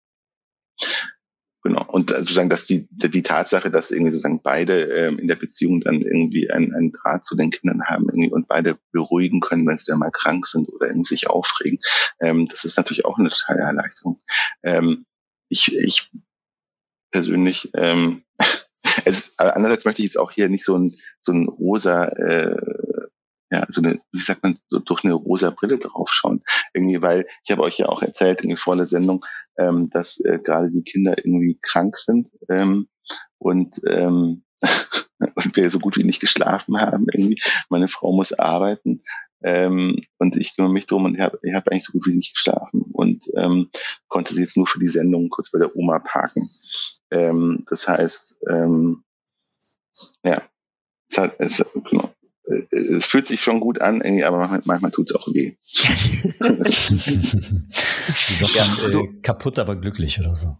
Genau. 1.63 1.85
Und 1.87 2.09
sozusagen, 2.09 2.49
dass 2.49 2.65
die, 2.65 2.89
die 2.91 3.23
Tatsache, 3.23 3.71
dass 3.71 3.91
irgendwie 3.91 4.11
sozusagen 4.11 4.41
beide 4.43 4.81
ähm, 4.83 5.17
in 5.17 5.29
der 5.29 5.37
Beziehung 5.37 5.79
dann 5.79 6.01
irgendwie 6.01 6.51
einen, 6.51 6.75
einen 6.75 6.91
Draht 6.91 7.23
zu 7.23 7.37
den 7.37 7.51
Kindern 7.51 7.85
haben 7.85 8.09
irgendwie 8.09 8.31
und 8.31 8.49
beide 8.49 8.77
beruhigen 8.91 9.39
können, 9.39 9.65
wenn 9.65 9.77
sie 9.77 9.85
dann 9.87 9.99
mal 9.99 10.11
krank 10.11 10.45
sind 10.45 10.67
oder 10.67 10.87
irgendwie 10.87 11.07
sich 11.07 11.29
aufregen, 11.29 11.79
ähm, 12.19 12.47
das 12.47 12.65
ist 12.65 12.75
natürlich 12.75 13.05
auch 13.05 13.17
eine 13.17 13.29
totale 13.29 13.61
Erleichterung. 13.61 14.19
Ähm, 14.61 15.05
ich, 15.47 15.73
ich 15.73 16.11
persönlich, 17.11 17.71
ähm, 17.75 18.23
es, 19.05 19.39
andererseits 19.39 19.85
möchte 19.85 20.01
ich 20.01 20.07
jetzt 20.07 20.19
auch 20.19 20.31
hier 20.31 20.49
nicht 20.49 20.65
so 20.65 20.77
ein, 20.77 20.91
so 21.21 21.31
ein 21.31 21.47
rosa 21.47 22.07
äh, 22.07 22.57
ja, 23.53 23.67
so 23.69 23.81
eine, 23.81 23.99
wie 24.11 24.19
sagt 24.19 24.41
man, 24.41 24.57
durch 24.69 25.03
eine 25.03 25.13
rosa 25.13 25.51
Brille 25.51 25.77
draufschauen. 25.77 26.43
Irgendwie, 26.73 27.03
weil 27.03 27.27
ich 27.45 27.51
habe 27.51 27.61
euch 27.61 27.77
ja 27.77 27.87
auch 27.87 28.01
erzählt, 28.01 28.39
irgendwie 28.39 28.57
vor 28.57 28.75
der 28.75 28.87
Sendung, 28.87 29.23
ähm, 29.59 29.89
dass 29.93 30.19
äh, 30.21 30.39
gerade 30.43 30.71
die 30.71 30.81
Kinder 30.81 31.15
irgendwie 31.17 31.59
krank 31.61 31.95
sind 31.95 32.31
ähm, 32.49 32.87
und 33.37 33.79
ähm, 33.87 34.43
und 35.35 35.55
wir 35.55 35.69
so 35.69 35.77
gut 35.77 35.97
wie 35.97 36.03
nicht 36.03 36.19
geschlafen 36.19 36.79
haben 36.81 37.05
irgendwie. 37.13 37.39
Meine 37.69 37.87
Frau 37.87 38.11
muss 38.11 38.33
arbeiten 38.33 39.01
ähm, 39.43 40.01
und 40.17 40.35
ich 40.35 40.55
kümmere 40.55 40.73
mich 40.73 40.87
drum 40.87 41.05
und 41.05 41.13
ich 41.13 41.21
habe 41.21 41.37
hab 41.53 41.67
eigentlich 41.67 41.83
so 41.83 41.91
gut 41.91 42.07
wie 42.07 42.15
nicht 42.15 42.33
geschlafen 42.33 42.81
und 42.91 43.25
ähm, 43.35 43.69
konnte 44.07 44.33
sie 44.33 44.41
jetzt 44.41 44.57
nur 44.57 44.65
für 44.65 44.79
die 44.79 44.87
Sendung 44.87 45.29
kurz 45.29 45.51
bei 45.51 45.59
der 45.59 45.75
Oma 45.75 45.99
parken. 45.99 46.43
Ähm, 47.11 47.63
das 47.69 47.87
heißt, 47.87 48.39
ähm, 48.49 49.03
ja, 50.23 50.41
es, 51.07 51.17
hat, 51.19 51.35
es, 51.37 51.63
genau, 51.91 52.11
es 52.45 53.05
fühlt 53.05 53.27
sich 53.27 53.41
schon 53.41 53.59
gut 53.59 53.81
an, 53.81 54.01
aber 54.23 54.37
manchmal, 54.37 54.61
manchmal 54.65 54.91
tut 54.91 55.09
es 55.09 55.15
auch 55.15 55.27
weh. 55.27 55.55
ja, 58.53 58.89
äh, 58.89 59.07
kaputt, 59.21 59.59
aber 59.59 59.77
glücklich 59.77 60.19
oder 60.19 60.35
so. 60.35 60.57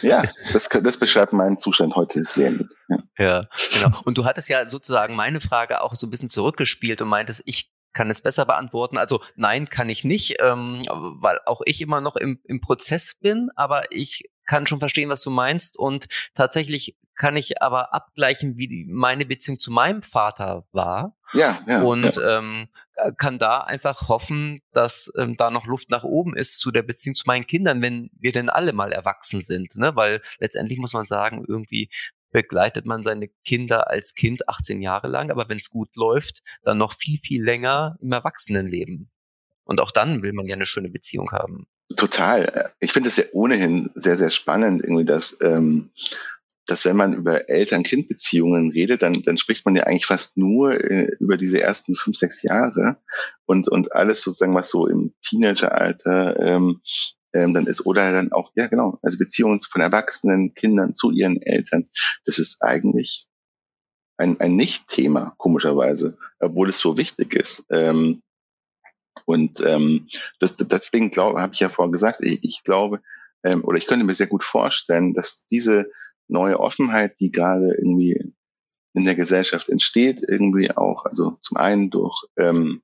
Ja, 0.00 0.22
das, 0.52 0.68
das 0.68 0.98
beschreibt 0.98 1.32
meinen 1.32 1.58
Zustand 1.58 1.96
heute 1.96 2.22
sehr 2.22 2.52
gut. 2.52 2.68
Ja. 2.88 2.98
ja, 3.18 3.46
genau. 3.74 4.00
Und 4.04 4.16
du 4.16 4.24
hattest 4.24 4.48
ja 4.48 4.66
sozusagen 4.66 5.16
meine 5.16 5.40
Frage 5.40 5.82
auch 5.82 5.94
so 5.94 6.06
ein 6.06 6.10
bisschen 6.10 6.30
zurückgespielt 6.30 7.02
und 7.02 7.08
meintest, 7.08 7.42
ich 7.44 7.70
kann 7.92 8.10
es 8.10 8.22
besser 8.22 8.46
beantworten. 8.46 8.96
Also 8.96 9.20
nein, 9.36 9.66
kann 9.66 9.90
ich 9.90 10.04
nicht, 10.04 10.36
ähm, 10.40 10.82
weil 10.88 11.38
auch 11.44 11.60
ich 11.64 11.80
immer 11.80 12.00
noch 12.00 12.16
im, 12.16 12.40
im 12.44 12.60
Prozess 12.60 13.14
bin, 13.14 13.50
aber 13.56 13.92
ich 13.92 14.30
kann 14.46 14.66
schon 14.66 14.78
verstehen, 14.78 15.10
was 15.10 15.22
du 15.22 15.30
meinst 15.30 15.78
und 15.78 16.06
tatsächlich 16.34 16.96
kann 17.18 17.36
ich 17.36 17.60
aber 17.60 17.92
abgleichen, 17.92 18.56
wie 18.56 18.68
die, 18.68 18.86
meine 18.88 19.26
Beziehung 19.26 19.58
zu 19.58 19.70
meinem 19.70 20.02
Vater 20.02 20.64
war. 20.72 21.16
Ja, 21.34 21.60
ja. 21.66 21.82
Und 21.82 22.16
ja. 22.16 22.38
Ähm, 22.38 22.68
kann 23.16 23.38
da 23.38 23.60
einfach 23.60 24.08
hoffen, 24.08 24.62
dass 24.72 25.12
ähm, 25.16 25.36
da 25.36 25.50
noch 25.50 25.66
Luft 25.66 25.90
nach 25.90 26.04
oben 26.04 26.34
ist 26.34 26.58
zu 26.58 26.70
der 26.70 26.82
Beziehung 26.82 27.14
zu 27.14 27.24
meinen 27.26 27.46
Kindern, 27.46 27.82
wenn 27.82 28.10
wir 28.18 28.32
denn 28.32 28.48
alle 28.48 28.72
mal 28.72 28.92
erwachsen 28.92 29.42
sind. 29.42 29.76
Ne? 29.76 29.94
Weil 29.94 30.20
letztendlich 30.38 30.78
muss 30.78 30.94
man 30.94 31.06
sagen, 31.06 31.44
irgendwie 31.46 31.90
begleitet 32.30 32.86
man 32.86 33.04
seine 33.04 33.28
Kinder 33.44 33.88
als 33.88 34.14
Kind 34.14 34.48
18 34.48 34.82
Jahre 34.82 35.08
lang, 35.08 35.30
aber 35.30 35.48
wenn 35.48 35.58
es 35.58 35.70
gut 35.70 35.94
läuft, 35.96 36.42
dann 36.62 36.78
noch 36.78 36.92
viel, 36.92 37.18
viel 37.18 37.44
länger 37.44 37.96
im 38.00 38.12
Erwachsenenleben. 38.12 39.10
Und 39.64 39.80
auch 39.80 39.90
dann 39.90 40.22
will 40.22 40.32
man 40.32 40.46
ja 40.46 40.54
eine 40.54 40.66
schöne 40.66 40.88
Beziehung 40.88 41.30
haben. 41.32 41.66
Total. 41.96 42.72
Ich 42.80 42.92
finde 42.92 43.08
es 43.08 43.16
ja 43.16 43.24
ohnehin 43.32 43.90
sehr, 43.94 44.16
sehr 44.16 44.30
spannend, 44.30 44.82
irgendwie, 44.82 45.04
dass 45.04 45.40
ähm, 45.40 45.90
dass 46.68 46.84
wenn 46.84 46.96
man 46.96 47.14
über 47.14 47.48
Eltern-Kind-Beziehungen 47.48 48.70
redet, 48.70 49.02
dann, 49.02 49.22
dann 49.22 49.38
spricht 49.38 49.64
man 49.64 49.74
ja 49.74 49.84
eigentlich 49.84 50.06
fast 50.06 50.36
nur 50.36 50.72
äh, 50.72 51.16
über 51.18 51.36
diese 51.36 51.60
ersten 51.60 51.96
fünf, 51.96 52.16
sechs 52.16 52.42
Jahre. 52.42 52.98
Und, 53.46 53.68
und 53.68 53.92
alles 53.92 54.22
sozusagen, 54.22 54.54
was 54.54 54.70
so 54.70 54.86
im 54.86 55.14
Teenageralter 55.22 56.38
ähm, 56.38 56.80
ähm, 57.32 57.54
dann 57.54 57.66
ist, 57.66 57.86
oder 57.86 58.12
dann 58.12 58.32
auch, 58.32 58.52
ja 58.54 58.66
genau, 58.66 58.98
also 59.02 59.18
Beziehungen 59.18 59.60
von 59.60 59.80
erwachsenen 59.80 60.54
Kindern 60.54 60.94
zu 60.94 61.10
ihren 61.10 61.40
Eltern, 61.40 61.88
das 62.24 62.38
ist 62.38 62.62
eigentlich 62.62 63.26
ein, 64.18 64.40
ein 64.40 64.56
Nicht-Thema, 64.56 65.34
komischerweise, 65.38 66.18
obwohl 66.38 66.68
es 66.68 66.78
so 66.78 66.96
wichtig 66.98 67.34
ist. 67.34 67.66
Ähm, 67.70 68.22
und 69.24 69.60
ähm, 69.64 70.06
das, 70.38 70.56
deswegen 70.56 71.10
glaube, 71.10 71.40
habe 71.40 71.54
ich 71.54 71.60
ja 71.60 71.68
vorher 71.68 71.92
gesagt, 71.92 72.22
ich, 72.22 72.44
ich 72.44 72.62
glaube, 72.62 73.00
ähm, 73.44 73.64
oder 73.64 73.78
ich 73.78 73.86
könnte 73.86 74.04
mir 74.04 74.14
sehr 74.14 74.26
gut 74.26 74.44
vorstellen, 74.44 75.14
dass 75.14 75.46
diese 75.46 75.90
neue 76.28 76.60
Offenheit, 76.60 77.18
die 77.20 77.30
gerade 77.30 77.74
irgendwie 77.74 78.32
in 78.94 79.04
der 79.04 79.14
Gesellschaft 79.14 79.68
entsteht, 79.68 80.22
irgendwie 80.26 80.70
auch, 80.76 81.04
also 81.04 81.38
zum 81.42 81.56
einen 81.56 81.90
durch 81.90 82.24
ähm, 82.36 82.82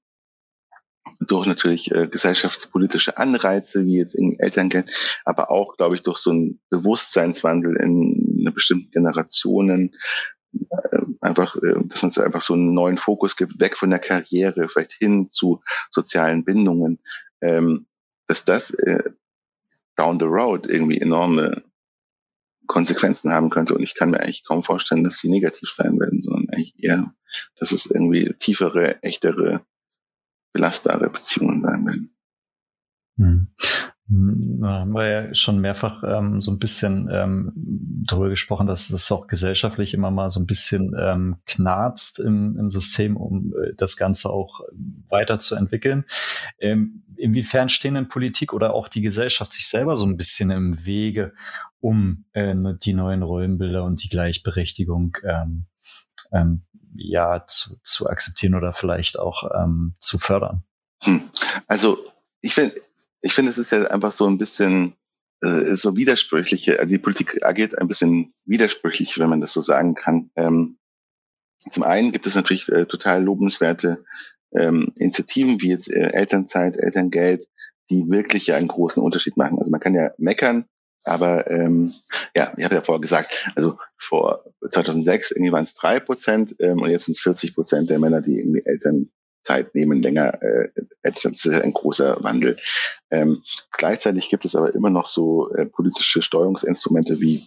durch 1.20 1.46
natürlich 1.46 1.90
äh, 1.92 2.08
gesellschaftspolitische 2.08 3.18
Anreize, 3.18 3.84
wie 3.84 3.98
jetzt 3.98 4.14
in 4.14 4.38
Elterngeld, 4.38 5.20
aber 5.24 5.50
auch, 5.50 5.76
glaube 5.76 5.94
ich, 5.94 6.02
durch 6.02 6.18
so 6.18 6.30
einen 6.30 6.60
Bewusstseinswandel 6.70 7.76
in 7.76 8.38
einer 8.40 8.52
bestimmten 8.52 8.90
Generationen, 8.90 9.94
äh, 10.70 11.00
einfach, 11.20 11.56
äh, 11.56 11.74
dass 11.84 12.02
man 12.02 12.24
einfach 12.24 12.42
so 12.42 12.54
einen 12.54 12.72
neuen 12.74 12.96
Fokus 12.96 13.36
gibt, 13.36 13.60
weg 13.60 13.76
von 13.76 13.90
der 13.90 13.98
Karriere, 13.98 14.68
vielleicht 14.68 14.92
hin 14.92 15.28
zu 15.30 15.62
sozialen 15.90 16.44
Bindungen, 16.44 17.00
ähm, 17.40 17.86
dass 18.26 18.44
das 18.44 18.72
äh, 18.74 19.10
down 19.96 20.18
the 20.18 20.26
road 20.26 20.66
irgendwie 20.66 21.00
enorme 21.00 21.62
Konsequenzen 22.66 23.32
haben 23.32 23.50
könnte. 23.50 23.74
Und 23.74 23.82
ich 23.82 23.94
kann 23.94 24.10
mir 24.10 24.20
eigentlich 24.20 24.44
kaum 24.44 24.62
vorstellen, 24.62 25.04
dass 25.04 25.18
sie 25.18 25.28
negativ 25.28 25.70
sein 25.70 25.98
werden, 25.98 26.20
sondern 26.20 26.48
eigentlich 26.50 26.82
eher, 26.82 27.14
dass 27.58 27.72
es 27.72 27.90
irgendwie 27.90 28.34
tiefere, 28.38 29.02
echtere, 29.02 29.64
belastbare 30.52 31.10
Beziehungen 31.10 31.62
sein 31.62 31.86
werden. 31.86 32.16
Hm. 33.16 33.48
Hm 34.08 34.44
da 34.64 34.80
haben 34.80 34.94
wir 34.94 35.06
ja 35.06 35.34
schon 35.34 35.60
mehrfach 35.60 36.02
ähm, 36.04 36.40
so 36.40 36.50
ein 36.50 36.58
bisschen 36.58 37.08
ähm, 37.12 37.52
darüber 38.06 38.30
gesprochen, 38.30 38.66
dass 38.66 38.88
das 38.88 39.10
auch 39.12 39.26
gesellschaftlich 39.26 39.94
immer 39.94 40.10
mal 40.10 40.30
so 40.30 40.40
ein 40.40 40.46
bisschen 40.46 40.94
ähm, 40.98 41.36
knarzt 41.46 42.18
im, 42.18 42.56
im 42.58 42.70
System, 42.70 43.16
um 43.16 43.54
äh, 43.54 43.74
das 43.76 43.96
Ganze 43.96 44.30
auch 44.30 44.60
weiterzuentwickeln. 45.08 46.04
Ähm, 46.58 47.04
inwiefern 47.16 47.68
stehen 47.68 47.94
denn 47.94 48.08
Politik 48.08 48.52
oder 48.52 48.74
auch 48.74 48.88
die 48.88 49.02
Gesellschaft 49.02 49.52
sich 49.52 49.68
selber 49.68 49.96
so 49.96 50.06
ein 50.06 50.16
bisschen 50.16 50.50
im 50.50 50.84
Wege, 50.84 51.34
um 51.80 52.24
äh, 52.32 52.54
ne, 52.54 52.76
die 52.82 52.94
neuen 52.94 53.22
Rollenbilder 53.22 53.84
und 53.84 54.02
die 54.02 54.08
Gleichberechtigung 54.08 55.16
ähm, 55.24 55.66
ähm, 56.32 56.62
ja 56.94 57.44
zu, 57.46 57.76
zu 57.82 58.08
akzeptieren 58.08 58.54
oder 58.54 58.72
vielleicht 58.72 59.18
auch 59.18 59.50
ähm, 59.54 59.94
zu 59.98 60.18
fördern? 60.18 60.64
Hm. 61.02 61.22
Also 61.66 61.98
ich 62.40 62.54
finde, 62.54 62.74
ich 63.24 63.32
finde, 63.32 63.50
es 63.50 63.58
ist 63.58 63.72
ja 63.72 63.84
einfach 63.86 64.12
so 64.12 64.26
ein 64.26 64.36
bisschen 64.36 64.94
äh, 65.42 65.74
so 65.74 65.96
widersprüchliche. 65.96 66.78
Also 66.78 66.90
die 66.90 66.98
Politik 66.98 67.44
agiert 67.44 67.78
ein 67.78 67.88
bisschen 67.88 68.32
widersprüchlich, 68.44 69.18
wenn 69.18 69.30
man 69.30 69.40
das 69.40 69.54
so 69.54 69.62
sagen 69.62 69.94
kann. 69.94 70.30
Ähm, 70.36 70.78
zum 71.58 71.84
einen 71.84 72.12
gibt 72.12 72.26
es 72.26 72.34
natürlich 72.34 72.68
äh, 72.68 72.84
total 72.84 73.24
lobenswerte 73.24 74.04
ähm, 74.52 74.92
Initiativen 74.98 75.60
wie 75.62 75.70
jetzt 75.70 75.90
äh, 75.90 76.10
Elternzeit, 76.12 76.76
Elterngeld, 76.76 77.48
die 77.88 78.10
wirklich 78.10 78.46
ja 78.46 78.56
einen 78.56 78.68
großen 78.68 79.02
Unterschied 79.02 79.38
machen. 79.38 79.58
Also 79.58 79.70
man 79.70 79.80
kann 79.80 79.94
ja 79.94 80.10
meckern, 80.18 80.66
aber 81.04 81.50
ähm, 81.50 81.92
ja, 82.36 82.52
ich 82.58 82.64
habe 82.64 82.74
ja 82.74 82.82
vorher 82.82 83.00
gesagt, 83.00 83.48
also 83.56 83.78
vor 83.96 84.44
2006 84.70 85.30
irgendwie 85.30 85.52
waren 85.52 85.64
es 85.64 85.74
drei 85.74 85.98
Prozent 85.98 86.56
ähm, 86.60 86.82
und 86.82 86.90
jetzt 86.90 87.06
sind 87.06 87.12
es 87.12 87.20
40 87.20 87.54
Prozent 87.54 87.88
der 87.88 87.98
Männer, 87.98 88.20
die 88.20 88.38
irgendwie 88.38 88.62
Elternzeit 89.44 89.74
nehmen 89.74 90.02
länger. 90.02 90.42
Äh, 90.42 90.68
das 91.02 91.24
ist 91.24 91.46
ein 91.46 91.72
großer 91.72 92.22
Wandel. 92.22 92.56
Ähm, 93.10 93.42
gleichzeitig 93.72 94.28
gibt 94.30 94.44
es 94.44 94.56
aber 94.56 94.74
immer 94.74 94.90
noch 94.90 95.06
so 95.06 95.50
äh, 95.54 95.66
politische 95.66 96.22
Steuerungsinstrumente 96.22 97.20
wie 97.20 97.42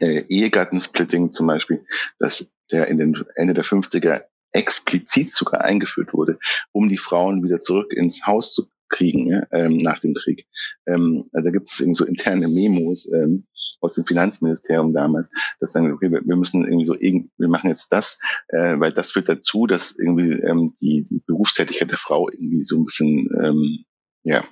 äh, 0.00 0.24
Ehegattensplitting 0.28 1.32
zum 1.32 1.46
Beispiel, 1.46 1.84
dass 2.18 2.54
der 2.70 2.88
in 2.88 2.98
den 2.98 3.24
Ende 3.34 3.54
der 3.54 3.64
50er 3.64 4.24
explizit 4.52 5.30
sogar 5.30 5.62
eingeführt 5.62 6.12
wurde, 6.12 6.38
um 6.72 6.88
die 6.88 6.98
Frauen 6.98 7.44
wieder 7.44 7.60
zurück 7.60 7.92
ins 7.92 8.26
Haus 8.26 8.54
zu 8.54 8.68
kriegen 8.90 9.30
ja, 9.30 9.46
ähm, 9.52 9.78
nach 9.78 10.00
dem 10.00 10.14
Krieg. 10.14 10.46
Ähm, 10.86 11.24
also 11.32 11.48
da 11.48 11.52
gibt 11.52 11.70
es 11.70 11.80
irgendwie 11.80 11.98
so 11.98 12.04
interne 12.04 12.48
Memos 12.48 13.10
ähm, 13.12 13.46
aus 13.80 13.94
dem 13.94 14.04
Finanzministerium 14.04 14.92
damals, 14.92 15.32
dass 15.60 15.72
sagen, 15.72 15.92
okay, 15.92 16.10
wir, 16.10 16.22
wir 16.24 16.36
müssen 16.36 16.64
irgendwie 16.64 16.86
so, 16.86 16.94
wir 16.94 17.48
machen 17.48 17.70
jetzt 17.70 17.92
das, 17.92 18.20
äh, 18.48 18.78
weil 18.78 18.92
das 18.92 19.12
führt 19.12 19.28
dazu, 19.28 19.66
dass 19.66 19.98
irgendwie 19.98 20.32
ähm, 20.32 20.74
die, 20.80 21.06
die 21.08 21.22
Berufstätigkeit 21.26 21.90
der 21.90 21.98
Frau 21.98 22.28
irgendwie 22.28 22.62
so 22.62 22.78
ein 22.78 22.84
bisschen 22.84 23.28
ähm, 23.40 23.84
ja 24.24 24.42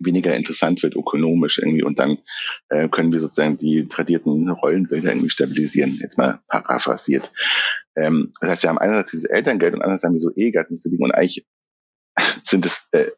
weniger 0.00 0.36
interessant 0.36 0.82
wird 0.82 0.94
ökonomisch 0.94 1.58
irgendwie 1.58 1.82
und 1.82 1.98
dann 1.98 2.18
äh, 2.68 2.88
können 2.88 3.12
wir 3.12 3.20
sozusagen 3.20 3.56
die 3.56 3.88
tradierten 3.88 4.48
Rollenbilder 4.48 5.10
irgendwie 5.10 5.30
stabilisieren, 5.30 5.98
jetzt 6.00 6.18
mal 6.18 6.40
paraphrasiert. 6.48 7.32
Ähm, 7.96 8.30
das 8.40 8.50
heißt, 8.50 8.62
wir 8.62 8.70
haben 8.70 8.78
einerseits 8.78 9.10
dieses 9.10 9.24
Elterngeld 9.24 9.74
und 9.74 9.82
andererseits 9.82 10.04
haben 10.04 10.14
wir 10.14 10.20
so 10.20 10.30
Ehegattensbedingungen 10.30 11.10
und 11.10 11.18
eigentlich 11.18 11.46
sind 12.44 12.64
es, 12.64 12.88
äh, 12.92 13.10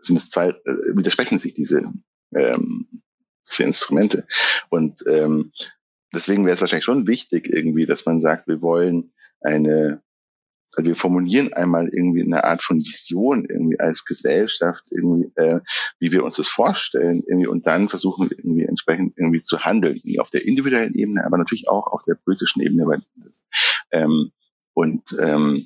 sind 0.00 0.16
es 0.16 0.30
zwei, 0.30 0.48
äh, 0.50 0.96
widersprechen 0.96 1.38
sich 1.38 1.54
diese, 1.54 1.92
ähm, 2.34 3.02
diese 3.48 3.64
Instrumente. 3.64 4.26
Und 4.70 5.04
ähm, 5.08 5.52
deswegen 6.14 6.44
wäre 6.44 6.54
es 6.54 6.60
wahrscheinlich 6.60 6.84
schon 6.84 7.06
wichtig 7.06 7.48
irgendwie, 7.48 7.86
dass 7.86 8.06
man 8.06 8.20
sagt, 8.20 8.48
wir 8.48 8.62
wollen 8.62 9.12
eine 9.40 10.02
also 10.74 10.88
wir 10.88 10.96
formulieren 10.96 11.52
einmal 11.52 11.88
irgendwie 11.88 12.22
eine 12.22 12.44
Art 12.44 12.62
von 12.62 12.78
Vision 12.78 13.44
irgendwie 13.44 13.78
als 13.78 14.04
Gesellschaft 14.04 14.84
irgendwie, 14.90 15.30
äh, 15.36 15.60
wie 15.98 16.12
wir 16.12 16.24
uns 16.24 16.36
das 16.36 16.48
vorstellen 16.48 17.22
irgendwie 17.26 17.46
und 17.46 17.66
dann 17.66 17.88
versuchen 17.88 18.28
wir 18.28 18.38
irgendwie 18.38 18.64
entsprechend 18.64 19.16
irgendwie 19.16 19.42
zu 19.42 19.60
handeln, 19.60 20.00
auf 20.18 20.30
der 20.30 20.44
individuellen 20.44 20.94
Ebene, 20.94 21.24
aber 21.24 21.38
natürlich 21.38 21.68
auch 21.68 21.86
auf 21.86 22.02
der 22.06 22.16
politischen 22.16 22.62
Ebene. 22.62 22.86
Weil 22.86 23.02
das, 23.16 23.46
ähm, 23.92 24.32
und 24.74 25.16
ähm, 25.20 25.64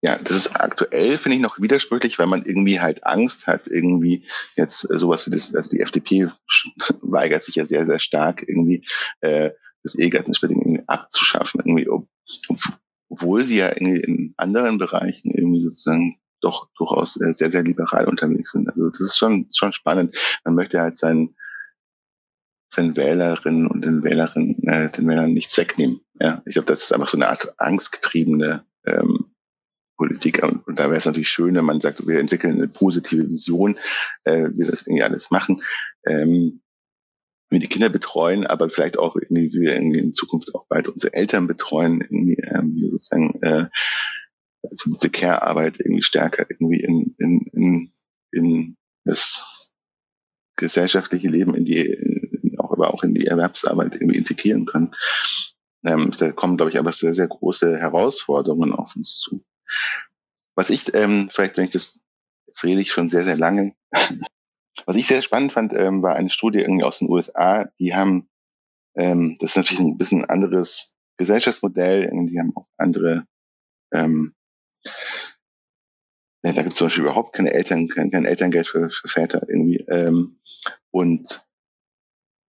ja, 0.00 0.16
das 0.16 0.36
ist 0.36 0.60
aktuell, 0.60 1.18
finde 1.18 1.36
ich, 1.36 1.42
noch 1.42 1.60
widersprüchlich, 1.60 2.18
weil 2.18 2.28
man 2.28 2.44
irgendwie 2.44 2.80
halt 2.80 3.04
Angst 3.04 3.48
hat, 3.48 3.66
irgendwie 3.66 4.24
jetzt 4.56 4.80
sowas 4.82 5.26
wie 5.26 5.30
das, 5.30 5.54
also 5.54 5.70
die 5.70 5.80
FDP 5.80 6.26
weigert 7.00 7.42
sich 7.42 7.56
ja 7.56 7.66
sehr, 7.66 7.84
sehr 7.84 7.98
stark, 7.98 8.44
irgendwie 8.46 8.86
äh, 9.20 9.50
das 9.82 9.96
Ehegattensplitting 9.96 10.60
irgendwie 10.60 10.84
abzuschaffen, 10.86 11.60
irgendwie, 11.64 11.88
ob, 11.88 12.08
obwohl 13.08 13.42
sie 13.42 13.56
ja 13.56 13.68
in, 13.68 13.96
in 13.96 14.34
anderen 14.36 14.78
Bereichen 14.78 15.32
irgendwie 15.32 15.64
sozusagen 15.64 16.16
doch 16.40 16.68
durchaus 16.76 17.20
äh, 17.20 17.34
sehr, 17.34 17.50
sehr 17.50 17.64
liberal 17.64 18.06
unterwegs 18.06 18.52
sind. 18.52 18.68
Also 18.68 18.90
das 18.90 19.00
ist 19.00 19.18
schon, 19.18 19.48
schon 19.52 19.72
spannend. 19.72 20.14
Man 20.44 20.54
möchte 20.54 20.80
halt 20.80 20.96
seinen, 20.96 21.34
seinen 22.72 22.96
Wählerinnen 22.96 23.66
und 23.66 23.84
den 23.84 24.04
Wählerinnen, 24.04 24.62
äh, 24.68 24.88
den 24.92 25.08
Wählern 25.08 25.32
nichts 25.32 25.58
wegnehmen. 25.58 26.00
Ja, 26.20 26.40
ich 26.46 26.52
glaube, 26.52 26.66
das 26.66 26.82
ist 26.82 26.92
einfach 26.92 27.08
so 27.08 27.18
eine 27.18 27.28
Art 27.28 27.54
angstgetriebene 27.58 28.64
ähm, 28.86 29.34
Politik. 29.98 30.42
Und 30.42 30.78
da 30.78 30.84
wäre 30.84 30.96
es 30.96 31.04
natürlich 31.04 31.28
schön, 31.28 31.54
wenn 31.56 31.64
man 31.64 31.80
sagt, 31.80 32.06
wir 32.06 32.20
entwickeln 32.20 32.54
eine 32.54 32.68
positive 32.68 33.28
Vision, 33.28 33.76
äh, 34.24 34.48
wir 34.54 34.66
das 34.66 34.86
irgendwie 34.86 35.02
alles 35.02 35.30
machen. 35.30 35.60
Ähm, 36.06 36.62
wir 37.50 37.60
die 37.60 37.66
Kinder 37.66 37.88
betreuen, 37.88 38.46
aber 38.46 38.70
vielleicht 38.70 38.98
auch 38.98 39.16
irgendwie 39.16 39.52
wir 39.52 39.74
irgendwie 39.74 40.00
in 40.00 40.14
Zukunft 40.14 40.54
auch 40.54 40.66
bald 40.68 40.88
unsere 40.88 41.14
Eltern 41.14 41.46
betreuen, 41.46 42.00
irgendwie 42.00 42.36
ähm, 42.42 42.74
wir 42.76 42.90
sozusagen 42.90 43.42
äh, 43.42 43.66
also 44.62 44.92
diese 44.92 45.10
Care-Arbeit 45.10 45.80
irgendwie 45.80 46.02
stärker 46.02 46.46
irgendwie 46.48 46.80
in, 46.80 47.14
in, 47.18 47.46
in, 47.52 47.88
in 48.32 48.76
das 49.04 49.72
gesellschaftliche 50.56 51.28
Leben, 51.28 51.54
in 51.54 51.64
die, 51.64 52.56
auch 52.58 52.72
aber 52.72 52.92
auch 52.92 53.02
in 53.02 53.14
die 53.14 53.26
Erwerbsarbeit 53.26 53.94
irgendwie 53.94 54.18
integrieren 54.18 54.66
können. 54.66 54.92
Ähm, 55.86 56.10
da 56.18 56.32
kommen, 56.32 56.56
glaube 56.56 56.70
ich, 56.70 56.78
aber 56.78 56.92
sehr, 56.92 57.14
sehr 57.14 57.28
große 57.28 57.78
Herausforderungen 57.78 58.72
auf 58.72 58.96
uns 58.96 59.18
zu. 59.20 59.44
Was 60.54 60.70
ich, 60.70 60.94
ähm, 60.94 61.28
vielleicht, 61.30 61.56
wenn 61.56 61.64
ich 61.64 61.70
das, 61.70 62.04
jetzt 62.46 62.64
rede 62.64 62.80
ich 62.80 62.92
schon 62.92 63.08
sehr, 63.08 63.24
sehr 63.24 63.36
lange, 63.36 63.74
was 64.86 64.96
ich 64.96 65.06
sehr 65.06 65.22
spannend 65.22 65.52
fand, 65.52 65.72
ähm, 65.72 66.02
war 66.02 66.16
eine 66.16 66.28
Studie 66.28 66.60
irgendwie 66.60 66.84
aus 66.84 66.98
den 66.98 67.10
USA, 67.10 67.70
die 67.78 67.94
haben, 67.94 68.28
ähm, 68.96 69.36
das 69.40 69.50
ist 69.50 69.56
natürlich 69.56 69.80
ein 69.80 69.98
bisschen 69.98 70.24
anderes 70.24 70.96
Gesellschaftsmodell, 71.16 72.10
die 72.10 72.38
haben 72.38 72.56
auch 72.56 72.66
andere, 72.76 73.26
ähm, 73.92 74.34
ja, 76.44 76.52
da 76.52 76.62
gibt 76.62 76.72
es 76.72 76.78
zum 76.78 76.86
Beispiel 76.86 77.04
überhaupt 77.04 77.34
keine 77.34 77.52
Eltern, 77.52 77.88
kein, 77.88 78.10
kein 78.10 78.24
Elterngeld 78.24 78.66
für, 78.66 78.88
für 78.88 79.08
Väter 79.08 79.48
irgendwie. 79.48 79.78
Ähm, 79.88 80.38
und 80.90 81.44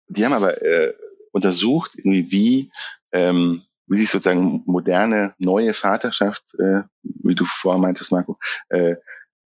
die 0.09 0.25
haben 0.25 0.35
aber 0.35 0.61
äh, 0.63 0.93
untersucht, 1.33 1.93
irgendwie, 1.97 2.31
wie 2.31 2.71
ähm, 3.13 3.63
wie 3.89 3.99
sich 3.99 4.11
sozusagen 4.11 4.63
moderne, 4.67 5.35
neue 5.39 5.73
Vaterschaft, 5.73 6.55
äh, 6.59 6.83
wie 7.03 7.35
du 7.35 7.45
vorher 7.45 7.81
meintest, 7.81 8.13
Marco, 8.13 8.39
äh, 8.69 8.97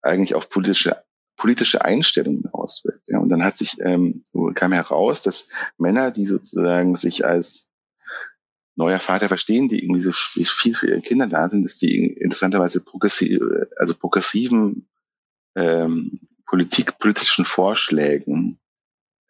eigentlich 0.03 0.35
auf 0.35 0.49
politische 0.49 1.03
politische 1.37 1.83
Einstellungen 1.83 2.47
auswirkt. 2.53 3.09
Ja. 3.09 3.19
Und 3.19 3.31
dann 3.31 3.43
hat 3.43 3.57
sich 3.57 3.79
ähm, 3.81 4.25
kam 4.55 4.73
heraus, 4.73 5.23
dass 5.23 5.49
Männer, 5.79 6.11
die 6.11 6.27
sozusagen 6.27 6.97
sich 6.97 7.25
als 7.25 7.71
neuer 8.77 9.01
Vater 9.01 9.29
verstehen, 9.29 9.69
die 9.69 9.83
irgendwie 9.83 10.01
so 10.01 10.13
viel 10.13 10.75
für 10.75 10.89
ihre 10.89 11.01
Kinder 11.01 11.27
da 11.27 11.49
sind, 11.49 11.65
dass 11.65 11.79
die 11.79 12.07
interessanterweise 12.07 12.85
progressiv, 12.85 13.41
also 13.77 13.95
progressiven 13.95 14.89
ähm, 15.57 16.21
Politik, 16.45 16.99
politischen 16.99 17.45
Vorschlägen 17.45 18.59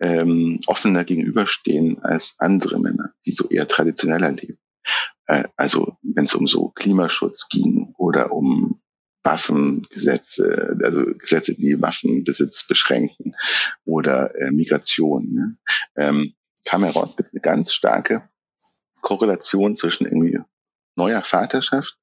ähm, 0.00 0.58
offener 0.66 1.04
gegenüberstehen 1.04 2.02
als 2.02 2.36
andere 2.38 2.80
Männer, 2.80 3.12
die 3.26 3.32
so 3.32 3.48
eher 3.48 3.68
traditioneller 3.68 4.32
leben. 4.32 4.58
Äh, 5.26 5.44
also 5.56 5.96
wenn 6.02 6.24
es 6.24 6.34
um 6.34 6.46
so 6.46 6.68
Klimaschutz 6.70 7.48
ging 7.48 7.94
oder 7.98 8.32
um 8.32 8.80
Waffengesetze, 9.22 10.78
also 10.82 11.04
Gesetze, 11.04 11.54
die 11.54 11.80
Waffenbesitz 11.80 12.66
beschränken 12.66 13.34
oder 13.84 14.34
äh, 14.34 14.50
Migration, 14.50 15.32
ne? 15.32 15.56
ähm, 15.96 16.34
kam 16.64 16.84
heraus, 16.84 17.10
es 17.10 17.16
gibt 17.16 17.32
eine 17.32 17.40
ganz 17.40 17.72
starke 17.72 18.28
Korrelation 19.02 19.76
zwischen 19.76 20.06
irgendwie 20.06 20.38
neuer 20.96 21.22
Vaterschaft 21.22 21.98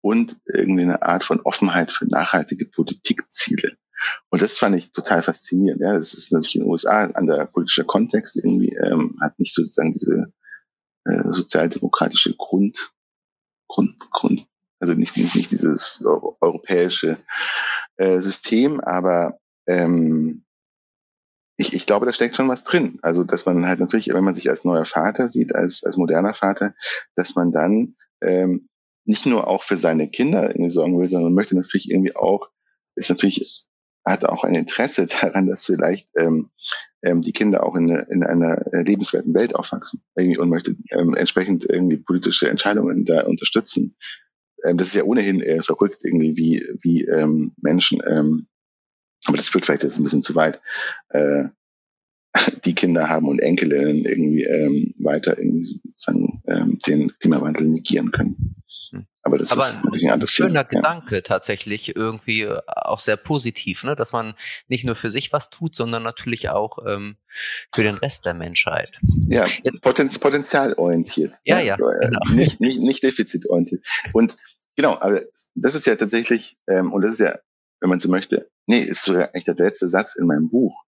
und 0.00 0.36
irgendwie 0.46 0.82
eine 0.82 1.02
Art 1.02 1.24
von 1.24 1.40
Offenheit 1.40 1.92
für 1.92 2.06
nachhaltige 2.06 2.66
Politikziele. 2.66 3.76
Und 4.30 4.42
das 4.42 4.58
fand 4.58 4.76
ich 4.76 4.92
total 4.92 5.22
faszinierend. 5.22 5.80
Ja, 5.80 5.94
das 5.94 6.14
ist 6.14 6.32
natürlich 6.32 6.56
in 6.56 6.62
den 6.62 6.70
USA 6.70 7.04
ein 7.04 7.14
anderer 7.14 7.46
politischer 7.46 7.84
Kontext 7.84 8.36
irgendwie, 8.36 8.76
ähm, 8.84 9.16
hat 9.20 9.38
nicht 9.38 9.54
sozusagen 9.54 9.92
diese 9.92 10.32
äh, 11.06 11.22
sozialdemokratische 11.30 12.34
Grund, 12.36 12.92
Grund, 13.68 13.98
Grund, 14.10 14.46
also 14.80 14.94
nicht, 14.94 15.16
nicht, 15.16 15.50
dieses 15.50 16.04
europäische 16.04 17.16
äh, 17.96 18.20
System, 18.20 18.80
aber 18.80 19.38
ähm, 19.66 20.44
ich, 21.58 21.72
ich 21.72 21.86
glaube, 21.86 22.06
da 22.06 22.12
steckt 22.12 22.36
schon 22.36 22.48
was 22.48 22.64
drin. 22.64 22.98
Also, 23.02 23.24
dass 23.24 23.46
man 23.46 23.66
halt 23.66 23.80
natürlich, 23.80 24.08
wenn 24.08 24.24
man 24.24 24.34
sich 24.34 24.50
als 24.50 24.64
neuer 24.64 24.84
Vater 24.84 25.28
sieht, 25.28 25.54
als, 25.54 25.84
als 25.84 25.96
moderner 25.96 26.34
Vater, 26.34 26.74
dass 27.14 27.34
man 27.34 27.50
dann 27.50 27.96
ähm, 28.20 28.68
nicht 29.06 29.24
nur 29.24 29.46
auch 29.46 29.62
für 29.62 29.76
seine 29.76 30.08
Kinder 30.08 30.50
irgendwie 30.50 30.70
sorgen 30.70 30.98
will, 30.98 31.08
sondern 31.08 31.34
möchte 31.34 31.56
natürlich 31.56 31.90
irgendwie 31.90 32.14
auch, 32.14 32.50
ist 32.94 33.08
natürlich 33.08 33.66
hat 34.06 34.24
auch 34.24 34.44
ein 34.44 34.54
Interesse 34.54 35.06
daran, 35.20 35.46
dass 35.46 35.66
vielleicht 35.66 36.10
ähm, 36.16 36.50
ähm, 37.02 37.22
die 37.22 37.32
Kinder 37.32 37.64
auch 37.64 37.74
in, 37.74 37.88
in 37.88 38.24
einer 38.24 38.62
lebenswerten 38.72 39.34
Welt 39.34 39.54
aufwachsen 39.54 40.02
irgendwie 40.14 40.38
und 40.38 40.48
möchte 40.48 40.76
ähm, 40.90 41.14
entsprechend 41.14 41.68
irgendwie 41.68 41.98
politische 41.98 42.48
Entscheidungen 42.48 43.04
da 43.04 43.24
unterstützen. 43.24 43.96
Ähm, 44.64 44.78
das 44.78 44.88
ist 44.88 44.94
ja 44.94 45.02
ohnehin 45.02 45.40
äh, 45.40 45.62
verrückt 45.62 45.98
irgendwie, 46.04 46.36
wie, 46.36 46.66
wie 46.80 47.04
ähm, 47.04 47.54
Menschen, 47.60 48.00
ähm, 48.06 48.46
aber 49.26 49.36
das 49.36 49.48
führt 49.48 49.66
vielleicht 49.66 49.82
jetzt 49.82 49.98
ein 49.98 50.04
bisschen 50.04 50.22
zu 50.22 50.36
weit, 50.36 50.60
äh, 51.08 51.48
die 52.64 52.74
Kinder 52.74 53.08
haben 53.08 53.26
und 53.26 53.40
Enkelinnen 53.40 54.04
irgendwie 54.04 54.44
ähm, 54.44 54.94
weiter 54.98 55.38
irgendwie 55.38 55.64
sozusagen 55.64 56.42
ähm, 56.46 56.78
den 56.86 57.12
Klimawandel 57.18 57.66
negieren 57.66 58.10
können. 58.12 58.56
Hm. 58.90 59.06
Aber 59.22 59.38
das 59.38 59.50
Aber 59.50 59.62
ist 59.62 59.84
natürlich 59.84 60.06
ein 60.06 60.12
anderes 60.12 60.30
schöner 60.30 60.68
Thema. 60.68 60.82
Gedanke 60.82 61.14
ja. 61.16 61.20
tatsächlich 61.20 61.96
irgendwie 61.96 62.42
äh, 62.42 62.60
auch 62.66 63.00
sehr 63.00 63.16
positiv, 63.16 63.82
ne? 63.82 63.96
dass 63.96 64.12
man 64.12 64.34
nicht 64.68 64.84
nur 64.84 64.94
für 64.94 65.10
sich 65.10 65.32
was 65.32 65.50
tut, 65.50 65.74
sondern 65.74 66.04
natürlich 66.04 66.48
auch 66.50 66.78
ähm, 66.86 67.16
für 67.74 67.82
den 67.82 67.96
Rest 67.96 68.24
der 68.24 68.34
Menschheit. 68.34 68.92
Ja, 69.26 69.44
Potenz 69.82 70.18
potenzialorientiert. 70.18 71.32
Ja, 71.44 71.58
ja. 71.58 71.76
ja 71.78 72.08
genau. 72.08 72.20
Nicht, 72.32 72.60
nicht, 72.60 72.78
nicht 72.78 73.02
defizitorientiert. 73.02 73.84
Und 74.12 74.36
genau, 74.76 75.00
aber 75.00 75.22
das 75.54 75.74
ist 75.74 75.86
ja 75.86 75.96
tatsächlich, 75.96 76.56
ähm, 76.68 76.92
und 76.92 77.02
das 77.02 77.14
ist 77.14 77.20
ja, 77.20 77.36
wenn 77.80 77.90
man 77.90 77.98
so 77.98 78.08
möchte, 78.08 78.48
nee, 78.66 78.80
ist 78.80 79.04
sogar 79.04 79.28
eigentlich 79.28 79.44
der 79.44 79.54
letzte 79.54 79.88
Satz 79.88 80.16
in 80.16 80.26
meinem 80.26 80.50
Buch, 80.50 80.84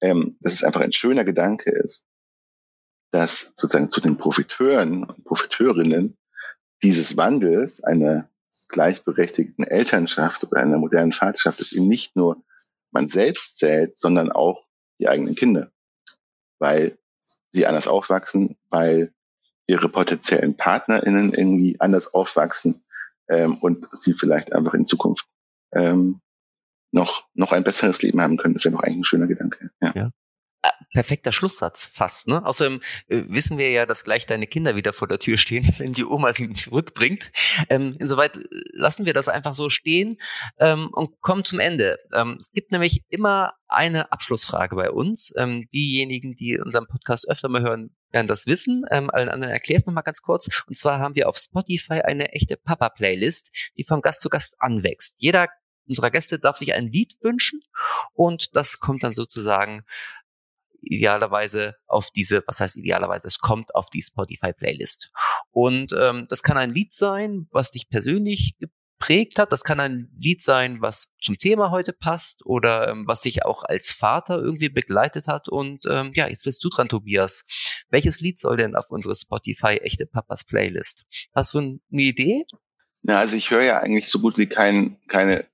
ähm, 0.00 0.36
dass 0.40 0.54
es 0.54 0.64
einfach 0.64 0.80
ein 0.80 0.92
schöner 0.92 1.24
Gedanke 1.24 1.70
ist, 1.70 2.06
dass 3.10 3.52
sozusagen 3.56 3.90
zu 3.90 4.00
den 4.00 4.16
Profiteuren 4.16 5.04
und 5.04 5.24
Profiteurinnen 5.24 6.16
dieses 6.82 7.16
Wandels 7.16 7.82
einer 7.82 8.28
gleichberechtigten 8.68 9.64
Elternschaft 9.64 10.44
oder 10.44 10.60
einer 10.60 10.78
modernen 10.78 11.12
Vaterschaft 11.12 11.60
ist 11.60 11.72
eben 11.72 11.88
nicht 11.88 12.16
nur 12.16 12.42
man 12.90 13.08
selbst 13.08 13.58
zählt, 13.58 13.98
sondern 13.98 14.32
auch 14.32 14.64
die 14.98 15.08
eigenen 15.08 15.34
Kinder, 15.34 15.70
weil 16.58 16.98
sie 17.48 17.66
anders 17.66 17.88
aufwachsen, 17.88 18.56
weil 18.70 19.12
ihre 19.66 19.88
potenziellen 19.88 20.56
PartnerInnen 20.56 21.32
irgendwie 21.32 21.80
anders 21.80 22.14
aufwachsen 22.14 22.82
ähm, 23.28 23.56
und 23.56 23.84
sie 23.84 24.14
vielleicht 24.14 24.52
einfach 24.52 24.74
in 24.74 24.86
Zukunft 24.86 25.26
ähm, 25.72 26.20
noch, 26.96 27.28
noch 27.34 27.52
ein 27.52 27.62
besseres 27.62 28.02
Leben 28.02 28.20
haben 28.20 28.36
können. 28.36 28.54
Das 28.54 28.64
wäre 28.64 28.74
doch 28.74 28.82
eigentlich 28.82 28.98
ein 28.98 29.04
schöner 29.04 29.26
Gedanke. 29.26 29.70
Ja. 29.80 29.92
ja 29.94 30.10
perfekter 30.92 31.32
Schlusssatz 31.32 31.84
fast. 31.84 32.28
Ne? 32.28 32.44
Außerdem 32.44 32.80
äh, 33.08 33.22
wissen 33.28 33.58
wir 33.58 33.70
ja, 33.70 33.86
dass 33.86 34.04
gleich 34.04 34.26
deine 34.26 34.46
Kinder 34.46 34.76
wieder 34.76 34.92
vor 34.92 35.08
der 35.08 35.18
Tür 35.18 35.36
stehen, 35.36 35.68
wenn 35.78 35.92
die 35.92 36.04
Oma 36.04 36.32
sie 36.32 36.52
zurückbringt. 36.52 37.32
Ähm, 37.68 37.96
insoweit 37.98 38.32
lassen 38.72 39.04
wir 39.04 39.12
das 39.12 39.28
einfach 39.28 39.54
so 39.54 39.70
stehen 39.70 40.18
ähm, 40.58 40.88
und 40.92 41.20
kommen 41.20 41.44
zum 41.44 41.60
Ende. 41.60 41.98
Ähm, 42.14 42.36
es 42.38 42.50
gibt 42.52 42.72
nämlich 42.72 43.02
immer 43.08 43.52
eine 43.68 44.12
Abschlussfrage 44.12 44.74
bei 44.76 44.90
uns. 44.90 45.32
Ähm, 45.36 45.68
diejenigen, 45.72 46.34
die 46.34 46.58
unseren 46.58 46.86
Podcast 46.86 47.28
öfter 47.28 47.48
mal 47.48 47.62
hören, 47.62 47.94
werden 48.10 48.28
das 48.28 48.46
wissen. 48.46 48.84
Ähm, 48.90 49.10
allen 49.10 49.28
anderen 49.28 49.52
erkläre 49.52 49.80
es 49.80 49.86
nochmal 49.86 50.04
ganz 50.04 50.22
kurz. 50.22 50.48
Und 50.66 50.78
zwar 50.78 50.98
haben 51.00 51.14
wir 51.14 51.28
auf 51.28 51.36
Spotify 51.36 52.00
eine 52.00 52.32
echte 52.32 52.56
Papa-Playlist, 52.56 53.54
die 53.76 53.84
von 53.84 54.00
Gast 54.00 54.20
zu 54.20 54.30
Gast 54.30 54.56
anwächst. 54.60 55.16
Jeder 55.18 55.48
unserer 55.88 56.10
Gäste 56.10 56.38
darf 56.38 56.56
sich 56.56 56.74
ein 56.74 56.90
Lied 56.90 57.16
wünschen 57.22 57.62
und 58.12 58.54
das 58.56 58.80
kommt 58.80 59.02
dann 59.02 59.14
sozusagen 59.14 59.84
idealerweise 60.86 61.74
auf 61.86 62.10
diese, 62.10 62.42
was 62.46 62.60
heißt 62.60 62.76
idealerweise, 62.76 63.26
es 63.26 63.38
kommt 63.38 63.74
auf 63.74 63.90
die 63.90 64.02
Spotify-Playlist. 64.02 65.10
Und 65.50 65.92
ähm, 65.98 66.26
das 66.28 66.42
kann 66.42 66.56
ein 66.56 66.72
Lied 66.72 66.92
sein, 66.92 67.48
was 67.50 67.72
dich 67.72 67.88
persönlich 67.88 68.56
geprägt 68.58 69.38
hat. 69.38 69.52
Das 69.52 69.64
kann 69.64 69.80
ein 69.80 70.08
Lied 70.18 70.42
sein, 70.42 70.80
was 70.80 71.12
zum 71.20 71.38
Thema 71.38 71.70
heute 71.70 71.92
passt 71.92 72.44
oder 72.46 72.88
ähm, 72.88 73.04
was 73.06 73.22
sich 73.22 73.44
auch 73.44 73.64
als 73.64 73.90
Vater 73.90 74.38
irgendwie 74.38 74.68
begleitet 74.68 75.26
hat. 75.26 75.48
Und 75.48 75.84
ähm, 75.88 76.12
ja, 76.14 76.28
jetzt 76.28 76.44
bist 76.44 76.62
du 76.62 76.68
dran, 76.68 76.88
Tobias. 76.88 77.44
Welches 77.90 78.20
Lied 78.20 78.38
soll 78.38 78.56
denn 78.56 78.76
auf 78.76 78.90
unsere 78.90 79.16
Spotify 79.16 79.78
echte 79.78 80.06
Papas 80.06 80.44
Playlist? 80.44 81.04
Hast 81.34 81.54
du 81.54 81.58
eine 81.58 81.80
Idee? 81.90 82.44
Na, 83.02 83.18
also 83.18 83.36
ich 83.36 83.50
höre 83.50 83.62
ja 83.62 83.78
eigentlich 83.78 84.08
so 84.08 84.20
gut 84.20 84.38
wie 84.38 84.48
kein, 84.48 84.98
keine 85.06 85.46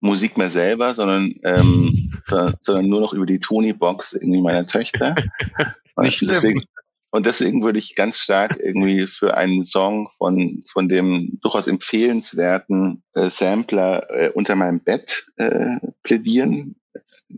Musik 0.00 0.36
mehr 0.36 0.50
selber, 0.50 0.94
sondern, 0.94 1.34
ähm, 1.42 2.12
sondern 2.60 2.86
nur 2.86 3.00
noch 3.00 3.12
über 3.12 3.26
die 3.26 3.40
Tony-Box 3.40 4.14
irgendwie 4.14 4.42
meiner 4.42 4.66
Töchter. 4.66 5.14
Und, 5.98 6.20
deswegen, 6.20 6.62
und 7.10 7.24
deswegen 7.24 7.64
würde 7.64 7.78
ich 7.78 7.94
ganz 7.94 8.18
stark 8.18 8.58
irgendwie 8.62 9.06
für 9.06 9.34
einen 9.34 9.64
Song 9.64 10.10
von, 10.18 10.62
von 10.70 10.90
dem 10.90 11.38
durchaus 11.40 11.68
empfehlenswerten 11.68 13.02
äh, 13.14 13.30
Sampler 13.30 14.10
äh, 14.10 14.28
unter 14.28 14.56
meinem 14.56 14.80
Bett 14.80 15.24
äh, 15.36 15.78
plädieren. 16.02 16.76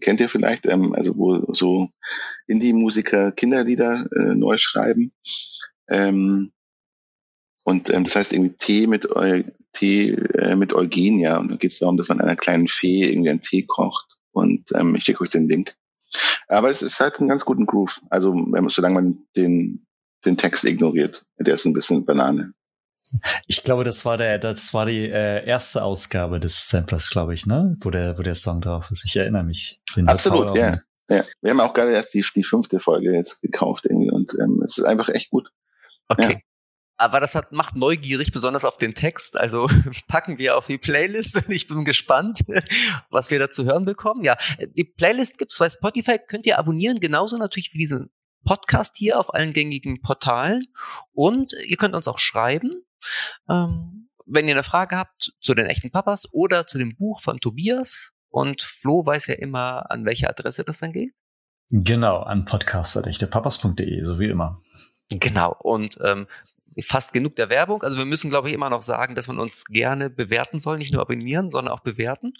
Kennt 0.01 0.19
ihr 0.21 0.29
vielleicht, 0.29 0.67
ähm, 0.67 0.93
also 0.93 1.17
wo 1.17 1.53
so 1.55 1.91
Indie-Musiker 2.49 3.31
Kinderlieder 3.31 4.09
äh, 4.11 4.35
neu 4.35 4.57
schreiben. 4.57 5.13
Ähm, 5.89 6.51
Und 7.69 7.91
ähm, 7.91 8.05
das 8.05 8.17
heißt 8.17 8.33
irgendwie 8.33 8.57
Tee 8.57 8.87
mit, 8.87 9.15
Eu 9.15 9.43
Tee, 9.75 10.13
äh, 10.13 10.57
mit 10.57 10.73
Eugenia. 10.73 11.37
Und 11.37 11.51
da 11.51 11.57
geht 11.57 11.71
es 11.71 11.79
darum, 11.79 11.99
dass 11.99 12.09
man 12.09 12.19
einer 12.19 12.35
kleinen 12.35 12.67
Fee 12.67 13.05
irgendwie 13.05 13.29
einen 13.29 13.43
Tee 13.43 13.67
kocht. 13.67 14.17
Und 14.33 14.73
ähm, 14.75 14.95
ich 14.95 15.05
schicke 15.05 15.21
euch 15.21 15.33
den 15.33 15.51
Link. 15.51 15.75
Aber 16.49 16.71
es 16.71 16.81
ist 16.81 16.99
halt 16.99 17.21
ein 17.21 17.29
ganz 17.29 17.45
guten 17.45 17.67
Groove. 17.67 18.01
Also 18.09 18.35
solange 18.69 18.95
man 18.95 19.19
den, 19.37 19.87
den 20.25 20.39
Text 20.39 20.65
ignoriert. 20.65 21.27
Der 21.39 21.53
ist 21.53 21.67
ein 21.67 21.75
bisschen 21.75 22.07
Banane. 22.07 22.55
Ich 23.47 23.63
glaube, 23.65 23.85
das 23.85 24.07
war 24.07 24.17
der, 24.17 24.39
das 24.39 24.73
war 24.73 24.87
die 24.87 25.05
äh, 25.05 25.45
erste 25.47 25.83
Ausgabe 25.83 26.41
des 26.41 26.71
Samplers, 26.71 27.11
glaube 27.11 27.35
ich, 27.35 27.45
ne? 27.45 27.77
Wo 27.81 27.91
der, 27.91 28.17
wo 28.17 28.23
der 28.23 28.35
Song 28.35 28.63
drauf 28.63 28.89
ist. 28.91 29.05
Ich 29.05 29.15
erinnere 29.15 29.45
mich. 29.45 29.83
Absolut, 30.07 30.57
ja. 30.57 30.81
ja. 31.11 31.23
Wir 31.43 31.51
haben 31.51 31.61
auch 31.61 31.75
gerade 31.75 31.93
erst 31.93 32.15
die, 32.15 32.25
die 32.35 32.45
fünfte 32.45 32.79
Folge 32.79 33.13
jetzt 33.13 33.43
gekauft 33.43 33.85
irgendwie 33.85 34.11
und 34.11 34.35
ähm, 34.41 34.63
es 34.65 34.79
ist 34.79 34.85
einfach 34.85 35.11
echt 35.11 35.29
gut. 35.29 35.51
Okay. 36.09 36.33
Ja. 36.33 36.39
Aber 36.99 37.21
das 37.21 37.35
hat, 37.37 37.53
macht 37.53 37.77
neugierig, 37.77 38.33
besonders 38.33 38.65
auf 38.65 38.77
den 38.77 38.95
Text. 38.95 39.37
Also 39.39 39.71
packen 40.09 40.39
wir 40.39 40.59
auf 40.59 40.67
die 40.67 40.79
Playlist 40.79 41.37
und 41.37 41.51
ich 41.51 41.69
bin 41.69 41.85
gespannt, 41.85 42.41
was 43.11 43.31
wir 43.31 43.39
da 43.39 43.51
zu 43.51 43.65
hören 43.65 43.85
bekommen. 43.85 44.25
Ja, 44.25 44.37
die 44.77 44.85
Playlist 44.85 45.39
gibt's 45.39 45.59
bei 45.59 45.71
Spotify, 45.71 46.19
könnt 46.19 46.45
ihr 46.45 46.59
abonnieren, 46.59 46.99
genauso 47.01 47.39
natürlich 47.39 47.73
wie 47.73 47.79
diesen 47.79 48.11
Podcast 48.45 48.97
hier 48.97 49.19
auf 49.19 49.33
allen 49.33 49.53
gängigen 49.53 50.03
Portalen. 50.03 50.65
Und 51.13 51.53
ihr 51.67 51.77
könnt 51.77 51.95
uns 51.95 52.09
auch 52.09 52.19
schreiben. 52.19 52.83
Ähm, 53.49 54.09
wenn 54.27 54.49
ihr 54.49 54.55
eine 54.55 54.63
Frage 54.63 54.97
habt 54.97 55.33
zu 55.41 55.55
den 55.55 55.67
echten 55.67 55.91
Papas 55.91 56.27
oder 56.33 56.67
zu 56.67 56.79
dem 56.79 56.97
Buch 56.97 57.21
von 57.21 57.39
Tobias. 57.39 58.11
Und 58.31 58.63
Flo 58.63 59.07
weiß 59.07 59.29
ja 59.29 59.35
immer, 59.35 59.91
an 59.91 60.05
welche 60.05 60.29
Adresse 60.29 60.65
das 60.65 60.81
dann 60.81 60.93
geht. 60.93 61.15
Genau, 61.71 62.19
an 62.19 62.45
podcast.echtepapas.de, 62.45 64.03
so 64.03 64.19
wie 64.19 64.29
immer. 64.29 64.61
Genau. 65.11 65.57
Und 65.61 65.99
ähm, 66.05 66.27
fast 66.83 67.13
genug 67.13 67.37
der 67.37 67.51
Werbung. 67.51 67.83
Also 67.83 67.99
wir 67.99 68.05
müssen, 68.05 68.31
glaube 68.31 68.49
ich, 68.49 68.55
immer 68.55 68.71
noch 68.71 68.83
sagen, 68.83 69.15
dass 69.15 69.29
man 69.29 69.39
uns 69.39 69.65
gerne 69.67 70.11
bewerten 70.11 70.61
soll, 70.61 70.79
nicht 70.79 70.93
nur 70.93 71.03
abonnieren, 71.03 71.51
sondern 71.53 71.73
auch 71.73 71.81
bewerten. 71.81 72.35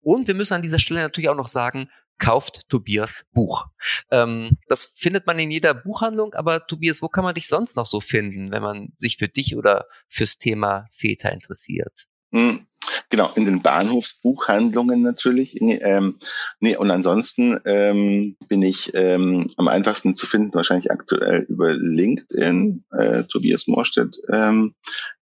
Und 0.00 0.28
wir 0.28 0.34
müssen 0.34 0.54
an 0.54 0.62
dieser 0.62 0.78
Stelle 0.78 1.00
natürlich 1.00 1.28
auch 1.28 1.36
noch 1.36 1.48
sagen, 1.48 1.88
kauft 2.18 2.68
Tobias 2.68 3.24
Buch. 3.32 3.66
Ähm, 4.10 4.58
das 4.68 4.84
findet 4.96 5.26
man 5.26 5.38
in 5.38 5.50
jeder 5.50 5.74
Buchhandlung, 5.74 6.34
aber 6.34 6.66
Tobias, 6.66 7.02
wo 7.02 7.08
kann 7.08 7.24
man 7.24 7.34
dich 7.34 7.48
sonst 7.48 7.76
noch 7.76 7.86
so 7.86 8.00
finden, 8.00 8.52
wenn 8.52 8.62
man 8.62 8.92
sich 8.96 9.16
für 9.16 9.28
dich 9.28 9.56
oder 9.56 9.86
fürs 10.08 10.38
Thema 10.38 10.86
Väter 10.92 11.32
interessiert? 11.32 12.06
Hm, 12.32 12.66
genau, 13.10 13.30
in 13.34 13.44
den 13.44 13.62
Bahnhofsbuchhandlungen 13.62 15.02
natürlich. 15.02 15.60
Ähm, 15.60 16.18
nee, 16.60 16.76
und 16.76 16.90
ansonsten 16.90 17.60
ähm, 17.64 18.36
bin 18.48 18.62
ich 18.62 18.92
ähm, 18.94 19.48
am 19.56 19.68
einfachsten 19.68 20.14
zu 20.14 20.26
finden, 20.26 20.54
wahrscheinlich 20.54 20.90
aktuell 20.90 21.42
über 21.48 21.74
LinkedIn. 21.74 22.84
Äh, 22.98 23.24
Tobias 23.24 23.68
Morstedt 23.68 24.16
ähm, 24.32 24.74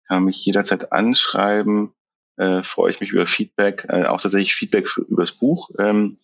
kann 0.08 0.24
mich 0.24 0.44
jederzeit 0.44 0.92
anschreiben. 0.92 1.92
Äh, 2.36 2.62
freue 2.62 2.90
ich 2.90 3.00
mich 3.00 3.10
über 3.10 3.26
Feedback, 3.26 3.86
äh, 3.88 4.04
auch 4.04 4.20
tatsächlich 4.20 4.54
Feedback 4.54 4.88
für, 4.88 5.02
übers 5.02 5.32
Buch. 5.32 5.68
Ähm, 5.78 6.16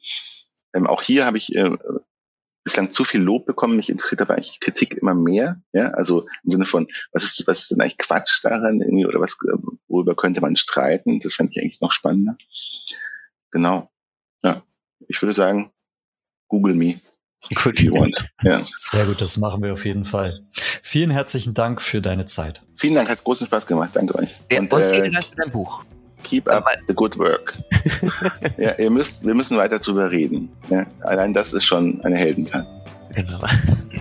ähm, 0.73 0.87
auch 0.87 1.03
hier 1.03 1.27
habe 1.27 1.39
ich 1.39 1.51
bislang 2.67 2.91
zu 2.91 3.05
viel 3.05 3.23
Lob 3.23 3.47
bekommen. 3.47 3.77
Mich 3.77 3.91
interessiert 3.91 4.21
aber 4.21 4.35
eigentlich 4.35 4.59
Kritik 4.59 4.97
immer 4.97 5.15
mehr. 5.15 5.63
Ja, 5.73 5.91
also 5.91 6.27
im 6.43 6.51
Sinne 6.51 6.65
von, 6.65 6.89
was 7.13 7.23
ist, 7.23 7.47
was 7.47 7.61
ist 7.61 7.71
denn 7.71 7.81
eigentlich 7.81 7.99
Quatsch 7.99 8.41
daran 8.43 8.81
irgendwie 8.81 9.07
oder 9.07 9.21
was, 9.21 9.39
ähm, 9.49 9.79
worüber 9.87 10.17
könnte 10.17 10.41
man 10.41 10.57
streiten? 10.57 11.21
Das 11.21 11.35
fände 11.35 11.53
ich 11.55 11.63
eigentlich 11.63 11.81
noch 11.81 11.93
spannender. 11.93 12.37
Genau. 13.53 13.89
Ja, 14.43 14.63
ich 15.07 15.23
würde 15.23 15.33
sagen, 15.33 15.71
Google 16.49 16.75
me. 16.75 16.97
Good. 17.55 17.81
You 17.81 17.93
want. 17.93 18.17
Ja. 18.43 18.59
Sehr 18.61 19.07
gut, 19.07 19.21
das 19.21 19.37
machen 19.37 19.63
wir 19.63 19.73
auf 19.73 19.85
jeden 19.85 20.05
Fall. 20.05 20.45
Vielen 20.83 21.13
herzlichen 21.13 21.55
Dank 21.55 21.81
für 21.81 22.03
deine 22.03 22.25
Zeit. 22.25 22.63
Vielen 22.75 22.97
Dank, 22.97 23.09
hat 23.09 23.23
großen 23.23 23.47
Spaß 23.47 23.69
gemacht. 23.69 23.91
Danke 23.95 24.17
euch. 24.17 24.41
Und, 24.51 24.73
und 24.73 24.87
vielen 24.87 25.05
äh, 25.05 25.11
Dank 25.11 25.25
für 25.25 25.37
dein 25.37 25.53
Buch. 25.53 25.85
Keep 26.27 26.49
up 26.49 26.67
the 26.89 26.95
good 26.95 27.17
work. 27.19 27.55
ja, 28.59 28.73
ihr 28.79 28.91
müsst, 28.91 29.25
wir 29.25 29.35
müssen 29.35 29.57
weiter 29.57 29.79
drüber 29.79 30.11
reden. 30.11 30.51
Ja, 30.69 30.87
allein 31.03 31.33
das 31.33 31.53
ist 31.53 31.65
schon 31.65 32.01
eine 32.05 32.17
Heldentat. 32.17 32.67
Genau. 33.15 33.41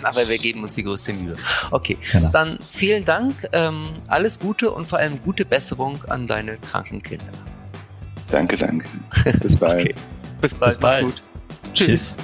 Aber 0.03 0.27
wir 0.27 0.37
geben 0.37 0.63
uns 0.63 0.75
die 0.75 0.83
größte 0.83 1.13
Mühe. 1.13 1.35
Okay, 1.71 1.97
genau. 2.11 2.29
dann 2.31 2.57
vielen 2.59 3.05
Dank. 3.05 3.47
Ähm, 3.53 3.89
alles 4.07 4.39
Gute 4.39 4.71
und 4.71 4.87
vor 4.87 4.99
allem 4.99 5.21
gute 5.21 5.45
Besserung 5.45 6.03
an 6.05 6.27
deine 6.27 6.57
kranken 6.57 7.01
Kinder. 7.01 7.25
Danke, 8.29 8.57
danke. 8.57 8.87
Bis 9.41 9.57
bald. 9.57 9.81
okay. 9.81 9.95
Bis 10.41 10.55
bald. 10.55 10.71
Bis 10.71 10.77
bald. 10.79 11.03
Mach's 11.03 11.13
gut. 11.13 11.23
Tschüss. 11.73 12.15
Tschüss. 12.15 12.17